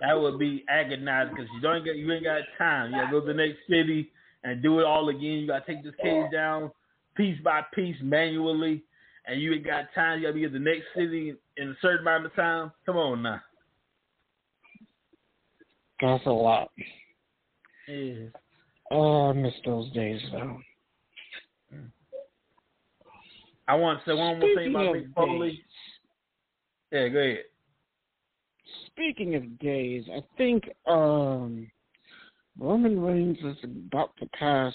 That 0.01 0.21
would 0.21 0.39
be 0.39 0.65
agonizing 0.69 1.35
because 1.35 1.49
you 1.55 1.61
don't 1.61 1.85
get 1.85 1.97
you 1.97 2.13
ain't 2.13 2.25
got 2.25 2.43
time. 2.59 2.91
You 2.91 2.99
gotta 2.99 3.11
go 3.13 3.21
to 3.21 3.27
the 3.27 3.35
next 3.35 3.59
city 3.69 4.11
and 4.43 4.61
do 4.63 4.81
it 4.81 4.85
all 4.85 5.09
again. 5.09 5.23
You 5.23 5.47
gotta 5.47 5.65
take 5.65 5.85
this 5.85 5.95
cage 6.03 6.31
down 6.33 6.73
piece 7.17 7.39
by 7.45 7.63
piece 7.75 7.97
manually, 8.03 8.83
and 9.27 9.41
you 9.41 9.53
ain't 9.53 9.67
got 9.67 9.87
time. 9.95 10.19
You 10.19 10.27
gotta 10.27 10.35
be 10.35 10.45
in 10.45 10.53
the 10.53 10.59
next 10.59 10.85
city 10.95 11.35
in 11.57 11.69
a 11.69 11.75
certain 11.81 12.01
amount 12.01 12.27
of 12.27 12.35
time. 12.35 12.73
Come 12.87 12.97
on 12.97 13.23
now. 13.23 13.41
That's 16.01 16.27
a 16.27 16.31
lot. 16.31 16.71
Yeah. 17.89 18.27
Oh, 18.91 19.31
I 19.31 19.33
miss 19.33 19.55
those 19.65 19.91
days, 19.93 20.21
though. 20.33 20.59
I 23.69 23.75
want 23.77 24.01
to 24.01 24.11
say 24.11 24.15
one 24.15 24.41
more 24.41 24.55
thing 24.55 24.71
about 24.71 24.97
Mick 24.97 25.15
Foley. 25.15 25.65
Yeah, 26.91 27.09
go 27.09 27.19
ahead. 27.21 27.39
speaking 28.87 29.35
of 29.35 29.59
days, 29.61 30.05
I 30.13 30.21
think 30.37 30.65
um, 30.87 31.71
Roman 32.59 33.01
Reigns 33.01 33.39
is 33.39 33.57
about 33.65 34.11
to 34.19 34.27
pass 34.39 34.75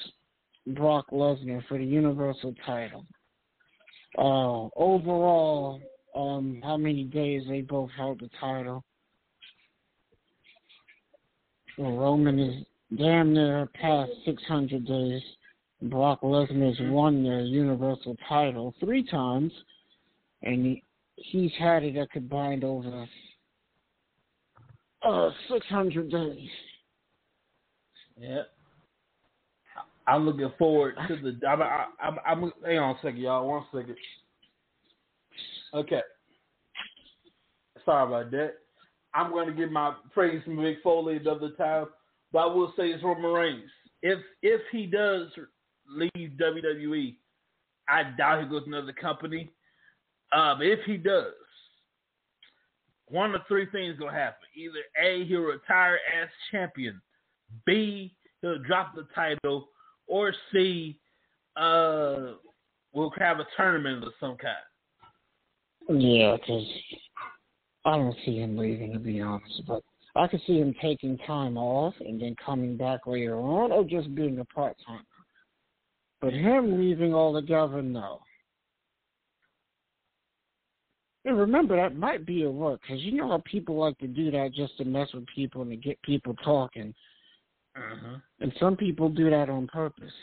Brock 0.67 1.05
Lesnar 1.11 1.65
for 1.67 1.77
the 1.77 1.85
Universal 1.85 2.55
title. 2.65 3.05
Uh, 4.17 4.67
overall, 4.75 5.81
um, 6.15 6.61
how 6.63 6.77
many 6.77 7.03
days 7.03 7.43
they 7.47 7.61
both 7.61 7.89
held 7.95 8.19
the 8.19 8.29
title? 8.39 8.83
Well, 11.77 11.97
Roman 11.97 12.39
is 12.39 12.65
damn 12.97 13.33
near 13.33 13.67
past 13.79 14.11
600 14.25 14.85
days. 14.85 15.21
Brock 15.83 16.21
Lesnar's 16.21 16.79
won 16.91 17.23
the 17.23 17.43
Universal 17.43 18.17
title 18.27 18.73
three 18.79 19.03
times, 19.03 19.51
and 20.41 20.65
he, 20.65 20.83
he's 21.15 21.51
had 21.59 21.83
it 21.83 21.97
a 21.97 22.07
combined 22.07 22.63
over 22.63 23.05
uh, 25.03 25.29
600 25.51 26.09
days. 26.09 26.49
Yeah. 28.19 28.41
I'm 30.07 30.25
looking 30.25 30.51
forward 30.57 30.95
to 31.07 31.15
the. 31.17 31.47
I'm, 31.47 31.61
I'm, 31.61 32.17
I'm, 32.25 32.51
hang 32.65 32.79
on 32.79 32.95
a 32.95 32.99
second, 33.01 33.17
y'all. 33.17 33.47
One 33.47 33.65
second. 33.73 33.97
Okay. 35.73 36.01
Sorry 37.83 38.07
about 38.07 38.31
that. 38.31 38.53
I'm 39.13 39.31
going 39.31 39.47
to 39.47 39.53
give 39.53 39.71
my 39.71 39.93
praise 40.13 40.41
to 40.45 40.49
Mick 40.51 40.81
Foley 40.81 41.17
another 41.17 41.49
time, 41.51 41.87
but 42.31 42.39
I 42.39 42.45
will 42.45 42.73
say 42.77 42.87
it's 42.87 43.03
Roman 43.03 43.31
Reigns. 43.31 43.69
If 44.01 44.19
if 44.41 44.61
he 44.71 44.85
does 44.85 45.27
leave 45.89 46.31
WWE, 46.39 47.15
I 47.89 48.03
doubt 48.17 48.43
he 48.43 48.49
goes 48.49 48.63
to 48.63 48.69
another 48.69 48.93
company. 48.93 49.49
But 50.31 50.61
if 50.61 50.79
he 50.85 50.97
does, 50.97 51.33
one 53.07 53.33
of 53.33 53.41
three 53.47 53.65
things 53.71 53.97
gonna 53.99 54.11
happen: 54.11 54.47
either 54.55 54.79
a 55.01 55.25
he'll 55.25 55.41
retire 55.41 55.99
as 56.21 56.29
champion, 56.51 57.01
b 57.65 58.13
he'll 58.41 58.59
drop 58.59 58.93
the 58.95 59.07
title, 59.15 59.69
or 60.07 60.33
c 60.51 60.97
uh 61.55 62.33
we'll 62.93 63.11
have 63.17 63.39
a 63.39 63.47
tournament 63.55 64.03
of 64.03 64.13
some 64.19 64.37
kind. 64.37 66.01
Yeah, 66.01 66.35
because 66.35 66.65
I 67.85 67.95
don't 67.95 68.15
see 68.25 68.39
him 68.39 68.57
leaving, 68.57 68.93
to 68.93 68.99
be 68.99 69.21
honest. 69.21 69.61
But 69.67 69.83
I 70.15 70.27
could 70.27 70.41
see 70.47 70.57
him 70.57 70.73
taking 70.81 71.17
time 71.19 71.57
off 71.57 71.93
and 71.99 72.19
then 72.21 72.35
coming 72.43 72.75
back 72.75 73.05
later 73.05 73.37
on, 73.37 73.71
or 73.71 73.83
just 73.83 74.13
being 74.15 74.39
a 74.39 74.45
part 74.45 74.75
timer. 74.85 75.01
But 76.19 76.33
him 76.33 76.79
leaving 76.79 77.13
altogether, 77.13 77.81
no. 77.81 78.19
And 81.23 81.37
remember, 81.37 81.75
that 81.75 81.95
might 81.95 82.25
be 82.25 82.43
a 82.43 82.49
work, 82.49 82.81
because 82.81 83.03
you 83.03 83.11
know 83.11 83.27
how 83.29 83.43
people 83.45 83.75
like 83.75 83.97
to 83.99 84.07
do 84.07 84.31
that 84.31 84.53
just 84.53 84.77
to 84.77 84.85
mess 84.85 85.09
with 85.13 85.25
people 85.27 85.61
and 85.61 85.71
to 85.71 85.77
get 85.77 86.01
people 86.01 86.33
talking. 86.43 86.93
Uh-huh. 87.77 88.17
And 88.39 88.51
some 88.59 88.75
people 88.75 89.09
do 89.09 89.29
that 89.29 89.49
on 89.49 89.67
purpose. 89.67 90.13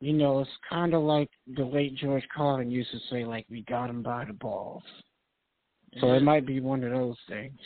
You 0.00 0.14
know, 0.14 0.40
it's 0.40 0.50
kind 0.68 0.94
of 0.94 1.02
like 1.02 1.28
the 1.56 1.64
late 1.64 1.94
George 1.96 2.24
Carlin 2.34 2.70
used 2.70 2.90
to 2.92 2.98
say, 3.10 3.24
like, 3.24 3.44
we 3.50 3.62
got 3.62 3.90
him 3.90 4.02
by 4.02 4.24
the 4.24 4.32
balls. 4.32 4.82
So 6.00 6.12
it 6.12 6.22
might 6.22 6.46
be 6.46 6.60
one 6.60 6.84
of 6.84 6.92
those 6.92 7.16
things. 7.28 7.58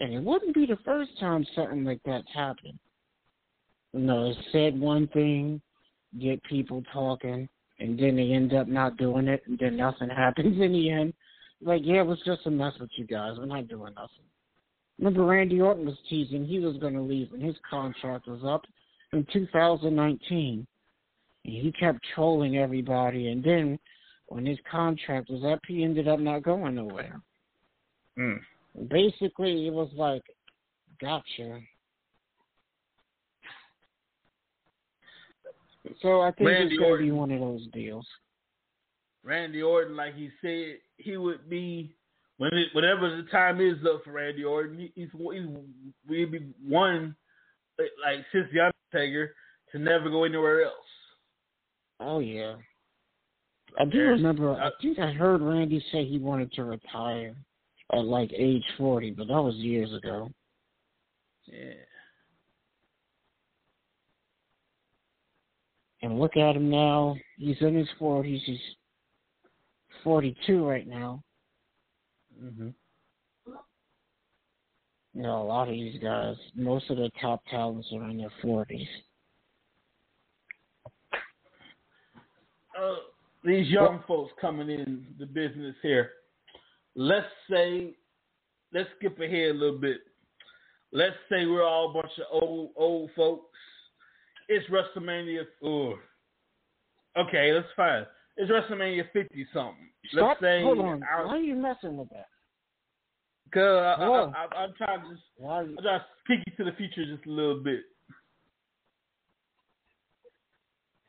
And 0.00 0.12
it 0.14 0.22
wouldn't 0.22 0.54
be 0.54 0.66
the 0.66 0.78
first 0.84 1.10
time 1.20 1.46
something 1.54 1.84
like 1.84 2.00
that's 2.04 2.26
happened. 2.34 2.78
You 3.92 4.00
know, 4.00 4.30
it 4.30 4.36
said 4.52 4.78
one 4.78 5.06
thing, 5.08 5.60
get 6.20 6.42
people 6.44 6.82
talking, 6.92 7.48
and 7.78 7.98
then 7.98 8.16
they 8.16 8.32
end 8.32 8.52
up 8.52 8.66
not 8.66 8.96
doing 8.96 9.28
it, 9.28 9.42
and 9.46 9.58
then 9.58 9.76
nothing 9.76 10.08
happens 10.16 10.60
in 10.60 10.72
the 10.72 10.90
end. 10.90 11.14
Like, 11.62 11.82
yeah, 11.84 12.00
it 12.00 12.06
was 12.06 12.20
just 12.24 12.46
a 12.46 12.50
mess 12.50 12.74
with 12.80 12.90
you 12.96 13.06
guys. 13.06 13.34
We're 13.38 13.46
not 13.46 13.68
doing 13.68 13.94
nothing. 13.94 14.29
Remember, 15.00 15.24
Randy 15.24 15.62
Orton 15.62 15.86
was 15.86 15.96
teasing 16.10 16.44
he 16.44 16.58
was 16.58 16.76
going 16.76 16.92
to 16.92 17.00
leave 17.00 17.32
when 17.32 17.40
his 17.40 17.56
contract 17.68 18.28
was 18.28 18.42
up 18.44 18.66
in 19.14 19.26
2019. 19.32 20.66
And 21.46 21.54
he 21.54 21.72
kept 21.72 22.00
trolling 22.14 22.58
everybody, 22.58 23.28
and 23.28 23.42
then 23.42 23.78
when 24.26 24.44
his 24.44 24.58
contract 24.70 25.30
was 25.30 25.42
up, 25.42 25.60
he 25.66 25.84
ended 25.84 26.06
up 26.06 26.20
not 26.20 26.42
going 26.42 26.74
nowhere. 26.74 27.18
Mm. 28.18 28.40
Basically, 28.90 29.66
it 29.66 29.72
was 29.72 29.88
like, 29.96 30.22
gotcha. 31.00 31.60
So 36.02 36.20
I 36.20 36.30
think 36.32 36.50
Randy 36.50 36.74
it's 36.74 36.78
going 36.78 36.98
to 36.98 37.04
be 37.04 37.10
one 37.10 37.30
of 37.30 37.40
those 37.40 37.66
deals. 37.72 38.06
Randy 39.24 39.62
Orton, 39.62 39.96
like 39.96 40.14
he 40.14 40.28
said, 40.42 40.76
he 40.98 41.16
would 41.16 41.48
be 41.48 41.96
when 42.40 42.54
it, 42.54 42.68
whenever 42.72 43.14
the 43.14 43.28
time 43.30 43.60
is 43.60 43.76
up 43.84 44.02
for 44.02 44.12
Randy 44.12 44.44
Orton, 44.44 44.78
he, 44.78 44.90
he's 44.94 45.10
he's 45.12 45.46
we'd 46.08 46.32
be 46.32 46.54
one 46.66 47.14
like 47.78 48.24
since 48.32 48.46
the 48.50 48.72
Undertaker 48.94 49.34
to 49.72 49.78
never 49.78 50.08
go 50.08 50.24
anywhere 50.24 50.62
else. 50.62 50.74
Oh 52.00 52.20
yeah. 52.20 52.54
I 53.78 53.84
do 53.84 53.98
remember. 53.98 54.54
I 54.54 54.70
think 54.80 54.98
I 54.98 55.12
heard 55.12 55.42
Randy 55.42 55.84
say 55.92 56.06
he 56.06 56.18
wanted 56.18 56.50
to 56.54 56.64
retire 56.64 57.36
at 57.92 58.04
like 58.06 58.32
age 58.34 58.64
forty, 58.78 59.10
but 59.10 59.28
that 59.28 59.42
was 59.42 59.56
years 59.56 59.92
ago. 59.92 60.30
Yeah. 61.44 61.74
And 66.00 66.18
look 66.18 66.38
at 66.38 66.56
him 66.56 66.70
now. 66.70 67.16
He's 67.36 67.60
in 67.60 67.74
his 67.74 67.88
forties. 67.98 68.40
He's 68.46 68.58
forty-two 70.02 70.66
right 70.66 70.88
now. 70.88 71.22
Mm-hmm. 72.42 72.68
You 75.14 75.22
know, 75.22 75.42
a 75.42 75.44
lot 75.44 75.68
of 75.68 75.74
these 75.74 76.00
guys, 76.00 76.36
most 76.54 76.88
of 76.88 76.96
the 76.96 77.10
top 77.20 77.42
talents 77.50 77.88
are 77.92 78.08
in 78.08 78.18
their 78.18 78.32
forties. 78.40 78.86
Uh, 82.80 82.94
these 83.44 83.68
young 83.68 84.02
folks 84.06 84.32
coming 84.40 84.70
in 84.70 85.06
the 85.18 85.26
business 85.26 85.74
here. 85.82 86.10
Let's 86.94 87.26
say, 87.50 87.94
let's 88.72 88.88
skip 88.98 89.18
ahead 89.18 89.50
a 89.50 89.54
little 89.54 89.78
bit. 89.78 89.98
Let's 90.92 91.16
say 91.28 91.46
we're 91.46 91.66
all 91.66 91.90
a 91.90 91.94
bunch 91.94 92.12
of 92.18 92.42
old 92.42 92.70
old 92.76 93.10
folks. 93.16 93.58
It's 94.48 94.66
WrestleMania. 94.70 95.42
Oh, 95.62 95.94
okay, 97.16 97.52
that's 97.52 97.66
fine. 97.76 98.06
It's 98.36 98.50
WrestleMania 98.50 99.04
fifty 99.12 99.46
something. 99.52 99.90
Stop. 100.12 100.28
Let's 100.28 100.40
say 100.40 100.62
Hold 100.62 100.80
on. 100.80 101.02
our- 101.02 101.26
Why 101.26 101.34
are 101.34 101.38
you 101.38 101.54
messing 101.54 101.96
with 101.96 102.08
that? 102.10 102.26
Cause 103.52 103.62
I, 103.62 104.02
I, 104.02 104.06
I, 104.06 104.62
I'm 104.62 104.72
trying 104.78 105.02
to 105.02 105.10
just, 105.10 105.22
Why? 105.36 105.60
I'm 105.60 105.76
trying 105.82 106.00
to 106.00 106.04
peek 106.26 106.40
into 106.46 106.70
the 106.70 106.76
future 106.76 107.04
just 107.04 107.26
a 107.26 107.30
little 107.30 107.60
bit. 107.62 107.80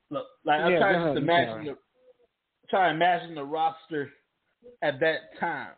Look, 0.10 0.26
like 0.46 0.60
I'm 0.62 0.72
Yeah, 0.72 0.80
trying 0.80 0.94
to 0.94 1.06
ahead, 1.06 1.18
imagine 1.18 1.66
the, 1.66 1.78
try 2.70 2.90
to 2.90 2.96
imagine 2.96 3.36
the 3.36 3.44
roster 3.44 4.12
at 4.82 5.00
that 5.00 5.40
time. 5.40 5.70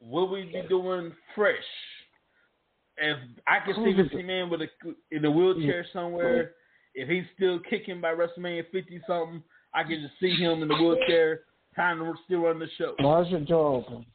Will 0.00 0.28
we 0.28 0.42
be 0.44 0.62
doing 0.68 1.12
fresh? 1.34 1.54
If 2.98 3.16
I 3.46 3.60
could 3.64 3.76
see 3.76 3.92
this 3.92 4.12
man 4.24 4.50
with 4.50 4.62
a 4.62 4.68
in 5.10 5.24
a 5.24 5.30
wheelchair 5.30 5.86
somewhere, 5.92 6.52
if 6.96 7.08
he's 7.08 7.24
still 7.36 7.60
kicking 7.60 8.00
by 8.00 8.14
WrestleMania 8.14 8.64
fifty 8.72 9.00
something, 9.06 9.42
I 9.74 9.84
can 9.84 10.00
just 10.00 10.18
see 10.18 10.34
him 10.34 10.62
in 10.62 10.68
the 10.68 10.74
wheelchair, 10.74 11.40
trying 11.74 11.98
to 11.98 12.14
still 12.24 12.40
run 12.40 12.58
the 12.58 12.66
show. 12.78 12.94
Why's 12.98 13.30
your 13.30 13.40
door 13.40 13.84
open? 13.86 14.06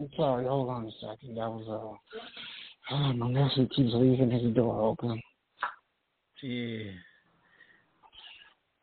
I'm 0.00 0.10
sorry, 0.16 0.46
hold 0.46 0.68
on 0.68 0.86
a 0.86 0.90
second. 1.00 1.36
That 1.36 1.48
was 1.48 1.66
uh 1.68 2.94
oh, 2.94 3.12
my 3.14 3.30
nephew 3.30 3.66
keeps 3.68 3.92
leaving 3.94 4.30
his 4.30 4.54
door 4.54 4.80
open. 4.80 5.20
Yeah. 6.42 6.92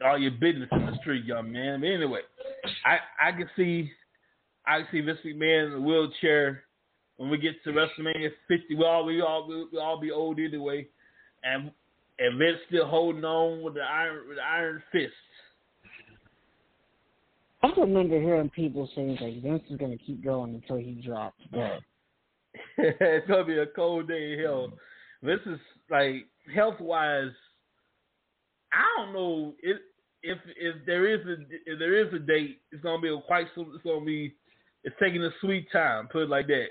All 0.03 0.17
your 0.17 0.31
business 0.31 0.67
in 0.71 0.85
the 0.87 0.97
street, 0.99 1.23
young 1.23 1.51
man. 1.51 1.79
But 1.79 1.87
anyway, 1.87 2.19
I 2.83 2.97
I 3.29 3.31
can 3.31 3.49
see 3.55 3.91
I 4.65 4.79
can 4.79 4.87
see 4.91 5.01
Vince 5.01 5.19
McMahon 5.23 5.67
in 5.67 5.71
the 5.73 5.81
wheelchair 5.81 6.63
when 7.17 7.29
we 7.29 7.37
get 7.37 7.63
to 7.63 7.71
WrestleMania 7.71 8.31
50. 8.47 8.75
We 8.75 8.83
all 8.83 9.05
we 9.05 9.21
all 9.21 9.47
we 9.47 9.79
all 9.79 9.99
be 9.99 10.11
old 10.11 10.39
anyway, 10.39 10.87
and 11.45 11.71
and 12.17 12.39
Vince 12.39 12.57
still 12.67 12.87
holding 12.87 13.23
on 13.23 13.61
with 13.61 13.75
the 13.75 13.81
iron 13.81 14.27
with 14.27 14.37
the 14.37 14.43
iron 14.43 14.83
fist. 14.91 15.13
I 17.63 17.71
remember 17.79 18.19
hearing 18.21 18.49
people 18.49 18.89
saying 18.95 19.17
like 19.21 19.41
Vince 19.41 19.63
is 19.69 19.77
gonna 19.77 19.97
keep 19.97 20.23
going 20.23 20.55
until 20.55 20.77
he 20.77 21.01
drops 21.05 21.41
dead. 21.53 21.79
it's 22.77 23.27
gonna 23.27 23.45
be 23.45 23.57
a 23.57 23.65
cold 23.65 24.07
day 24.07 24.33
in 24.33 24.39
hell. 24.39 24.73
This 25.21 25.39
is 25.45 25.59
like 25.89 26.27
health 26.53 26.79
wise. 26.79 27.31
I 28.71 28.83
don't 28.97 29.13
know 29.13 29.53
if 29.61 29.77
if 30.23 30.37
if 30.57 30.75
there 30.85 31.07
is 31.07 31.25
a 31.25 31.41
if 31.65 31.79
there 31.79 31.95
is 31.95 32.13
a 32.13 32.19
date, 32.19 32.61
it's 32.71 32.83
gonna 32.83 33.01
be 33.01 33.09
a 33.09 33.21
quite 33.21 33.47
so- 33.55 33.71
it's 33.73 33.83
gonna 33.83 34.05
be 34.05 34.35
it's 34.83 34.95
taking 35.01 35.23
a 35.23 35.31
sweet 35.41 35.71
time. 35.71 36.07
Put 36.07 36.23
it 36.23 36.29
like 36.29 36.47
that. 36.47 36.67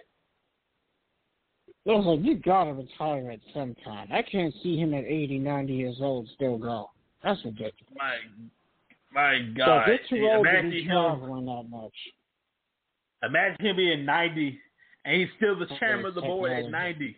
I 1.86 1.90
was 1.90 2.06
like, 2.06 2.24
you 2.26 2.36
gotta 2.36 2.72
retire 2.72 3.30
at 3.30 3.40
some 3.52 3.74
time. 3.84 4.08
I 4.10 4.22
can't 4.22 4.54
see 4.62 4.76
him 4.78 4.94
at 4.94 5.04
80, 5.04 5.38
90 5.38 5.72
years 5.74 5.96
old 6.00 6.26
still 6.34 6.56
go. 6.56 6.90
That's 7.22 7.44
ridiculous. 7.44 7.74
My 7.94 8.16
my 9.12 9.38
So 9.56 9.64
God! 9.66 9.86
get 9.86 10.00
too 10.08 10.26
old 10.26 10.44
to 10.44 10.50
imagine 10.50 10.70
be 10.70 10.82
him. 10.82 10.88
that 11.46 11.64
much. 11.70 11.92
Imagine 13.22 13.66
him 13.66 13.76
being 13.76 14.04
ninety 14.04 14.58
and 15.04 15.20
he's 15.20 15.28
still 15.36 15.58
the 15.58 15.66
chairman 15.78 16.06
of 16.06 16.14
the 16.14 16.20
board 16.22 16.52
at 16.52 16.70
ninety. 16.70 17.12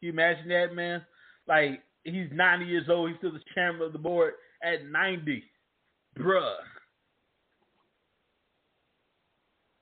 Can 0.00 0.06
you 0.06 0.10
imagine 0.12 0.48
that, 0.48 0.74
man? 0.74 1.04
Like 1.46 1.82
he's 2.04 2.28
ninety 2.32 2.66
years 2.66 2.88
old, 2.88 3.10
he's 3.10 3.18
still 3.18 3.32
the 3.32 3.40
chairman 3.54 3.82
of 3.82 3.92
the 3.92 3.98
board 3.98 4.34
at 4.62 4.86
ninety, 4.86 5.44
bruh. 6.18 6.54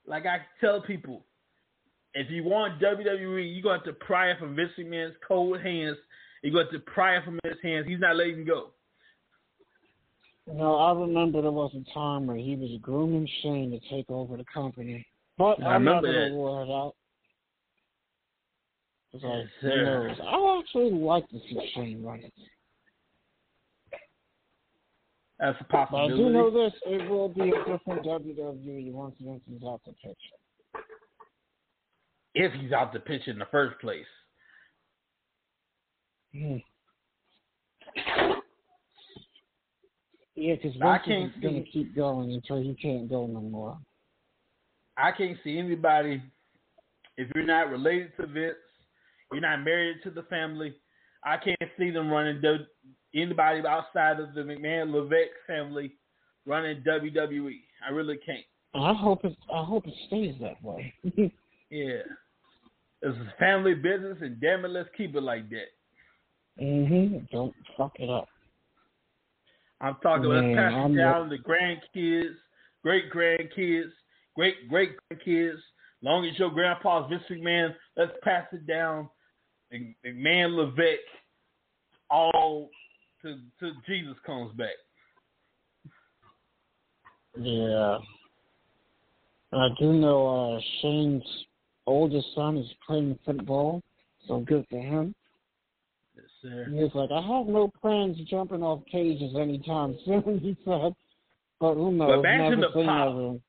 Like 0.05 0.25
I 0.25 0.39
tell 0.59 0.81
people, 0.81 1.23
if 2.13 2.29
you 2.29 2.43
want 2.43 2.79
WWE, 2.81 3.53
you're 3.53 3.61
going 3.63 3.79
to 3.79 3.85
have 3.85 3.99
to 3.99 4.05
pry 4.05 4.31
it 4.31 4.39
from 4.39 4.55
Vince 4.55 4.71
McMahon's 4.77 5.15
cold 5.27 5.59
hands. 5.61 5.97
You're 6.41 6.53
going 6.53 6.67
to 6.67 6.71
have 6.73 6.85
to 6.85 6.91
pry 6.91 7.17
it 7.17 7.25
from 7.25 7.39
his 7.43 7.57
hands. 7.63 7.85
He's 7.87 7.99
not 7.99 8.15
letting 8.15 8.45
go. 8.45 8.71
You 10.47 10.53
know, 10.53 10.75
I 10.77 10.93
remember 10.93 11.41
there 11.41 11.51
was 11.51 11.73
a 11.75 11.93
time 11.93 12.25
where 12.27 12.37
he 12.37 12.55
was 12.55 12.69
grooming 12.81 13.27
Shane 13.43 13.69
to 13.71 13.79
take 13.95 14.09
over 14.09 14.37
the 14.37 14.45
company. 14.53 15.05
But 15.37 15.61
I 15.61 15.75
I'm 15.75 15.83
not 15.83 16.01
remember 16.03 16.29
that. 16.29 16.35
rule 16.35 16.63
it 16.63 16.71
out. 16.71 16.95
Like, 19.13 19.23
Yes, 19.23 19.47
sir. 19.61 20.07
knows? 20.07 20.17
I 20.23 20.59
actually 20.59 20.91
like 20.91 21.27
to 21.29 21.39
see 21.49 21.71
Shane 21.75 22.03
run 22.03 22.19
it. 22.19 22.33
That's 25.39 25.57
a 25.61 25.65
But 25.69 25.93
I 25.93 26.07
do 26.07 26.29
know 26.29 26.49
this, 26.49 26.73
it 26.85 27.07
will 27.09 27.29
be 27.29 27.41
a 27.49 27.57
different 27.65 28.03
WWE 28.03 28.91
once 28.91 29.15
Vince 29.21 29.41
is 29.55 29.61
out 29.67 29.81
the 29.85 29.91
picture. 29.93 30.37
If 32.39 32.53
he's 32.53 32.71
out 32.71 32.93
the 32.93 32.99
pitch 32.99 33.27
in 33.27 33.39
the 33.39 33.45
first 33.51 33.79
place. 33.79 34.05
Hmm. 36.33 36.57
Yeah, 40.35 40.55
because 40.55 40.77
I 40.81 40.97
Vince 40.97 41.03
can't 41.05 41.35
is 41.35 41.41
going 41.41 41.55
see- 41.55 41.63
to 41.63 41.69
keep 41.71 41.95
going 41.95 42.31
until 42.33 42.61
he 42.61 42.75
can't 42.75 43.09
go 43.09 43.25
no 43.25 43.41
more. 43.41 43.77
I 44.95 45.11
can't 45.11 45.37
see 45.43 45.57
anybody 45.57 46.21
if 47.17 47.27
you're 47.33 47.45
not 47.45 47.69
related 47.71 48.11
to 48.19 48.27
Vince, 48.27 48.55
you're 49.31 49.41
not 49.41 49.63
married 49.63 49.97
to 50.03 50.11
the 50.11 50.23
family. 50.23 50.75
I 51.23 51.37
can't 51.37 51.71
see 51.77 51.89
them 51.89 52.09
running 52.11 52.39
w- 52.41 52.65
anybody 53.15 53.61
outside 53.67 54.19
of 54.19 54.33
the 54.35 54.41
McMahon 54.41 54.91
Levesque 54.93 55.31
family 55.47 55.93
running 56.45 56.83
WWE. 56.83 57.55
I 57.87 57.91
really 57.91 58.17
can't. 58.23 58.45
I 58.75 58.93
hope 58.93 59.25
it. 59.25 59.35
I 59.51 59.63
hope 59.63 59.87
it 59.87 59.93
stays 60.07 60.35
that 60.41 60.61
way. 60.63 60.93
Yeah, 61.69 61.95
it's 61.99 62.06
a 62.06 62.06
family 63.39 63.73
business, 63.73 64.17
and 64.21 64.39
damn 64.41 64.65
it, 64.65 64.69
let's 64.69 64.89
keep 64.95 65.15
it 65.15 65.23
like 65.23 65.49
that. 65.49 65.69
mhm. 66.61 67.29
Don't 67.29 67.53
fuck 67.75 67.93
it 67.99 68.09
up. 68.09 68.27
I'm 69.79 69.95
talking. 70.01 70.29
Man, 70.29 70.55
let's 70.55 70.57
pass 70.57 70.89
it 70.89 70.95
down 70.97 71.29
to 71.29 71.37
grandkids, 71.37 72.35
great 72.83 73.11
grandkids, 73.11 73.91
great 74.35 74.67
great 74.69 74.91
grandkids. 75.11 75.57
Long 76.01 76.25
as 76.25 76.37
your 76.37 76.51
grandpa's 76.51 77.09
Vince 77.09 77.23
McMahon, 77.29 77.75
let's 77.95 78.11
pass 78.23 78.47
it 78.51 78.65
down. 78.67 79.09
McMahon 79.73 80.55
Levesque, 80.55 80.99
all 82.09 82.69
to 83.21 83.39
to 83.59 83.71
Jesus 83.87 84.15
comes 84.25 84.55
back. 84.55 84.75
Yeah. 87.39 87.97
I 89.53 89.69
do 89.79 89.93
know 89.93 90.55
uh 90.55 90.61
Shane's 90.81 91.23
oldest 91.87 92.27
son 92.35 92.57
is 92.57 92.67
playing 92.85 93.17
football, 93.25 93.81
so 94.27 94.39
good 94.41 94.65
for 94.69 94.79
him. 94.79 95.15
Yes, 96.15 96.25
sir. 96.41 96.67
He 96.69 96.75
was 96.75 96.91
like, 96.93 97.11
I 97.11 97.21
have 97.21 97.47
no 97.47 97.71
plans 97.81 98.19
of 98.19 98.27
jumping 98.27 98.61
off 98.61 98.81
cages 98.91 99.35
anytime 99.35 99.97
soon, 100.05 100.39
he 100.41 100.55
said. 100.65 100.93
But 101.59 101.73
who 101.75 101.91
knows? 101.91 102.19
imagine 102.19 102.59
Never 102.59 102.73
the 102.73 102.85
pop. 102.85 103.15
never. 103.15 103.39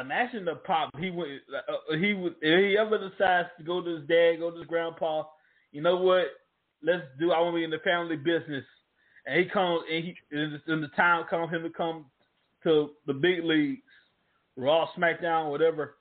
Imagine 0.00 0.44
the 0.44 0.54
pop. 0.54 0.90
He 0.98 1.10
would. 1.10 1.28
Uh, 1.28 1.96
he 1.96 2.14
would. 2.14 2.36
If 2.40 2.70
he 2.70 2.78
ever 2.78 2.96
decides 2.96 3.48
to 3.58 3.64
go 3.64 3.82
to 3.82 3.96
his 3.96 4.08
dad, 4.08 4.36
go 4.38 4.50
to 4.50 4.58
his 4.58 4.66
grandpa. 4.66 5.24
You 5.72 5.82
know 5.82 5.96
what? 5.96 6.26
Let's 6.82 7.02
do. 7.18 7.32
I 7.32 7.40
want 7.40 7.54
to 7.54 7.58
be 7.58 7.64
in 7.64 7.70
the 7.70 7.80
family 7.80 8.16
business. 8.16 8.64
And 9.26 9.40
he 9.40 9.50
comes. 9.50 9.82
And 9.92 10.04
he. 10.04 10.14
And 10.30 10.82
the 10.82 10.88
time 10.96 11.24
comes 11.28 11.50
him 11.50 11.64
to 11.64 11.70
come 11.70 12.06
to 12.62 12.90
the 13.06 13.12
big 13.12 13.44
leagues, 13.44 13.82
Raw, 14.56 14.88
SmackDown, 14.96 15.50
whatever. 15.50 15.96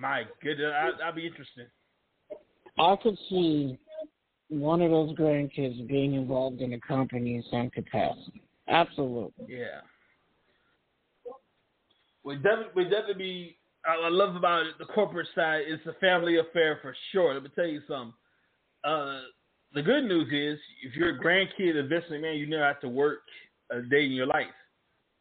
My 0.00 0.24
goodness, 0.42 0.72
I, 0.74 1.08
I'd 1.08 1.14
be 1.14 1.26
interested. 1.26 1.66
I 2.78 2.96
could 3.02 3.18
see 3.28 3.78
one 4.48 4.80
of 4.80 4.90
those 4.90 5.14
grandkids 5.14 5.86
being 5.86 6.14
involved 6.14 6.62
in 6.62 6.72
a 6.72 6.80
company 6.80 7.34
in 7.34 7.44
some 7.50 7.68
capacity. 7.68 8.42
Absolutely. 8.66 9.46
Yeah. 9.46 9.80
We 12.24 12.36
definitely, 12.36 12.72
we 12.74 12.84
definitely 12.84 13.14
be. 13.14 13.56
I 13.84 14.06
I 14.06 14.08
love 14.08 14.36
about 14.36 14.66
it, 14.66 14.78
the 14.78 14.86
corporate 14.86 15.28
side. 15.34 15.62
It's 15.66 15.84
a 15.86 15.98
family 16.00 16.38
affair 16.38 16.78
for 16.80 16.94
sure. 17.12 17.34
Let 17.34 17.42
me 17.42 17.50
tell 17.54 17.66
you 17.66 17.80
something. 17.86 18.14
Uh, 18.84 19.20
the 19.74 19.82
good 19.82 20.04
news 20.04 20.28
is, 20.32 20.58
if 20.82 20.94
you're 20.96 21.16
a 21.16 21.18
grandkid 21.18 21.78
of 21.78 21.88
Vince 21.88 22.04
McMahon, 22.10 22.38
you 22.38 22.46
never 22.46 22.64
have 22.64 22.80
to 22.80 22.88
work 22.88 23.20
a 23.70 23.82
day 23.82 24.04
in 24.04 24.12
your 24.12 24.26
life 24.26 24.46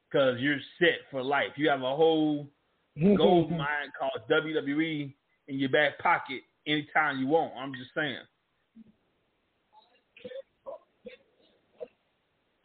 because 0.09 0.39
you're 0.39 0.59
set 0.79 0.99
for 1.11 1.21
life. 1.21 1.51
You 1.55 1.69
have 1.69 1.81
a 1.81 1.95
whole 1.95 2.47
gold 3.17 3.51
mine 3.51 3.91
called 3.97 4.21
WWE 4.29 5.13
in 5.47 5.59
your 5.59 5.69
back 5.69 5.97
pocket 5.99 6.41
anytime 6.67 7.19
you 7.19 7.27
want. 7.27 7.53
I'm 7.57 7.73
just 7.73 7.91
saying. 7.95 8.17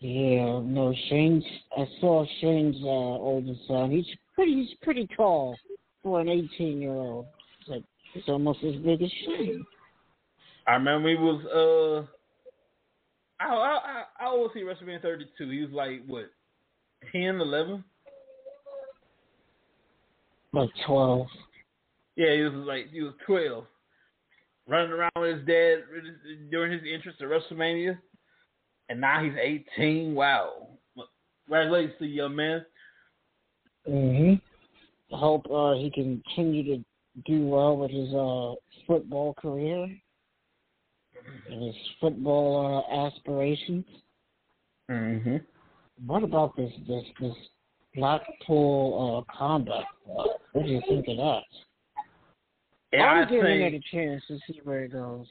Yeah, 0.01 0.61
no, 0.63 0.95
Shane's. 1.09 1.45
I 1.79 1.87
saw 1.99 2.27
Shane's 2.41 2.77
uh, 2.83 2.87
oldest 2.87 3.61
son. 3.67 3.91
He's 3.91 4.05
pretty. 4.35 4.55
He's 4.55 4.77
pretty 4.83 5.09
tall 5.17 5.57
for 6.03 6.21
an 6.21 6.29
18 6.29 6.81
year 6.81 6.91
old. 6.91 7.27
It's 7.61 7.71
like 7.71 7.85
he's 8.13 8.29
almost 8.29 8.59
as 8.63 8.75
big 8.77 9.03
as 9.03 9.11
Shane. 9.25 9.65
I 10.67 10.75
remember 10.75 11.09
he 11.09 11.17
was 11.17 12.07
uh 13.41 13.45
I 13.45 13.49
I 13.49 13.57
I, 13.57 14.03
I 14.21 14.25
always 14.27 14.51
see 14.55 14.61
WrestleMania 14.61 15.03
32. 15.03 15.51
He 15.51 15.61
was 15.63 15.71
like 15.73 16.05
what 16.07 16.31
10, 17.13 17.41
11? 17.41 17.85
Like 20.55 20.71
12. 20.87 21.27
Yeah, 22.17 22.35
he 22.35 22.43
was 22.43 22.53
like 22.55 22.91
he 22.93 23.03
was 23.03 23.15
12, 23.27 23.65
running 24.69 24.93
around 24.93 25.11
with 25.19 25.39
his 25.39 25.47
dad 25.47 25.83
during 26.51 26.73
his 26.73 26.83
entrance 26.93 27.19
to 27.19 27.25
WrestleMania, 27.25 27.99
and 28.89 29.01
now 29.01 29.23
he's 29.23 29.33
18. 29.77 30.15
Wow, 30.15 30.69
congratulations 31.45 31.95
to 31.99 32.07
you, 32.07 32.15
young 32.23 32.37
man. 32.37 32.65
Mhm. 33.89 34.41
I 35.13 35.19
hope 35.19 35.47
uh, 35.51 35.75
he 35.75 35.91
can 35.91 36.23
continue 36.35 36.77
to 36.77 36.85
do 37.27 37.47
well 37.47 37.77
with 37.77 37.91
his 37.91 38.13
uh, 38.15 38.55
football 38.87 39.35
career 39.35 39.89
and 41.51 41.63
his 41.63 41.75
football 42.01 42.87
uh, 42.91 43.07
aspirations. 43.07 43.85
Mm-hmm. 44.91 45.37
What 46.07 46.23
about 46.23 46.57
this 46.57 46.73
this 46.87 47.05
this 47.21 47.35
Blackpool 47.95 49.25
uh, 49.29 49.33
combat? 49.37 49.85
club? 50.05 50.27
What 50.53 50.67
do 50.67 50.71
you 50.71 50.83
think 50.89 51.07
of 51.09 51.17
that? 51.17 51.43
And 52.93 53.03
I'm 53.03 53.27
I 53.27 53.31
giving 53.31 53.61
it 53.63 53.75
a 53.75 53.81
chance 53.91 54.23
to 54.29 54.39
see 54.47 54.61
where 54.65 54.85
it 54.85 54.93
goes. 54.93 55.27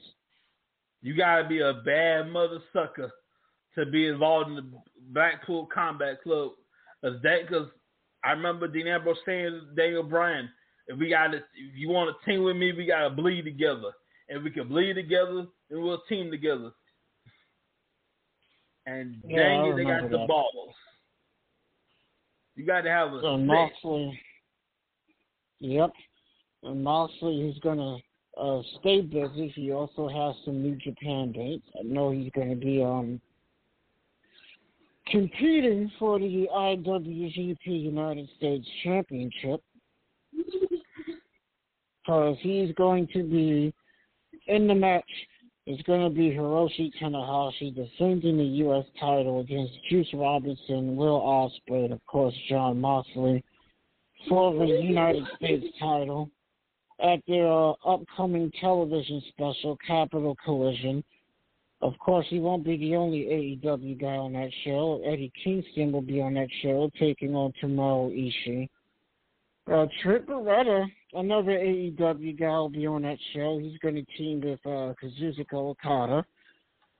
you 1.02 1.16
gotta 1.16 1.48
be 1.48 1.60
a 1.60 1.74
bad 1.84 2.28
mother 2.30 2.58
sucker 2.72 3.10
to 3.74 3.86
be 3.86 4.06
involved 4.06 4.50
in 4.50 4.56
the 4.56 4.66
Blackpool 5.12 5.66
Combat 5.72 6.22
Club. 6.22 6.52
Cause 7.02 7.14
that, 7.22 7.48
cause 7.48 7.66
I 8.24 8.30
remember 8.32 8.68
Dean 8.68 8.86
Ambrose 8.86 9.16
saying 9.26 9.50
to 9.50 9.74
Daniel 9.74 10.02
Bryan, 10.02 10.48
if 10.86 10.98
we 10.98 11.08
got 11.10 11.28
to, 11.28 11.38
if 11.38 11.74
you 11.74 11.88
want 11.88 12.14
to 12.14 12.30
team 12.30 12.44
with 12.44 12.56
me, 12.56 12.72
we 12.72 12.86
got 12.86 13.08
to 13.08 13.10
bleed 13.10 13.42
together. 13.42 13.92
And 14.28 14.42
we 14.42 14.50
can 14.50 14.68
bleed 14.68 14.94
together, 14.94 15.46
and 15.70 15.82
we'll 15.82 16.02
team 16.08 16.30
together. 16.30 16.70
And 18.86 19.16
Yeah, 19.26 19.36
dang 19.36 19.66
it, 19.66 19.76
they 19.76 19.82
got 19.82 19.88
remember 19.88 20.08
the 20.10 20.18
that. 20.18 20.28
balls. 20.28 20.74
You 22.56 22.64
got 22.64 22.82
to 22.82 22.90
have 22.90 23.12
a 23.12 23.20
So. 23.20 23.36
Moxley, 23.36 24.20
yep, 25.60 25.90
and 26.62 26.82
Moxley 26.82 27.48
is 27.48 27.58
gonna 27.60 27.96
uh, 28.40 28.62
stay 28.80 29.00
busy. 29.00 29.52
He 29.54 29.72
also 29.72 30.08
has 30.08 30.36
some 30.44 30.62
New 30.62 30.76
Japan 30.76 31.32
dates. 31.32 31.66
I 31.78 31.82
know 31.82 32.10
he's 32.10 32.30
gonna 32.34 32.56
be 32.56 32.82
um 32.82 33.20
competing 35.08 35.90
for 35.98 36.18
the 36.18 36.48
IWGP 36.54 37.58
United 37.66 38.28
States 38.36 38.66
Championship 38.82 39.62
because 42.06 42.36
he's 42.40 42.74
going 42.74 43.06
to 43.08 43.22
be 43.22 43.74
in 44.46 44.66
the 44.66 44.74
match. 44.74 45.04
It's 45.66 45.82
going 45.84 46.02
to 46.02 46.14
be 46.14 46.30
Hiroshi 46.30 46.92
Tanahashi 47.00 47.74
defending 47.74 48.36
the 48.36 48.44
U.S. 48.44 48.84
title 49.00 49.40
against 49.40 49.72
Juice 49.88 50.08
Robinson, 50.12 50.94
Will 50.94 51.20
Ospreay, 51.20 51.84
and 51.84 51.92
of 51.94 52.04
course 52.06 52.34
Jon 52.50 52.78
Moxley 52.78 53.42
for 54.28 54.52
the 54.54 54.66
United 54.66 55.24
States 55.36 55.64
title 55.80 56.30
at 57.02 57.20
their 57.26 57.50
uh, 57.50 57.72
upcoming 57.86 58.52
television 58.60 59.22
special, 59.28 59.78
Capital 59.86 60.36
Collision. 60.44 61.02
Of 61.80 61.98
course, 61.98 62.26
he 62.28 62.40
won't 62.40 62.64
be 62.64 62.76
the 62.76 62.96
only 62.96 63.24
AEW 63.64 64.00
guy 64.00 64.16
on 64.16 64.34
that 64.34 64.50
show. 64.64 65.02
Eddie 65.04 65.32
Kingston 65.42 65.92
will 65.92 66.02
be 66.02 66.20
on 66.20 66.34
that 66.34 66.48
show, 66.62 66.90
taking 66.98 67.34
on 67.34 67.52
Tomohiro 67.62 68.12
Ishii. 68.12 68.68
Uh, 69.70 69.86
Trent 70.02 70.26
Beretta, 70.26 70.86
another 71.14 71.52
AEW 71.52 72.38
guy, 72.38 72.48
will 72.48 72.68
be 72.68 72.86
on 72.86 73.02
that 73.02 73.18
show. 73.32 73.58
He's 73.58 73.78
going 73.78 73.94
to 73.94 74.04
team 74.16 74.40
with 74.40 74.60
uh, 74.64 74.94
Kazuchika 75.02 75.54
Okada, 75.54 76.24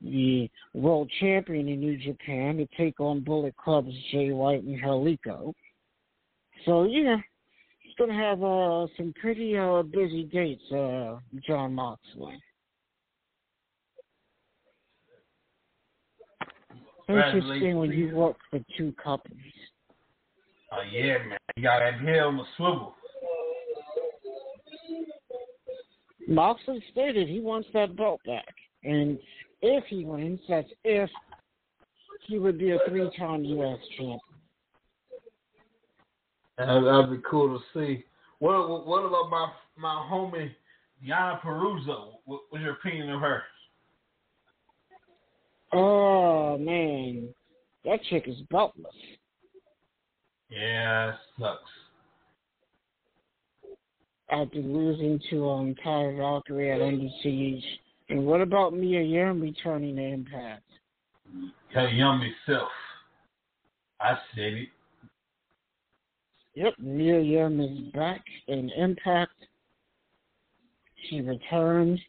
the 0.00 0.48
world 0.72 1.10
champion 1.20 1.68
in 1.68 1.80
New 1.80 1.96
Japan, 1.98 2.56
to 2.58 2.66
take 2.76 3.00
on 3.00 3.20
Bullet 3.20 3.56
Club's 3.56 3.94
Jay 4.10 4.30
White 4.30 4.62
and 4.62 4.80
Hikuleo. 4.80 5.52
So, 6.64 6.84
yeah, 6.84 7.16
he's 7.80 7.94
going 7.96 8.10
to 8.10 8.16
have 8.16 8.42
uh, 8.42 8.86
some 8.96 9.12
pretty 9.20 9.56
uh, 9.56 9.82
busy 9.82 10.24
dates, 10.24 10.62
uh, 10.72 11.18
Jon 11.46 11.74
Moxley. 11.74 12.40
Interesting 17.08 17.76
when 17.76 17.90
you 17.90 18.14
work 18.14 18.36
for 18.50 18.60
two 18.78 18.94
companies. 19.02 19.52
Oh 20.72 20.82
yeah, 20.90 21.18
man. 21.28 21.38
You 21.54 21.62
got 21.62 21.80
that 21.80 22.00
head 22.00 22.20
on 22.20 22.38
the 22.38 22.44
swivel. 22.56 22.94
Moxley 26.26 26.82
stated 26.90 27.28
he 27.28 27.40
wants 27.40 27.68
that 27.74 27.96
belt 27.96 28.20
back. 28.26 28.54
And 28.82 29.18
if 29.62 29.84
he 29.86 30.04
wins, 30.04 30.40
that's 30.48 30.68
if 30.84 31.10
he 32.26 32.38
would 32.38 32.58
be 32.58 32.72
a 32.72 32.78
three 32.88 33.10
time 33.18 33.44
U.S. 33.44 33.78
champion. 33.96 34.18
That'd, 36.56 36.84
that'd 36.84 37.10
be 37.10 37.22
cool 37.28 37.58
to 37.58 37.64
see. 37.74 38.04
What 38.38 38.86
what, 38.86 39.00
about 39.00 39.30
my 39.30 39.48
my 39.76 40.08
homie 40.10 40.50
Yana 41.06 41.40
Peruso? 41.40 42.18
What, 42.24 42.42
what's 42.50 42.62
your 42.62 42.74
opinion 42.74 43.10
of 43.10 43.20
her? 43.20 43.42
Oh, 45.72 46.56
man. 46.56 47.28
That 47.84 47.98
chick 48.08 48.24
is 48.26 48.36
beltless. 48.52 48.84
Yeah, 50.48 51.14
sucks. 51.38 51.60
After 54.30 54.58
losing 54.58 55.20
to 55.30 55.48
um, 55.48 55.74
Taya 55.84 56.16
Valkyrie 56.16 56.72
at 56.72 56.80
Under 56.80 57.08
Siege. 57.22 57.64
And 58.08 58.26
what 58.26 58.40
about 58.40 58.74
Mia 58.74 59.02
Yim 59.02 59.40
returning 59.40 59.96
to 59.96 60.02
Impact? 60.02 60.62
Yummy 61.74 62.32
self. 62.46 62.68
I 64.00 64.18
said 64.34 64.52
it. 64.54 64.68
Yep, 66.54 66.74
Mia 66.78 67.20
Yim 67.20 67.60
is 67.60 67.92
back 67.92 68.22
in 68.48 68.70
Impact. 68.70 69.32
She 71.08 71.20
returned 71.20 72.00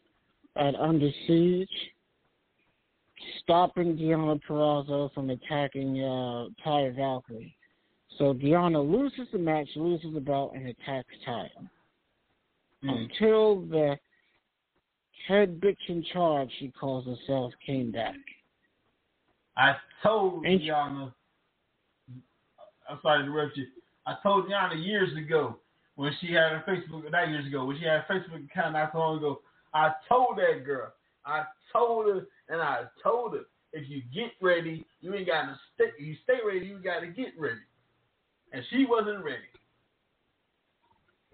at 0.56 0.74
Under 0.76 1.10
Siege, 1.26 1.68
stopping 3.42 3.96
Deonna 3.96 4.40
Purrazzo 4.48 5.12
from 5.12 5.30
attacking 5.30 6.00
uh, 6.00 6.46
Taya 6.64 6.94
Valkyrie. 6.94 7.56
So 8.18 8.32
Deanna 8.32 8.80
loses 8.90 9.28
the 9.32 9.38
match, 9.38 9.68
loses 9.76 10.14
the 10.14 10.20
belt, 10.20 10.52
and 10.54 10.68
attacks 10.68 11.14
Ty. 11.24 11.50
Hmm. 12.86 12.96
Until 12.96 13.62
the 13.62 13.98
head 15.26 15.60
bitch 15.60 15.76
in 15.88 16.04
charge, 16.12 16.50
she 16.58 16.72
calls 16.78 17.04
herself, 17.04 17.52
came 17.64 17.90
back. 17.90 18.14
I 19.56 19.74
told 20.02 20.46
Ain't 20.46 20.62
Yana. 20.62 21.12
I'm 22.88 22.98
sorry 23.02 23.20
to 23.20 23.24
interrupt 23.24 23.56
you. 23.56 23.66
I 24.06 24.14
told 24.22 24.48
Yana 24.48 24.84
years 24.84 25.16
ago 25.16 25.56
when 25.96 26.12
she 26.20 26.28
had 26.28 26.52
her 26.52 26.64
Facebook, 26.68 27.10
not 27.10 27.28
years 27.28 27.46
ago, 27.46 27.64
when 27.64 27.78
she 27.78 27.84
had 27.84 28.04
a 28.08 28.12
Facebook 28.12 28.44
account 28.44 28.74
not 28.74 28.90
so 28.92 28.98
long 28.98 29.18
ago. 29.18 29.40
I 29.74 29.92
told 30.08 30.38
that 30.38 30.64
girl. 30.64 30.92
I 31.24 31.44
told 31.72 32.06
her, 32.06 32.26
and 32.48 32.60
I 32.62 32.82
told 33.02 33.34
her, 33.34 33.40
if 33.72 33.88
you 33.90 34.02
get 34.14 34.30
ready, 34.40 34.86
you 35.00 35.14
ain't 35.14 35.26
got 35.26 35.42
to 35.46 35.58
stay. 35.74 35.90
You 35.98 36.14
stay 36.22 36.38
ready, 36.46 36.66
you 36.66 36.78
got 36.78 37.00
to 37.00 37.08
get 37.08 37.38
ready. 37.38 37.60
And 38.52 38.62
she 38.70 38.86
wasn't 38.86 39.24
ready. 39.24 39.42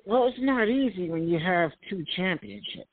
Well, 0.05 0.26
it's 0.26 0.38
not 0.40 0.68
easy 0.68 1.11
when 1.11 1.28
you 1.28 1.38
have 1.38 1.70
two 1.88 2.05
championships. 2.16 2.88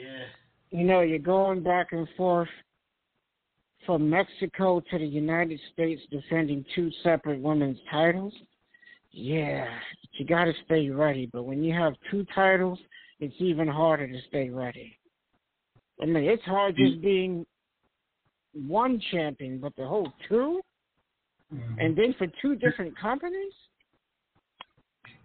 Yeah. 0.00 0.78
you 0.78 0.86
know, 0.86 1.00
you're 1.00 1.18
going 1.18 1.62
back 1.62 1.88
and 1.92 2.06
forth 2.16 2.48
from 3.84 4.08
Mexico 4.08 4.80
to 4.90 4.98
the 4.98 5.04
United 5.04 5.58
States 5.72 6.00
defending 6.10 6.64
two 6.74 6.90
separate 7.02 7.40
women's 7.40 7.78
titles. 7.90 8.32
Yeah, 9.10 9.66
you 10.12 10.24
got 10.24 10.44
to 10.44 10.52
stay 10.64 10.88
ready. 10.90 11.28
But 11.32 11.42
when 11.42 11.64
you 11.64 11.74
have 11.74 11.94
two 12.10 12.24
titles, 12.34 12.78
it's 13.18 13.34
even 13.38 13.66
harder 13.66 14.06
to 14.06 14.18
stay 14.28 14.48
ready. 14.48 14.96
I 16.00 16.06
mean, 16.06 16.24
it's 16.24 16.44
hard 16.44 16.76
just 16.76 16.98
mm. 16.98 17.02
being 17.02 17.46
one 18.54 19.00
champion, 19.10 19.58
but 19.58 19.74
the 19.76 19.86
whole 19.86 20.12
2 20.28 20.60
mm-hmm. 21.54 21.78
and 21.78 21.96
then 21.96 22.14
for 22.16 22.26
two 22.40 22.56
different 22.56 22.98
companies. 22.98 23.52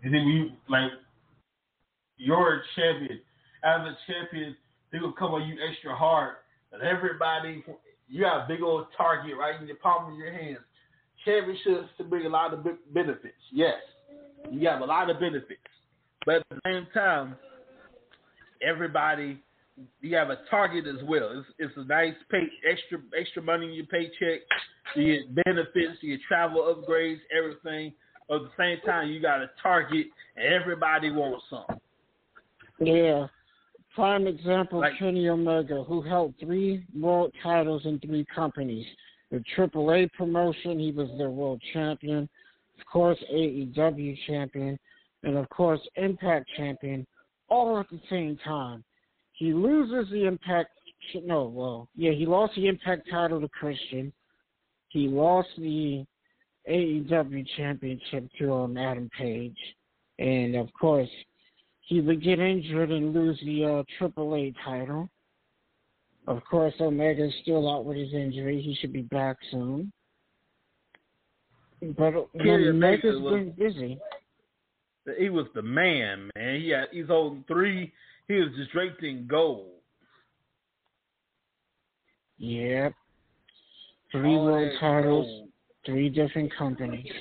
And 0.06 0.14
then 0.14 0.22
you 0.28 0.52
like 0.70 0.92
you're 2.18 2.58
a 2.58 2.62
champion. 2.76 3.20
As 3.64 3.82
a 3.82 3.98
champion, 4.06 4.56
they 4.92 5.00
will 5.00 5.12
come 5.12 5.34
on 5.34 5.48
you 5.48 5.58
extra 5.68 5.96
hard. 5.96 6.36
And 6.72 6.84
everybody 6.84 7.64
you 8.08 8.22
got 8.22 8.46
a 8.46 8.48
big 8.48 8.62
old 8.62 8.86
target 8.96 9.34
right 9.36 9.60
in 9.60 9.68
the 9.68 9.74
palm 9.74 10.14
of 10.14 10.18
your 10.18 10.32
hands. 10.32 10.60
Championships 11.26 11.90
to 11.98 12.04
bring 12.04 12.28
a 12.28 12.30
lot 12.30 12.54
of 12.54 12.64
be- 12.64 12.70
benefits. 12.94 13.34
Yes. 13.52 13.78
You 14.52 14.68
have 14.70 14.82
a 14.82 14.86
lot 14.86 15.10
of 15.10 15.20
benefits. 15.20 15.60
But 16.24 16.36
at 16.36 16.44
the 16.52 16.60
same 16.66 16.88
time, 16.94 17.36
everybody 18.62 19.42
you 20.02 20.16
have 20.16 20.30
a 20.30 20.38
target 20.52 20.86
as 20.86 21.04
well. 21.04 21.32
It's, 21.32 21.48
it's 21.58 21.74
a 21.78 21.84
nice 21.84 22.14
pay 22.30 22.48
extra 22.70 23.00
extra 23.20 23.42
money 23.42 23.70
in 23.70 23.74
your 23.74 23.88
paycheck. 23.88 24.42
You 24.96 25.16
get 25.16 25.46
benefits, 25.46 25.98
you 26.02 26.16
get 26.16 26.24
travel 26.28 26.62
upgrades, 26.62 27.20
everything. 27.36 27.92
At 28.30 28.42
the 28.42 28.50
same 28.58 28.80
time, 28.86 29.10
you 29.10 29.22
got 29.22 29.42
a 29.42 29.52
target, 29.62 30.08
and 30.36 30.54
everybody 30.54 31.12
wants 31.12 31.46
some. 31.50 31.80
Yeah. 32.80 33.28
Prime 33.94 34.28
example, 34.28 34.80
Like- 34.80 34.98
Kenny 34.98 35.30
Omega, 35.30 35.84
who 35.84 36.02
held 36.02 36.36
three 36.38 36.86
world 37.00 37.34
titles 37.42 37.86
in 37.86 38.00
three 38.00 38.26
companies. 38.26 38.86
The 39.32 39.42
AAA 39.56 40.08
promotion, 40.14 40.80
he 40.80 40.92
was 40.92 41.10
their 41.18 41.30
world 41.30 41.62
champion. 41.72 42.28
Of 42.80 42.86
course, 42.88 43.18
AEW 43.32 44.18
champion. 44.28 44.78
And 45.24 45.38
of 45.38 45.48
course, 45.50 45.80
Impact 45.96 46.48
champion, 46.58 47.08
all 47.48 47.80
at 47.80 47.90
the 47.90 48.00
same 48.10 48.38
time. 48.38 48.84
He 49.34 49.54
loses 49.54 50.12
the 50.12 50.26
Impact, 50.26 50.72
no, 51.24 51.46
well, 51.46 51.90
yeah, 51.96 52.12
he 52.12 52.26
lost 52.26 52.56
the 52.56 52.68
Impact 52.68 53.10
title 53.10 53.40
to 53.42 53.48
Christian. 53.50 54.12
He 54.90 55.08
lost 55.08 55.50
the 55.58 56.06
AEW 56.70 57.46
championship 57.58 58.28
to 58.40 58.76
Adam 58.78 59.10
Page. 59.18 59.58
And 60.20 60.56
of 60.56 60.70
course, 60.80 61.10
he 61.82 62.02
would 62.02 62.24
get 62.24 62.40
injured 62.40 62.92
and 62.92 63.14
lose 63.14 63.40
the 63.46 63.66
uh, 63.66 63.84
AAA 64.02 64.56
title. 64.64 65.10
Of 66.28 66.42
course, 66.50 66.74
Omega's 66.80 67.34
still 67.44 67.72
out 67.72 67.86
with 67.86 67.98
his 67.98 68.14
injury. 68.14 68.62
He 68.62 68.76
should 68.82 68.94
be 68.94 69.04
back 69.04 69.38
soon. 69.52 69.92
But 71.82 72.14
Omega's 72.34 72.70
Omega 72.70 73.08
was- 73.20 73.34
been 73.34 73.52
busy. 73.52 74.00
He 75.20 75.30
was 75.30 75.46
the 75.54 75.62
man, 75.62 76.32
man. 76.36 76.60
He 76.62 76.70
had, 76.70 76.86
he's 76.92 77.06
holding 77.06 77.44
three. 77.48 77.94
He 78.28 78.34
was 78.34 78.50
just 78.58 78.72
draped 78.72 79.04
in 79.04 79.28
gold. 79.28 79.68
Yep. 82.40 82.94
Three 84.12 84.36
All 84.36 84.46
world 84.46 84.72
titles, 84.80 85.26
gold. 85.28 85.45
Three 85.86 86.10
different 86.10 86.52
companies. 86.58 87.12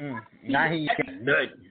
Mm. 0.00 0.20
Now 0.48 0.70
he 0.70 0.86
got 0.86 1.14
nothing. 1.20 1.64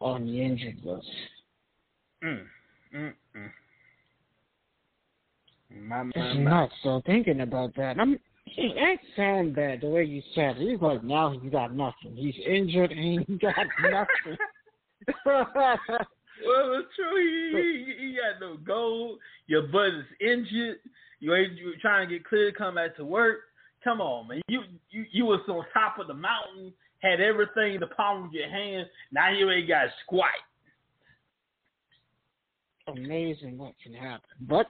on 0.00 0.26
the 0.26 0.42
injured 0.42 0.76
list. 0.84 1.06
Mm. 2.22 2.42
Mm. 2.94 3.12
Mm. 3.36 3.50
My, 5.88 6.02
my, 6.02 6.12
It's 6.14 6.38
my. 6.38 6.42
nuts. 6.42 6.72
So 6.82 7.02
thinking 7.06 7.40
about 7.40 7.74
that, 7.76 7.98
I'm. 7.98 8.18
It 8.58 8.76
ain't 8.76 9.00
sound 9.16 9.56
bad 9.56 9.80
the 9.80 9.88
way 9.88 10.04
you 10.04 10.22
said 10.34 10.56
it. 10.56 10.70
He's 10.70 10.80
like 10.80 11.02
now 11.02 11.30
he's 11.30 11.50
got 11.50 11.74
nothing. 11.74 12.14
He's 12.14 12.36
injured 12.46 12.92
and 12.92 13.24
he 13.26 13.34
got 13.38 13.56
nothing. 13.82 14.38
Well, 15.26 16.78
it's 16.78 16.88
true. 16.94 17.16
He, 17.16 17.94
he, 17.98 18.06
he 18.08 18.16
got 18.16 18.40
no 18.40 18.56
gold. 18.56 19.18
Your 19.48 19.62
butt 19.62 19.88
is 19.88 20.04
injured. 20.20 20.78
You 21.20 21.34
ain't 21.34 21.52
you 21.52 21.74
trying 21.80 22.08
to 22.08 22.14
get 22.14 22.24
clear 22.24 22.50
to 22.50 22.56
come 22.56 22.74
back 22.74 22.96
to 22.96 23.04
work. 23.04 23.38
Come 23.82 24.00
on, 24.00 24.28
man. 24.28 24.42
You 24.48 24.62
you 24.90 25.04
you 25.12 25.24
was 25.24 25.40
on 25.48 25.64
top 25.72 25.98
of 25.98 26.08
the 26.08 26.14
mountain, 26.14 26.72
had 27.00 27.20
everything 27.20 27.74
in 27.74 27.80
the 27.80 27.86
palm 27.88 28.24
of 28.24 28.32
your 28.32 28.48
hand. 28.48 28.86
Now 29.12 29.30
you 29.30 29.50
ain't 29.50 29.68
got 29.68 29.88
squat. 30.04 30.30
Amazing 32.88 33.58
what 33.58 33.72
can 33.82 33.92
happen. 33.92 34.28
But 34.42 34.66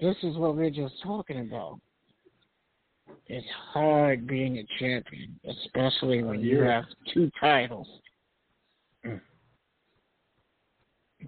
this 0.00 0.16
is 0.22 0.36
what 0.36 0.56
we're 0.56 0.70
just 0.70 0.94
talking 1.02 1.40
about. 1.40 1.80
It's 3.26 3.46
hard 3.72 4.26
being 4.26 4.58
a 4.58 4.66
champion, 4.78 5.38
especially 5.48 6.22
when 6.22 6.38
oh, 6.38 6.42
you 6.42 6.60
have 6.60 6.84
two 7.12 7.30
titles. 7.40 7.86
Mm. 9.04 9.20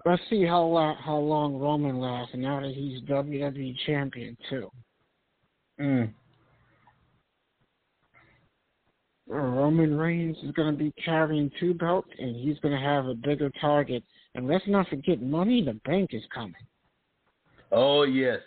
Let's 0.05 0.21
see 0.29 0.45
how 0.45 0.63
long, 0.63 0.97
how 1.03 1.17
long 1.17 1.55
Roman 1.55 1.99
lasts 1.99 2.33
now 2.35 2.59
that 2.59 2.73
he's 2.73 3.01
WWE 3.03 3.75
champion 3.85 4.37
too. 4.49 4.69
Mm. 5.79 6.13
Roman 9.27 9.97
Reigns 9.97 10.37
is 10.43 10.51
going 10.51 10.71
to 10.71 10.77
be 10.77 10.93
carrying 11.03 11.49
two 11.59 11.73
belts, 11.73 12.09
and 12.19 12.35
he's 12.35 12.59
going 12.59 12.73
to 12.73 12.85
have 12.85 13.07
a 13.07 13.15
bigger 13.15 13.51
target. 13.61 14.03
And 14.35 14.47
let's 14.47 14.65
not 14.67 14.87
forget, 14.89 15.21
Money 15.21 15.59
in 15.59 15.65
the 15.65 15.79
Bank 15.85 16.09
is 16.13 16.23
coming. 16.33 16.53
Oh 17.71 18.03
yes, 18.03 18.39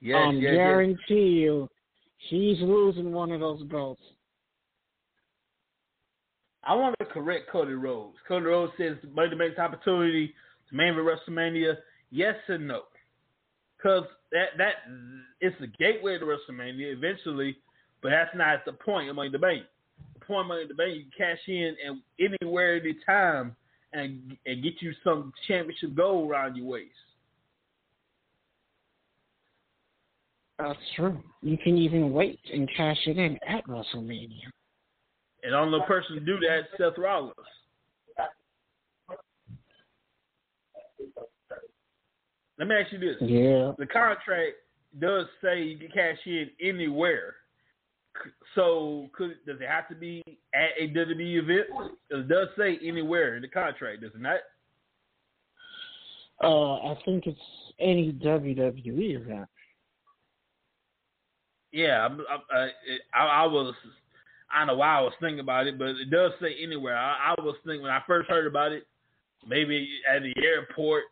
yes, 0.00 0.18
um, 0.22 0.36
yes, 0.36 0.52
yes. 0.52 0.56
guarantee 0.56 1.40
you, 1.40 1.68
he's 2.28 2.60
losing 2.60 3.12
one 3.12 3.32
of 3.32 3.40
those 3.40 3.62
belts. 3.64 4.02
I 6.62 6.74
want 6.74 6.94
to 6.98 7.06
correct 7.06 7.50
Cody 7.50 7.72
Rhodes. 7.72 8.16
Cody 8.28 8.46
Rhodes 8.46 8.72
says 8.76 8.96
Money 9.14 9.36
Bank's 9.36 9.58
opportunity 9.58 10.34
to 10.68 10.76
main 10.76 10.88
event 10.88 11.06
WrestleMania. 11.06 11.76
Yes 12.10 12.34
and 12.48 12.68
no, 12.68 12.82
because 13.76 14.04
that 14.32 14.58
that 14.58 14.74
it's 15.40 15.56
the 15.60 15.68
gateway 15.68 16.18
to 16.18 16.24
WrestleMania 16.24 16.92
eventually, 16.92 17.56
but 18.02 18.10
that's 18.10 18.34
not 18.34 18.64
the 18.64 18.72
point 18.72 19.08
of 19.08 19.16
Money 19.16 19.30
in 19.30 19.64
the 20.14 20.24
point 20.24 20.40
of 20.42 20.46
Money 20.48 20.66
Bank, 20.76 20.96
you 20.96 21.04
cash 21.16 21.38
in 21.46 21.76
and 21.86 22.02
anywhere, 22.18 22.76
anytime, 22.76 23.56
and 23.92 24.36
and 24.44 24.62
get 24.62 24.74
you 24.80 24.92
some 25.02 25.32
championship 25.48 25.94
gold 25.94 26.30
around 26.30 26.56
your 26.56 26.66
waist. 26.66 26.90
That's 30.58 30.78
true. 30.94 31.22
You 31.42 31.56
can 31.56 31.78
even 31.78 32.12
wait 32.12 32.38
and 32.52 32.68
cash 32.76 32.98
it 33.06 33.16
in 33.16 33.38
at 33.48 33.66
WrestleMania. 33.66 34.50
And 35.42 35.52
the 35.52 35.58
only 35.58 35.80
person 35.86 36.14
to 36.16 36.20
do 36.20 36.38
that 36.40 36.58
is 36.60 36.64
Seth 36.78 36.98
Rollins. 36.98 37.34
Let 42.58 42.68
me 42.68 42.74
ask 42.74 42.92
you 42.92 42.98
this. 42.98 43.16
Yeah. 43.20 43.72
the 43.78 43.86
contract 43.86 44.56
does 44.98 45.26
say 45.42 45.62
you 45.62 45.78
can 45.78 45.88
cash 45.88 46.18
in 46.26 46.50
anywhere. 46.60 47.36
So, 48.54 49.08
could 49.16 49.36
does 49.46 49.58
it 49.60 49.68
have 49.68 49.88
to 49.88 49.94
be 49.94 50.22
at 50.54 50.70
a 50.78 50.88
WWE 50.88 51.38
event? 51.42 51.66
It 52.10 52.28
does 52.28 52.48
say 52.58 52.78
anywhere 52.84 53.36
in 53.36 53.42
the 53.42 53.48
contract, 53.48 54.02
does 54.02 54.10
it 54.14 54.20
not? 54.20 54.40
Uh, 56.42 56.74
I 56.92 56.98
think 57.04 57.26
it's 57.26 57.38
any 57.78 58.12
WWE 58.12 59.22
event. 59.22 59.46
Yeah, 61.72 62.04
I'm, 62.04 62.20
I'm, 62.30 62.40
I, 62.52 62.62
it- 62.64 63.02
I, 63.14 63.26
I 63.26 63.46
was. 63.46 63.74
I 64.52 64.58
don't 64.58 64.66
know 64.68 64.76
why 64.76 64.98
I 64.98 65.00
was 65.00 65.12
thinking 65.20 65.40
about 65.40 65.66
it, 65.66 65.78
but 65.78 65.88
it 65.88 66.10
does 66.10 66.32
say 66.40 66.56
anywhere. 66.62 66.96
I, 66.96 67.34
I 67.36 67.42
was 67.42 67.56
thinking 67.64 67.82
when 67.82 67.90
I 67.90 68.02
first 68.06 68.28
heard 68.28 68.46
about 68.46 68.72
it, 68.72 68.86
maybe 69.46 69.88
at 70.12 70.22
the 70.22 70.34
airport. 70.42 71.04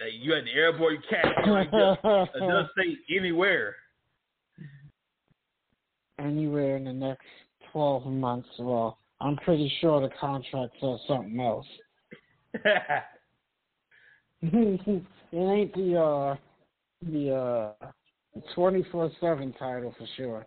uh, 0.00 0.06
You 0.06 0.34
at 0.34 0.44
the 0.44 0.52
airport, 0.52 0.94
you 0.94 0.98
in. 1.00 1.58
It 1.60 1.70
does, 1.70 2.28
it 2.34 2.40
does 2.40 2.66
say 2.76 2.96
anywhere. 3.14 3.76
Anywhere 6.18 6.76
in 6.76 6.84
the 6.84 6.92
next 6.92 7.26
12 7.72 8.06
months. 8.06 8.48
Well, 8.58 8.98
I'm 9.20 9.36
pretty 9.36 9.72
sure 9.80 10.00
the 10.00 10.10
contract 10.20 10.72
says 10.80 10.98
something 11.06 11.38
else. 11.40 11.66
it 14.42 15.06
ain't 15.32 15.74
the 15.74 15.98
uh 15.98 16.36
the 17.10 17.34
uh 17.34 17.72
twenty 18.54 18.84
four 18.90 19.10
seven 19.20 19.52
title 19.58 19.94
for 19.96 20.06
sure. 20.16 20.46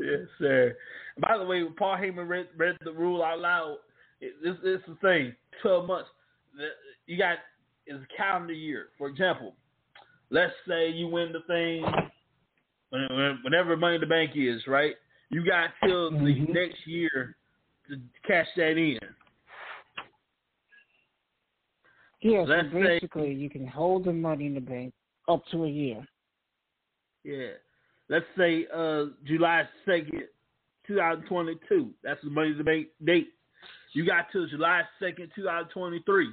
Yes, 0.00 0.26
sir. 0.38 0.76
By 1.18 1.36
the 1.36 1.44
way, 1.44 1.62
Paul 1.78 1.96
Heyman 1.96 2.28
read, 2.28 2.48
read 2.56 2.76
the 2.84 2.92
rule 2.92 3.22
out 3.22 3.40
loud. 3.40 3.76
It, 4.20 4.34
this, 4.42 4.56
this 4.62 4.80
is 4.80 4.86
the 4.86 5.08
thing. 5.08 5.34
Twelve 5.62 5.86
months. 5.86 6.08
You 7.06 7.18
got 7.18 7.38
is 7.86 8.00
a 8.00 8.16
calendar 8.16 8.52
year. 8.52 8.88
For 8.96 9.08
example, 9.08 9.54
let's 10.30 10.52
say 10.66 10.90
you 10.90 11.08
win 11.08 11.32
the 11.32 11.40
thing 11.46 11.82
when- 12.90 13.08
when- 13.16 13.38
whenever 13.42 13.76
Money 13.76 13.96
in 13.96 14.00
the 14.00 14.06
Bank 14.06 14.32
is, 14.34 14.66
right? 14.66 14.96
You 15.30 15.44
got 15.44 15.70
till 15.82 16.10
Mhm. 16.10 16.46
the 16.46 16.52
next 16.52 16.86
year 16.86 17.36
to 17.88 18.00
cash 18.26 18.48
that 18.56 18.76
in. 18.78 18.98
Yeah, 22.20 22.44
so 22.44 22.50
Let's 22.50 22.72
say- 22.72 22.82
basically 22.82 23.32
you 23.32 23.48
can 23.48 23.66
hold 23.66 24.04
the 24.04 24.12
money 24.12 24.46
in 24.46 24.54
the 24.54 24.60
bank 24.60 24.92
up 25.28 25.46
to 25.46 25.64
a 25.64 25.68
year. 25.68 26.06
Yeah. 27.24 27.52
Let's 28.10 28.26
say 28.36 28.66
uh 28.74 29.04
July 29.24 29.62
second, 29.86 30.24
two 30.84 30.96
thousand 30.96 31.26
twenty 31.26 31.54
two. 31.68 31.90
That's 32.02 32.20
the 32.22 32.30
money 32.30 32.52
make 32.64 32.90
date. 33.04 33.28
You 33.92 34.04
got 34.04 34.26
till 34.32 34.48
July 34.48 34.82
second, 34.98 35.30
two 35.34 35.44
thousand 35.44 35.70
twenty 35.70 36.02
three. 36.04 36.28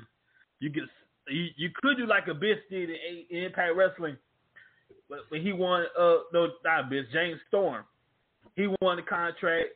You 0.59 0.71
can 0.71 0.89
you, 1.29 1.45
you 1.55 1.69
could 1.79 1.97
do 1.97 2.07
like 2.07 2.27
a 2.27 2.31
Biss 2.31 2.57
did 2.71 2.89
in, 2.89 3.43
Impact 3.43 3.75
Wrestling, 3.75 4.17
but 5.07 5.19
when 5.29 5.43
he 5.43 5.53
won 5.53 5.85
uh 5.97 6.15
no 6.33 6.47
not 6.65 6.89
Biss 6.89 7.03
James 7.13 7.39
Storm, 7.47 7.85
he 8.55 8.67
won 8.81 8.97
the 8.97 9.03
contract 9.03 9.69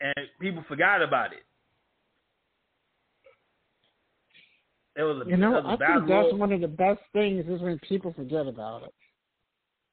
and 0.00 0.14
people 0.40 0.64
forgot 0.68 1.02
about 1.02 1.32
it. 1.32 1.42
It 4.94 5.02
was 5.02 5.26
a, 5.26 5.30
You 5.30 5.38
know, 5.38 5.56
it 5.56 5.64
was 5.64 5.78
a 5.80 5.84
I 5.84 5.96
think 5.96 6.08
that's 6.08 6.34
one 6.34 6.52
of 6.52 6.60
the 6.60 6.68
best 6.68 7.00
things 7.12 7.46
is 7.48 7.60
when 7.60 7.80
people 7.80 8.12
forget 8.12 8.46
about 8.46 8.84
it. 8.84 8.94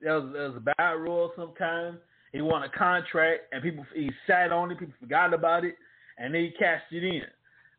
There 0.02 0.20
was, 0.20 0.32
was 0.34 0.54
a 0.58 0.74
bad 0.78 0.92
rule 0.94 1.32
sometime. 1.36 2.00
He 2.32 2.42
won 2.42 2.64
a 2.64 2.70
contract 2.70 3.44
and 3.52 3.64
people 3.64 3.86
he 3.94 4.12
sat 4.28 4.52
on 4.52 4.72
it, 4.72 4.80
people 4.80 4.94
forgot 5.00 5.34
about 5.34 5.66
it, 5.66 5.76
and 6.18 6.34
then 6.34 6.42
he 6.42 6.52
cashed 6.52 6.92
it 6.92 7.04
in. 7.04 7.24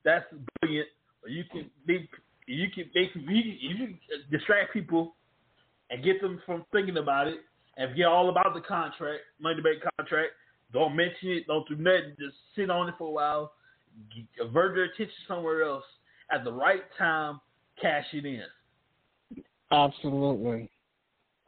That's 0.04 0.24
brilliant. 0.60 0.88
You 1.26 1.44
can 1.50 1.70
be 1.86 2.08
you 2.46 2.68
can 2.70 2.90
make 2.94 3.10
you, 3.14 3.76
can 3.76 3.98
distract 4.30 4.72
people 4.72 5.14
and 5.90 6.02
get 6.02 6.20
them 6.20 6.40
from 6.46 6.64
thinking 6.72 6.96
about 6.96 7.28
it 7.28 7.40
and 7.76 7.90
forget 7.90 8.06
all 8.06 8.28
about 8.28 8.54
the 8.54 8.60
contract, 8.60 9.20
money 9.40 9.60
make 9.62 9.82
contract. 9.96 10.32
Don't 10.72 10.94
mention 10.94 11.30
it, 11.30 11.46
don't 11.46 11.68
do 11.68 11.76
nothing, 11.76 12.14
just 12.18 12.36
sit 12.54 12.70
on 12.70 12.88
it 12.88 12.94
for 12.98 13.08
a 13.08 13.10
while, 13.10 13.52
avert 14.40 14.74
their 14.74 14.84
attention 14.84 15.12
somewhere 15.26 15.62
else 15.62 15.84
at 16.32 16.44
the 16.44 16.52
right 16.52 16.82
time, 16.96 17.40
cash 17.80 18.04
it 18.12 18.24
in. 18.24 18.44
Absolutely. 19.72 20.70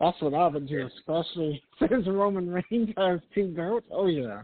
That's 0.03 0.21
what 0.21 0.35
I 0.35 0.49
would 0.49 0.69
do, 0.69 0.89
especially 0.99 1.63
since 1.79 2.07
Roman 2.09 2.51
Reigns 2.51 2.91
has 2.99 3.21
two 3.35 3.55
belts. 3.55 3.87
Oh 3.91 4.07
yeah. 4.07 4.43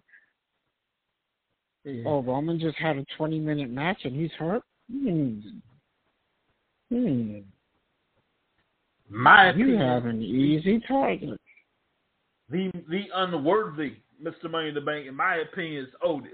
Oh, 2.07 2.23
Roman 2.23 2.61
just 2.61 2.77
had 2.79 2.97
a 2.97 3.05
twenty 3.17 3.41
minute 3.41 3.69
match 3.69 3.99
and 4.05 4.15
he's 4.15 4.31
hurt? 4.39 4.63
Hmm. 4.91 5.41
Hmm. 6.91 7.39
My 9.11 9.47
You 9.47 9.51
opinion, 9.51 9.81
have 9.81 10.05
an 10.07 10.23
easy 10.23 10.81
target. 10.87 11.41
the 12.51 12.71
the 12.89 13.05
unworthy 13.15 13.95
Mr. 14.23 14.49
Money 14.51 14.69
in 14.69 14.75
the 14.75 14.81
Bank, 14.81 15.07
in 15.09 15.15
my 15.15 15.37
opinion, 15.37 15.85
is 15.85 15.91
Otis. 16.03 16.33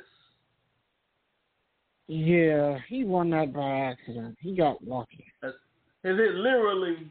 Yeah, 2.08 2.78
he 2.88 3.04
won 3.04 3.30
that 3.30 3.52
by 3.54 3.70
accident. 3.70 4.36
He 4.40 4.54
got 4.54 4.86
lucky. 4.86 5.24
Is 5.42 5.52
it 6.02 6.34
literally? 6.34 7.10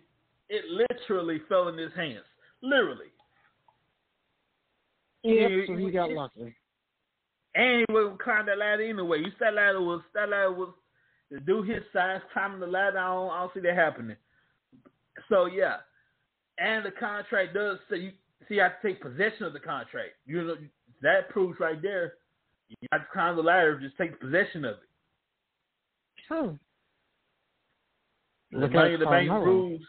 It 0.54 0.66
literally 0.70 1.42
fell 1.50 1.68
in 1.70 1.78
his 1.78 1.92
hands. 1.96 2.26
Literally, 2.62 3.08
Yeah, 5.24 5.48
Yeah, 5.48 5.66
so 5.68 5.76
he 5.76 5.90
got 5.92 6.12
lucky. 6.12 6.56
and 7.56 7.86
he 7.88 7.94
was 7.94 8.18
climb 8.24 8.46
that 8.46 8.60
ladder 8.60 8.84
anyway. 8.84 9.20
You 9.20 9.32
said 9.40 9.48
that 9.48 9.54
ladder 9.56 9.82
was 9.82 10.02
that 10.14 10.30
ladder 10.30 10.52
was 10.52 10.70
the 11.32 11.40
dude 11.40 11.68
his 11.68 11.84
size 11.92 12.22
climbing 12.32 12.60
the 12.60 12.68
ladder. 12.68 13.00
I 13.00 13.08
don't, 13.08 13.32
I 13.32 13.40
don't 13.40 13.54
see 13.54 13.60
that 13.62 13.76
happening. 13.76 14.18
So 15.28 15.46
yeah, 15.48 15.78
and 16.60 16.86
the 16.86 16.92
contract 16.92 17.56
does 17.56 17.80
say 17.90 17.98
you 17.98 18.12
see. 18.48 18.60
I 18.62 18.66
have 18.66 18.82
to 18.82 18.88
take 18.88 19.02
possession 19.02 19.44
of 19.44 19.54
the 19.54 19.60
contract. 19.60 20.12
You 20.28 20.44
know 20.44 20.56
that 21.02 21.30
proves 21.30 21.60
right 21.60 21.82
there. 21.82 22.14
You 22.70 22.88
have 22.92 23.02
to 23.02 23.08
climb 23.12 23.36
the 23.36 23.42
ladder. 23.42 23.80
Just 23.80 23.98
take 23.98 24.20
possession 24.20 24.66
of 24.66 24.76
it. 24.76 24.90
True. 26.28 26.60
The 28.52 28.60
Look 28.60 28.74
money 28.74 28.94
in 28.94 29.00
the 29.00 29.06
bank 29.08 29.30
rules. 29.32 29.82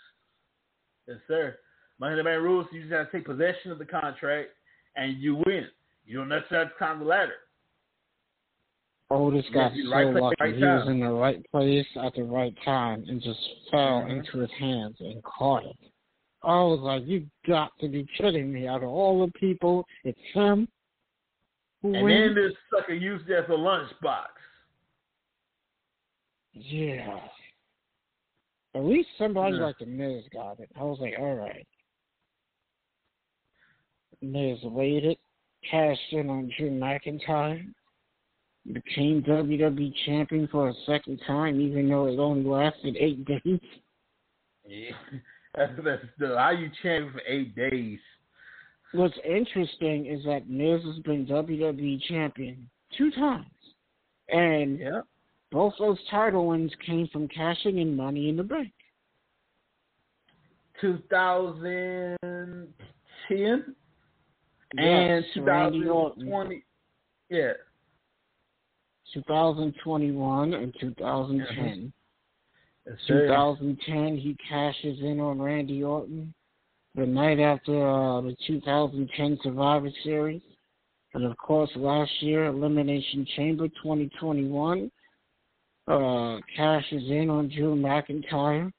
Yes, 1.07 1.19
sir. 1.29 1.57
Money 2.01 2.13
in 2.13 2.19
the 2.19 2.25
bank 2.25 2.43
rules. 2.43 2.67
You 2.73 2.81
just 2.83 2.93
have 2.93 3.11
to 3.11 3.17
take 3.19 3.27
possession 3.27 3.71
of 3.71 3.79
the 3.79 3.85
contract, 3.85 4.51
and 4.97 5.17
you 5.19 5.37
win. 5.47 5.67
You 6.07 6.19
don't 6.19 6.29
necessarily 6.29 6.67
have 6.67 6.73
to 6.73 6.79
climb 6.79 6.99
the 6.99 7.05
ladder. 7.05 7.35
Oh, 9.11 9.31
this 9.31 9.45
got 9.53 9.65
have 9.65 9.73
to 9.73 9.77
be 9.77 9.85
so 9.85 9.91
right 9.91 10.07
lucky. 10.15 10.37
right 10.41 10.55
he 10.55 10.63
was 10.65 10.89
in 10.89 11.01
the 11.01 11.11
right 11.13 11.45
place 11.51 11.87
at 12.03 12.15
the 12.15 12.25
right 12.25 12.55
time 12.65 13.05
and 13.07 13.23
just 13.23 13.39
fell 13.71 14.03
Mhm. 14.03 14.11
into 14.11 14.39
his 14.39 14.51
hands 14.53 15.01
and 15.01 15.23
caught 15.23 15.65
it. 15.65 15.77
I 16.43 16.57
was 16.63 16.81
like, 16.81 17.07
you 17.07 17.27
got 17.47 17.79
to 17.79 17.89
be 17.89 18.05
kidding 18.17 18.53
me. 18.53 18.67
Out 18.67 18.83
of 18.83 18.89
all 18.89 19.25
the 19.25 19.33
people, 19.33 19.87
it's 20.05 20.19
him 20.33 20.69
who 21.81 21.95
And 21.95 22.05
wins. 22.05 22.35
then 22.35 22.45
this 22.45 22.55
sucker 22.71 22.95
used 22.95 23.29
it 23.31 23.35
as 23.35 23.49
a 23.49 23.53
lunchbox. 23.53 24.29
Yeah. 26.53 27.21
At 28.75 28.85
least 28.85 29.09
somebody 29.19 29.57
Yeah. 29.57 29.65
like 29.67 29.79
the 29.79 29.87
Miz 29.87 30.25
got 30.33 30.59
it. 30.61 30.69
I 30.79 30.83
was 30.83 30.99
like, 31.01 31.15
all 31.19 31.35
right. 31.37 31.67
Miz 34.21 34.59
waited, 34.65 35.19
cashed 35.71 36.13
in 36.13 36.31
on 36.31 36.51
Drew 36.57 36.71
McIntyre, 36.71 37.65
became 38.73 39.23
WWE 39.23 39.93
champion 40.07 40.49
for 40.49 40.69
a 40.71 40.75
second 40.87 41.21
time, 41.27 41.61
even 41.61 41.89
though 41.89 42.07
it 42.07 42.19
only 42.19 42.45
lasted 42.49 42.97
eight 42.99 43.25
days. 43.27 43.61
Yeah. 44.67 44.91
That's, 45.57 45.73
that's 45.85 46.03
the, 46.19 46.37
how 46.37 46.51
you 46.51 46.69
champion 46.83 47.13
for 47.13 47.23
eight 47.29 47.55
days. 47.55 48.01
What's 48.93 49.15
interesting 49.25 50.07
is 50.07 50.25
that 50.25 50.49
Miz 50.49 50.83
has 50.85 50.99
been 51.05 51.25
WWE 51.27 52.03
champion 52.09 52.69
two 52.99 53.13
times, 53.13 53.47
and 54.31 54.81
Yeah. 54.81 55.03
Both 55.55 55.73
those 55.79 55.97
title 56.11 56.49
wins 56.49 56.73
came 56.85 57.09
from 57.13 57.29
cashing 57.29 57.79
in 57.79 57.97
Money 57.97 58.29
in 58.29 58.37
the 58.37 58.43
Bank. 58.43 58.73
2010 60.81 63.65
Yes, 64.77 65.23
and 65.37 65.47
Randy 65.47 65.83
2020. 65.83 66.65
Yeah. 67.31 67.53
2021 69.13 70.55
and 70.55 70.75
2010. 70.81 71.93
Yes, 72.87 72.97
2010, 73.07 74.17
he 74.17 74.37
cashes 74.49 74.99
in 75.01 75.21
on 75.21 75.41
Randy 75.41 75.85
Orton 75.85 76.35
the 76.97 77.07
night 77.07 77.39
after 77.39 77.89
uh, 77.89 78.21
the 78.21 78.35
2010 78.45 79.39
Survivor 79.45 79.91
Series. 80.03 80.43
And 81.15 81.25
of 81.25 81.37
course, 81.37 81.71
last 81.77 82.11
year, 82.21 82.47
Elimination 82.47 83.25
Chamber 83.37 83.69
2021, 83.69 84.91
uh, 85.89 86.39
cashes 86.57 87.03
in 87.11 87.29
on 87.31 87.49
Drew 87.49 87.75
McIntyre. 87.77 88.73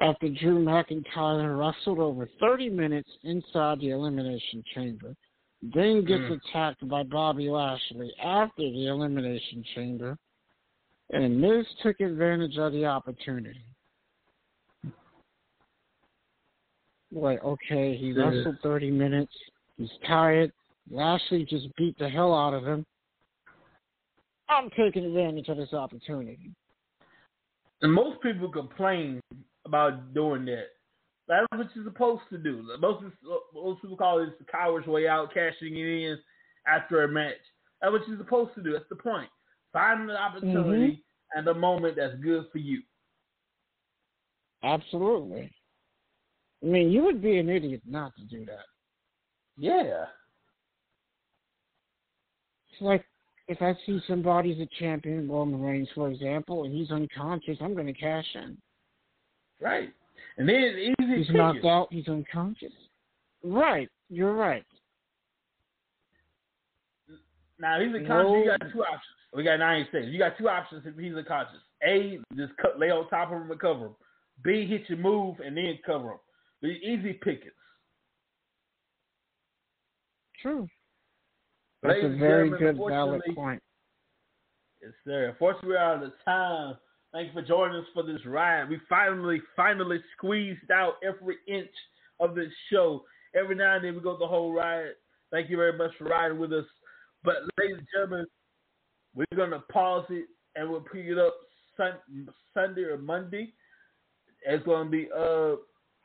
After 0.00 0.28
Drew 0.28 0.62
McIntyre 0.62 1.58
wrestled 1.58 1.98
over 1.98 2.28
30 2.38 2.68
minutes 2.68 3.08
inside 3.22 3.80
the 3.80 3.90
Elimination 3.90 4.62
Chamber, 4.74 5.14
then 5.62 6.04
gets 6.04 6.22
Mm. 6.24 6.32
attacked 6.32 6.86
by 6.86 7.02
Bobby 7.02 7.48
Lashley 7.48 8.14
after 8.18 8.62
the 8.62 8.86
Elimination 8.88 9.64
Chamber, 9.74 10.18
and 11.10 11.40
Miz 11.40 11.66
took 11.82 12.00
advantage 12.00 12.58
of 12.58 12.72
the 12.72 12.84
opportunity. 12.84 13.64
Like, 17.12 17.42
okay, 17.42 17.96
he 17.96 18.12
wrestled 18.12 18.58
30 18.62 18.90
minutes. 18.90 19.32
He's 19.78 19.90
tired. 20.06 20.52
Lashley 20.90 21.44
just 21.44 21.74
beat 21.76 21.96
the 21.98 22.08
hell 22.08 22.34
out 22.34 22.52
of 22.52 22.66
him. 22.66 22.84
I'm 24.48 24.70
taking 24.70 25.04
advantage 25.04 25.48
of 25.48 25.56
this 25.56 25.72
opportunity. 25.72 26.52
And 27.82 27.92
most 27.92 28.20
people 28.22 28.50
complain 28.50 29.20
about 29.64 30.14
doing 30.14 30.44
that. 30.46 30.66
That's 31.28 31.46
what 31.54 31.68
you're 31.74 31.84
supposed 31.84 32.22
to 32.30 32.38
do. 32.38 32.64
Most 32.80 33.04
most 33.52 33.82
people 33.82 33.96
call 33.96 34.22
it 34.22 34.38
the 34.38 34.44
coward's 34.44 34.86
way 34.86 35.08
out, 35.08 35.34
cashing 35.34 35.76
it 35.76 35.86
in 35.86 36.18
after 36.66 37.02
a 37.02 37.08
match. 37.08 37.34
That's 37.80 37.92
what 37.92 38.02
you're 38.06 38.18
supposed 38.18 38.54
to 38.54 38.62
do. 38.62 38.72
That's 38.72 38.88
the 38.88 38.96
point. 38.96 39.28
Find 39.72 40.08
the 40.08 40.16
opportunity 40.16 40.92
mm-hmm. 40.92 41.38
and 41.38 41.46
the 41.46 41.54
moment 41.54 41.96
that's 41.96 42.14
good 42.22 42.46
for 42.52 42.58
you. 42.58 42.80
Absolutely. 44.62 45.50
I 46.62 46.66
mean, 46.66 46.90
you 46.90 47.02
would 47.04 47.20
be 47.20 47.38
an 47.38 47.48
idiot 47.48 47.82
not 47.86 48.12
to 48.16 48.24
do 48.24 48.46
that. 48.46 48.64
Yeah. 49.58 50.06
It's 52.70 52.80
like 52.80 53.04
if 53.48 53.62
I 53.62 53.74
see 53.86 54.00
somebody's 54.08 54.60
a 54.60 54.68
champion, 54.78 55.28
Roman 55.28 55.60
Reigns, 55.60 55.88
for 55.94 56.10
example, 56.10 56.64
and 56.64 56.74
he's 56.74 56.90
unconscious, 56.90 57.58
I'm 57.60 57.74
going 57.74 57.86
to 57.86 57.92
cash 57.92 58.26
in. 58.34 58.56
Right. 59.60 59.92
And 60.36 60.48
then 60.48 60.56
it's 60.56 60.94
easy 61.00 61.24
He's 61.24 61.34
knocked 61.34 61.64
out. 61.64 61.88
He's 61.90 62.08
unconscious. 62.08 62.72
Right. 63.42 63.88
You're 64.10 64.34
right. 64.34 64.64
Now 67.58 67.80
he's 67.80 67.94
unconscious. 67.94 68.08
No. 68.08 68.36
You 68.36 68.46
got 68.46 68.72
two 68.72 68.82
options. 68.82 69.16
We 69.34 69.44
got 69.44 69.58
nine 69.58 69.86
seconds. 69.92 70.12
You 70.12 70.18
got 70.18 70.36
two 70.36 70.48
options 70.48 70.82
if 70.84 70.96
he's 70.96 71.14
unconscious. 71.14 71.60
A, 71.86 72.18
just 72.36 72.56
cut, 72.56 72.78
lay 72.78 72.90
on 72.90 73.08
top 73.08 73.30
of 73.30 73.40
him 73.40 73.50
and 73.50 73.60
cover 73.60 73.86
him. 73.86 73.96
B, 74.42 74.66
hit 74.66 74.82
your 74.88 74.98
move 74.98 75.36
and 75.44 75.56
then 75.56 75.78
cover 75.84 76.12
him. 76.12 76.18
The 76.62 76.68
easy 76.68 77.12
pickings. 77.12 77.52
True. 80.42 80.68
That's 81.86 82.02
Ladies 82.02 82.16
a 82.16 82.18
very 82.18 82.50
good, 82.50 82.76
valid 82.76 83.22
point. 83.34 83.62
Yes, 84.82 84.92
sir. 85.04 85.28
Unfortunately, 85.30 85.70
we're 85.70 85.78
out 85.78 86.02
of 86.02 86.12
time. 86.24 86.76
Thank 87.12 87.28
you 87.28 87.32
for 87.32 87.46
joining 87.46 87.76
us 87.78 87.86
for 87.94 88.02
this 88.02 88.24
ride. 88.26 88.68
We 88.68 88.78
finally, 88.88 89.40
finally 89.54 89.98
squeezed 90.16 90.70
out 90.70 90.94
every 91.06 91.36
inch 91.48 91.70
of 92.20 92.34
this 92.34 92.52
show. 92.70 93.04
Every 93.34 93.54
now 93.54 93.76
and 93.76 93.84
then 93.84 93.94
we 93.94 94.00
go 94.00 94.18
the 94.18 94.26
whole 94.26 94.52
ride. 94.52 94.90
Thank 95.30 95.50
you 95.50 95.56
very 95.56 95.76
much 95.76 95.90
for 95.98 96.04
riding 96.04 96.38
with 96.38 96.52
us. 96.52 96.64
But, 97.24 97.36
ladies 97.58 97.78
and 97.78 97.86
gentlemen, 97.94 98.26
we're 99.14 99.24
going 99.34 99.50
to 99.50 99.60
pause 99.72 100.04
it 100.10 100.26
and 100.54 100.70
we'll 100.70 100.80
pick 100.82 101.06
it 101.06 101.18
up 101.18 101.34
sun- 101.76 102.28
Sunday 102.54 102.82
or 102.82 102.98
Monday. 102.98 103.52
It's 104.46 104.64
going 104.64 104.86
to 104.86 104.90
be 104.90 105.08
uh, 105.14 105.56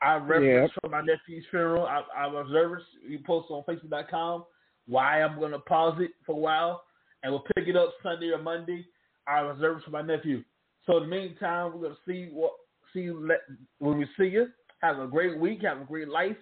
our 0.02 0.20
reference 0.20 0.72
Yep. 0.74 0.80
from 0.80 0.90
my 0.92 1.00
nephew's 1.02 1.44
funeral, 1.50 1.84
our, 1.84 2.04
our 2.16 2.40
observers. 2.40 2.82
We 3.08 3.18
post 3.18 3.50
on 3.50 3.62
Facebook.com 3.68 4.44
why 4.92 5.22
I'm 5.22 5.38
going 5.38 5.52
to 5.52 5.58
pause 5.58 5.98
it 6.00 6.12
for 6.24 6.32
a 6.32 6.38
while 6.38 6.84
and 7.22 7.32
we'll 7.32 7.44
pick 7.56 7.68
it 7.68 7.76
up 7.76 7.94
Sunday 8.02 8.30
or 8.30 8.42
Monday. 8.42 8.86
I 9.26 9.40
reserve 9.40 9.78
it 9.78 9.84
for 9.84 9.90
my 9.90 10.02
nephew. 10.02 10.42
So 10.86 10.96
in 10.98 11.04
the 11.04 11.08
meantime, 11.08 11.72
we're 11.72 11.82
gonna 11.82 11.96
see 12.06 12.28
what 12.32 12.52
see 12.92 13.00
you 13.00 13.26
let, 13.26 13.40
when 13.78 13.98
we 13.98 14.06
see 14.18 14.26
you. 14.26 14.48
Have 14.80 14.98
a 14.98 15.06
great 15.06 15.38
week. 15.38 15.62
Have 15.62 15.80
a 15.80 15.84
great 15.84 16.08
life. 16.08 16.36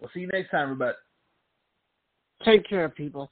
We'll 0.00 0.10
see 0.14 0.20
you 0.20 0.28
next 0.28 0.50
time, 0.50 0.64
everybody. 0.64 0.96
Take 2.44 2.66
care, 2.68 2.88
people. 2.88 3.30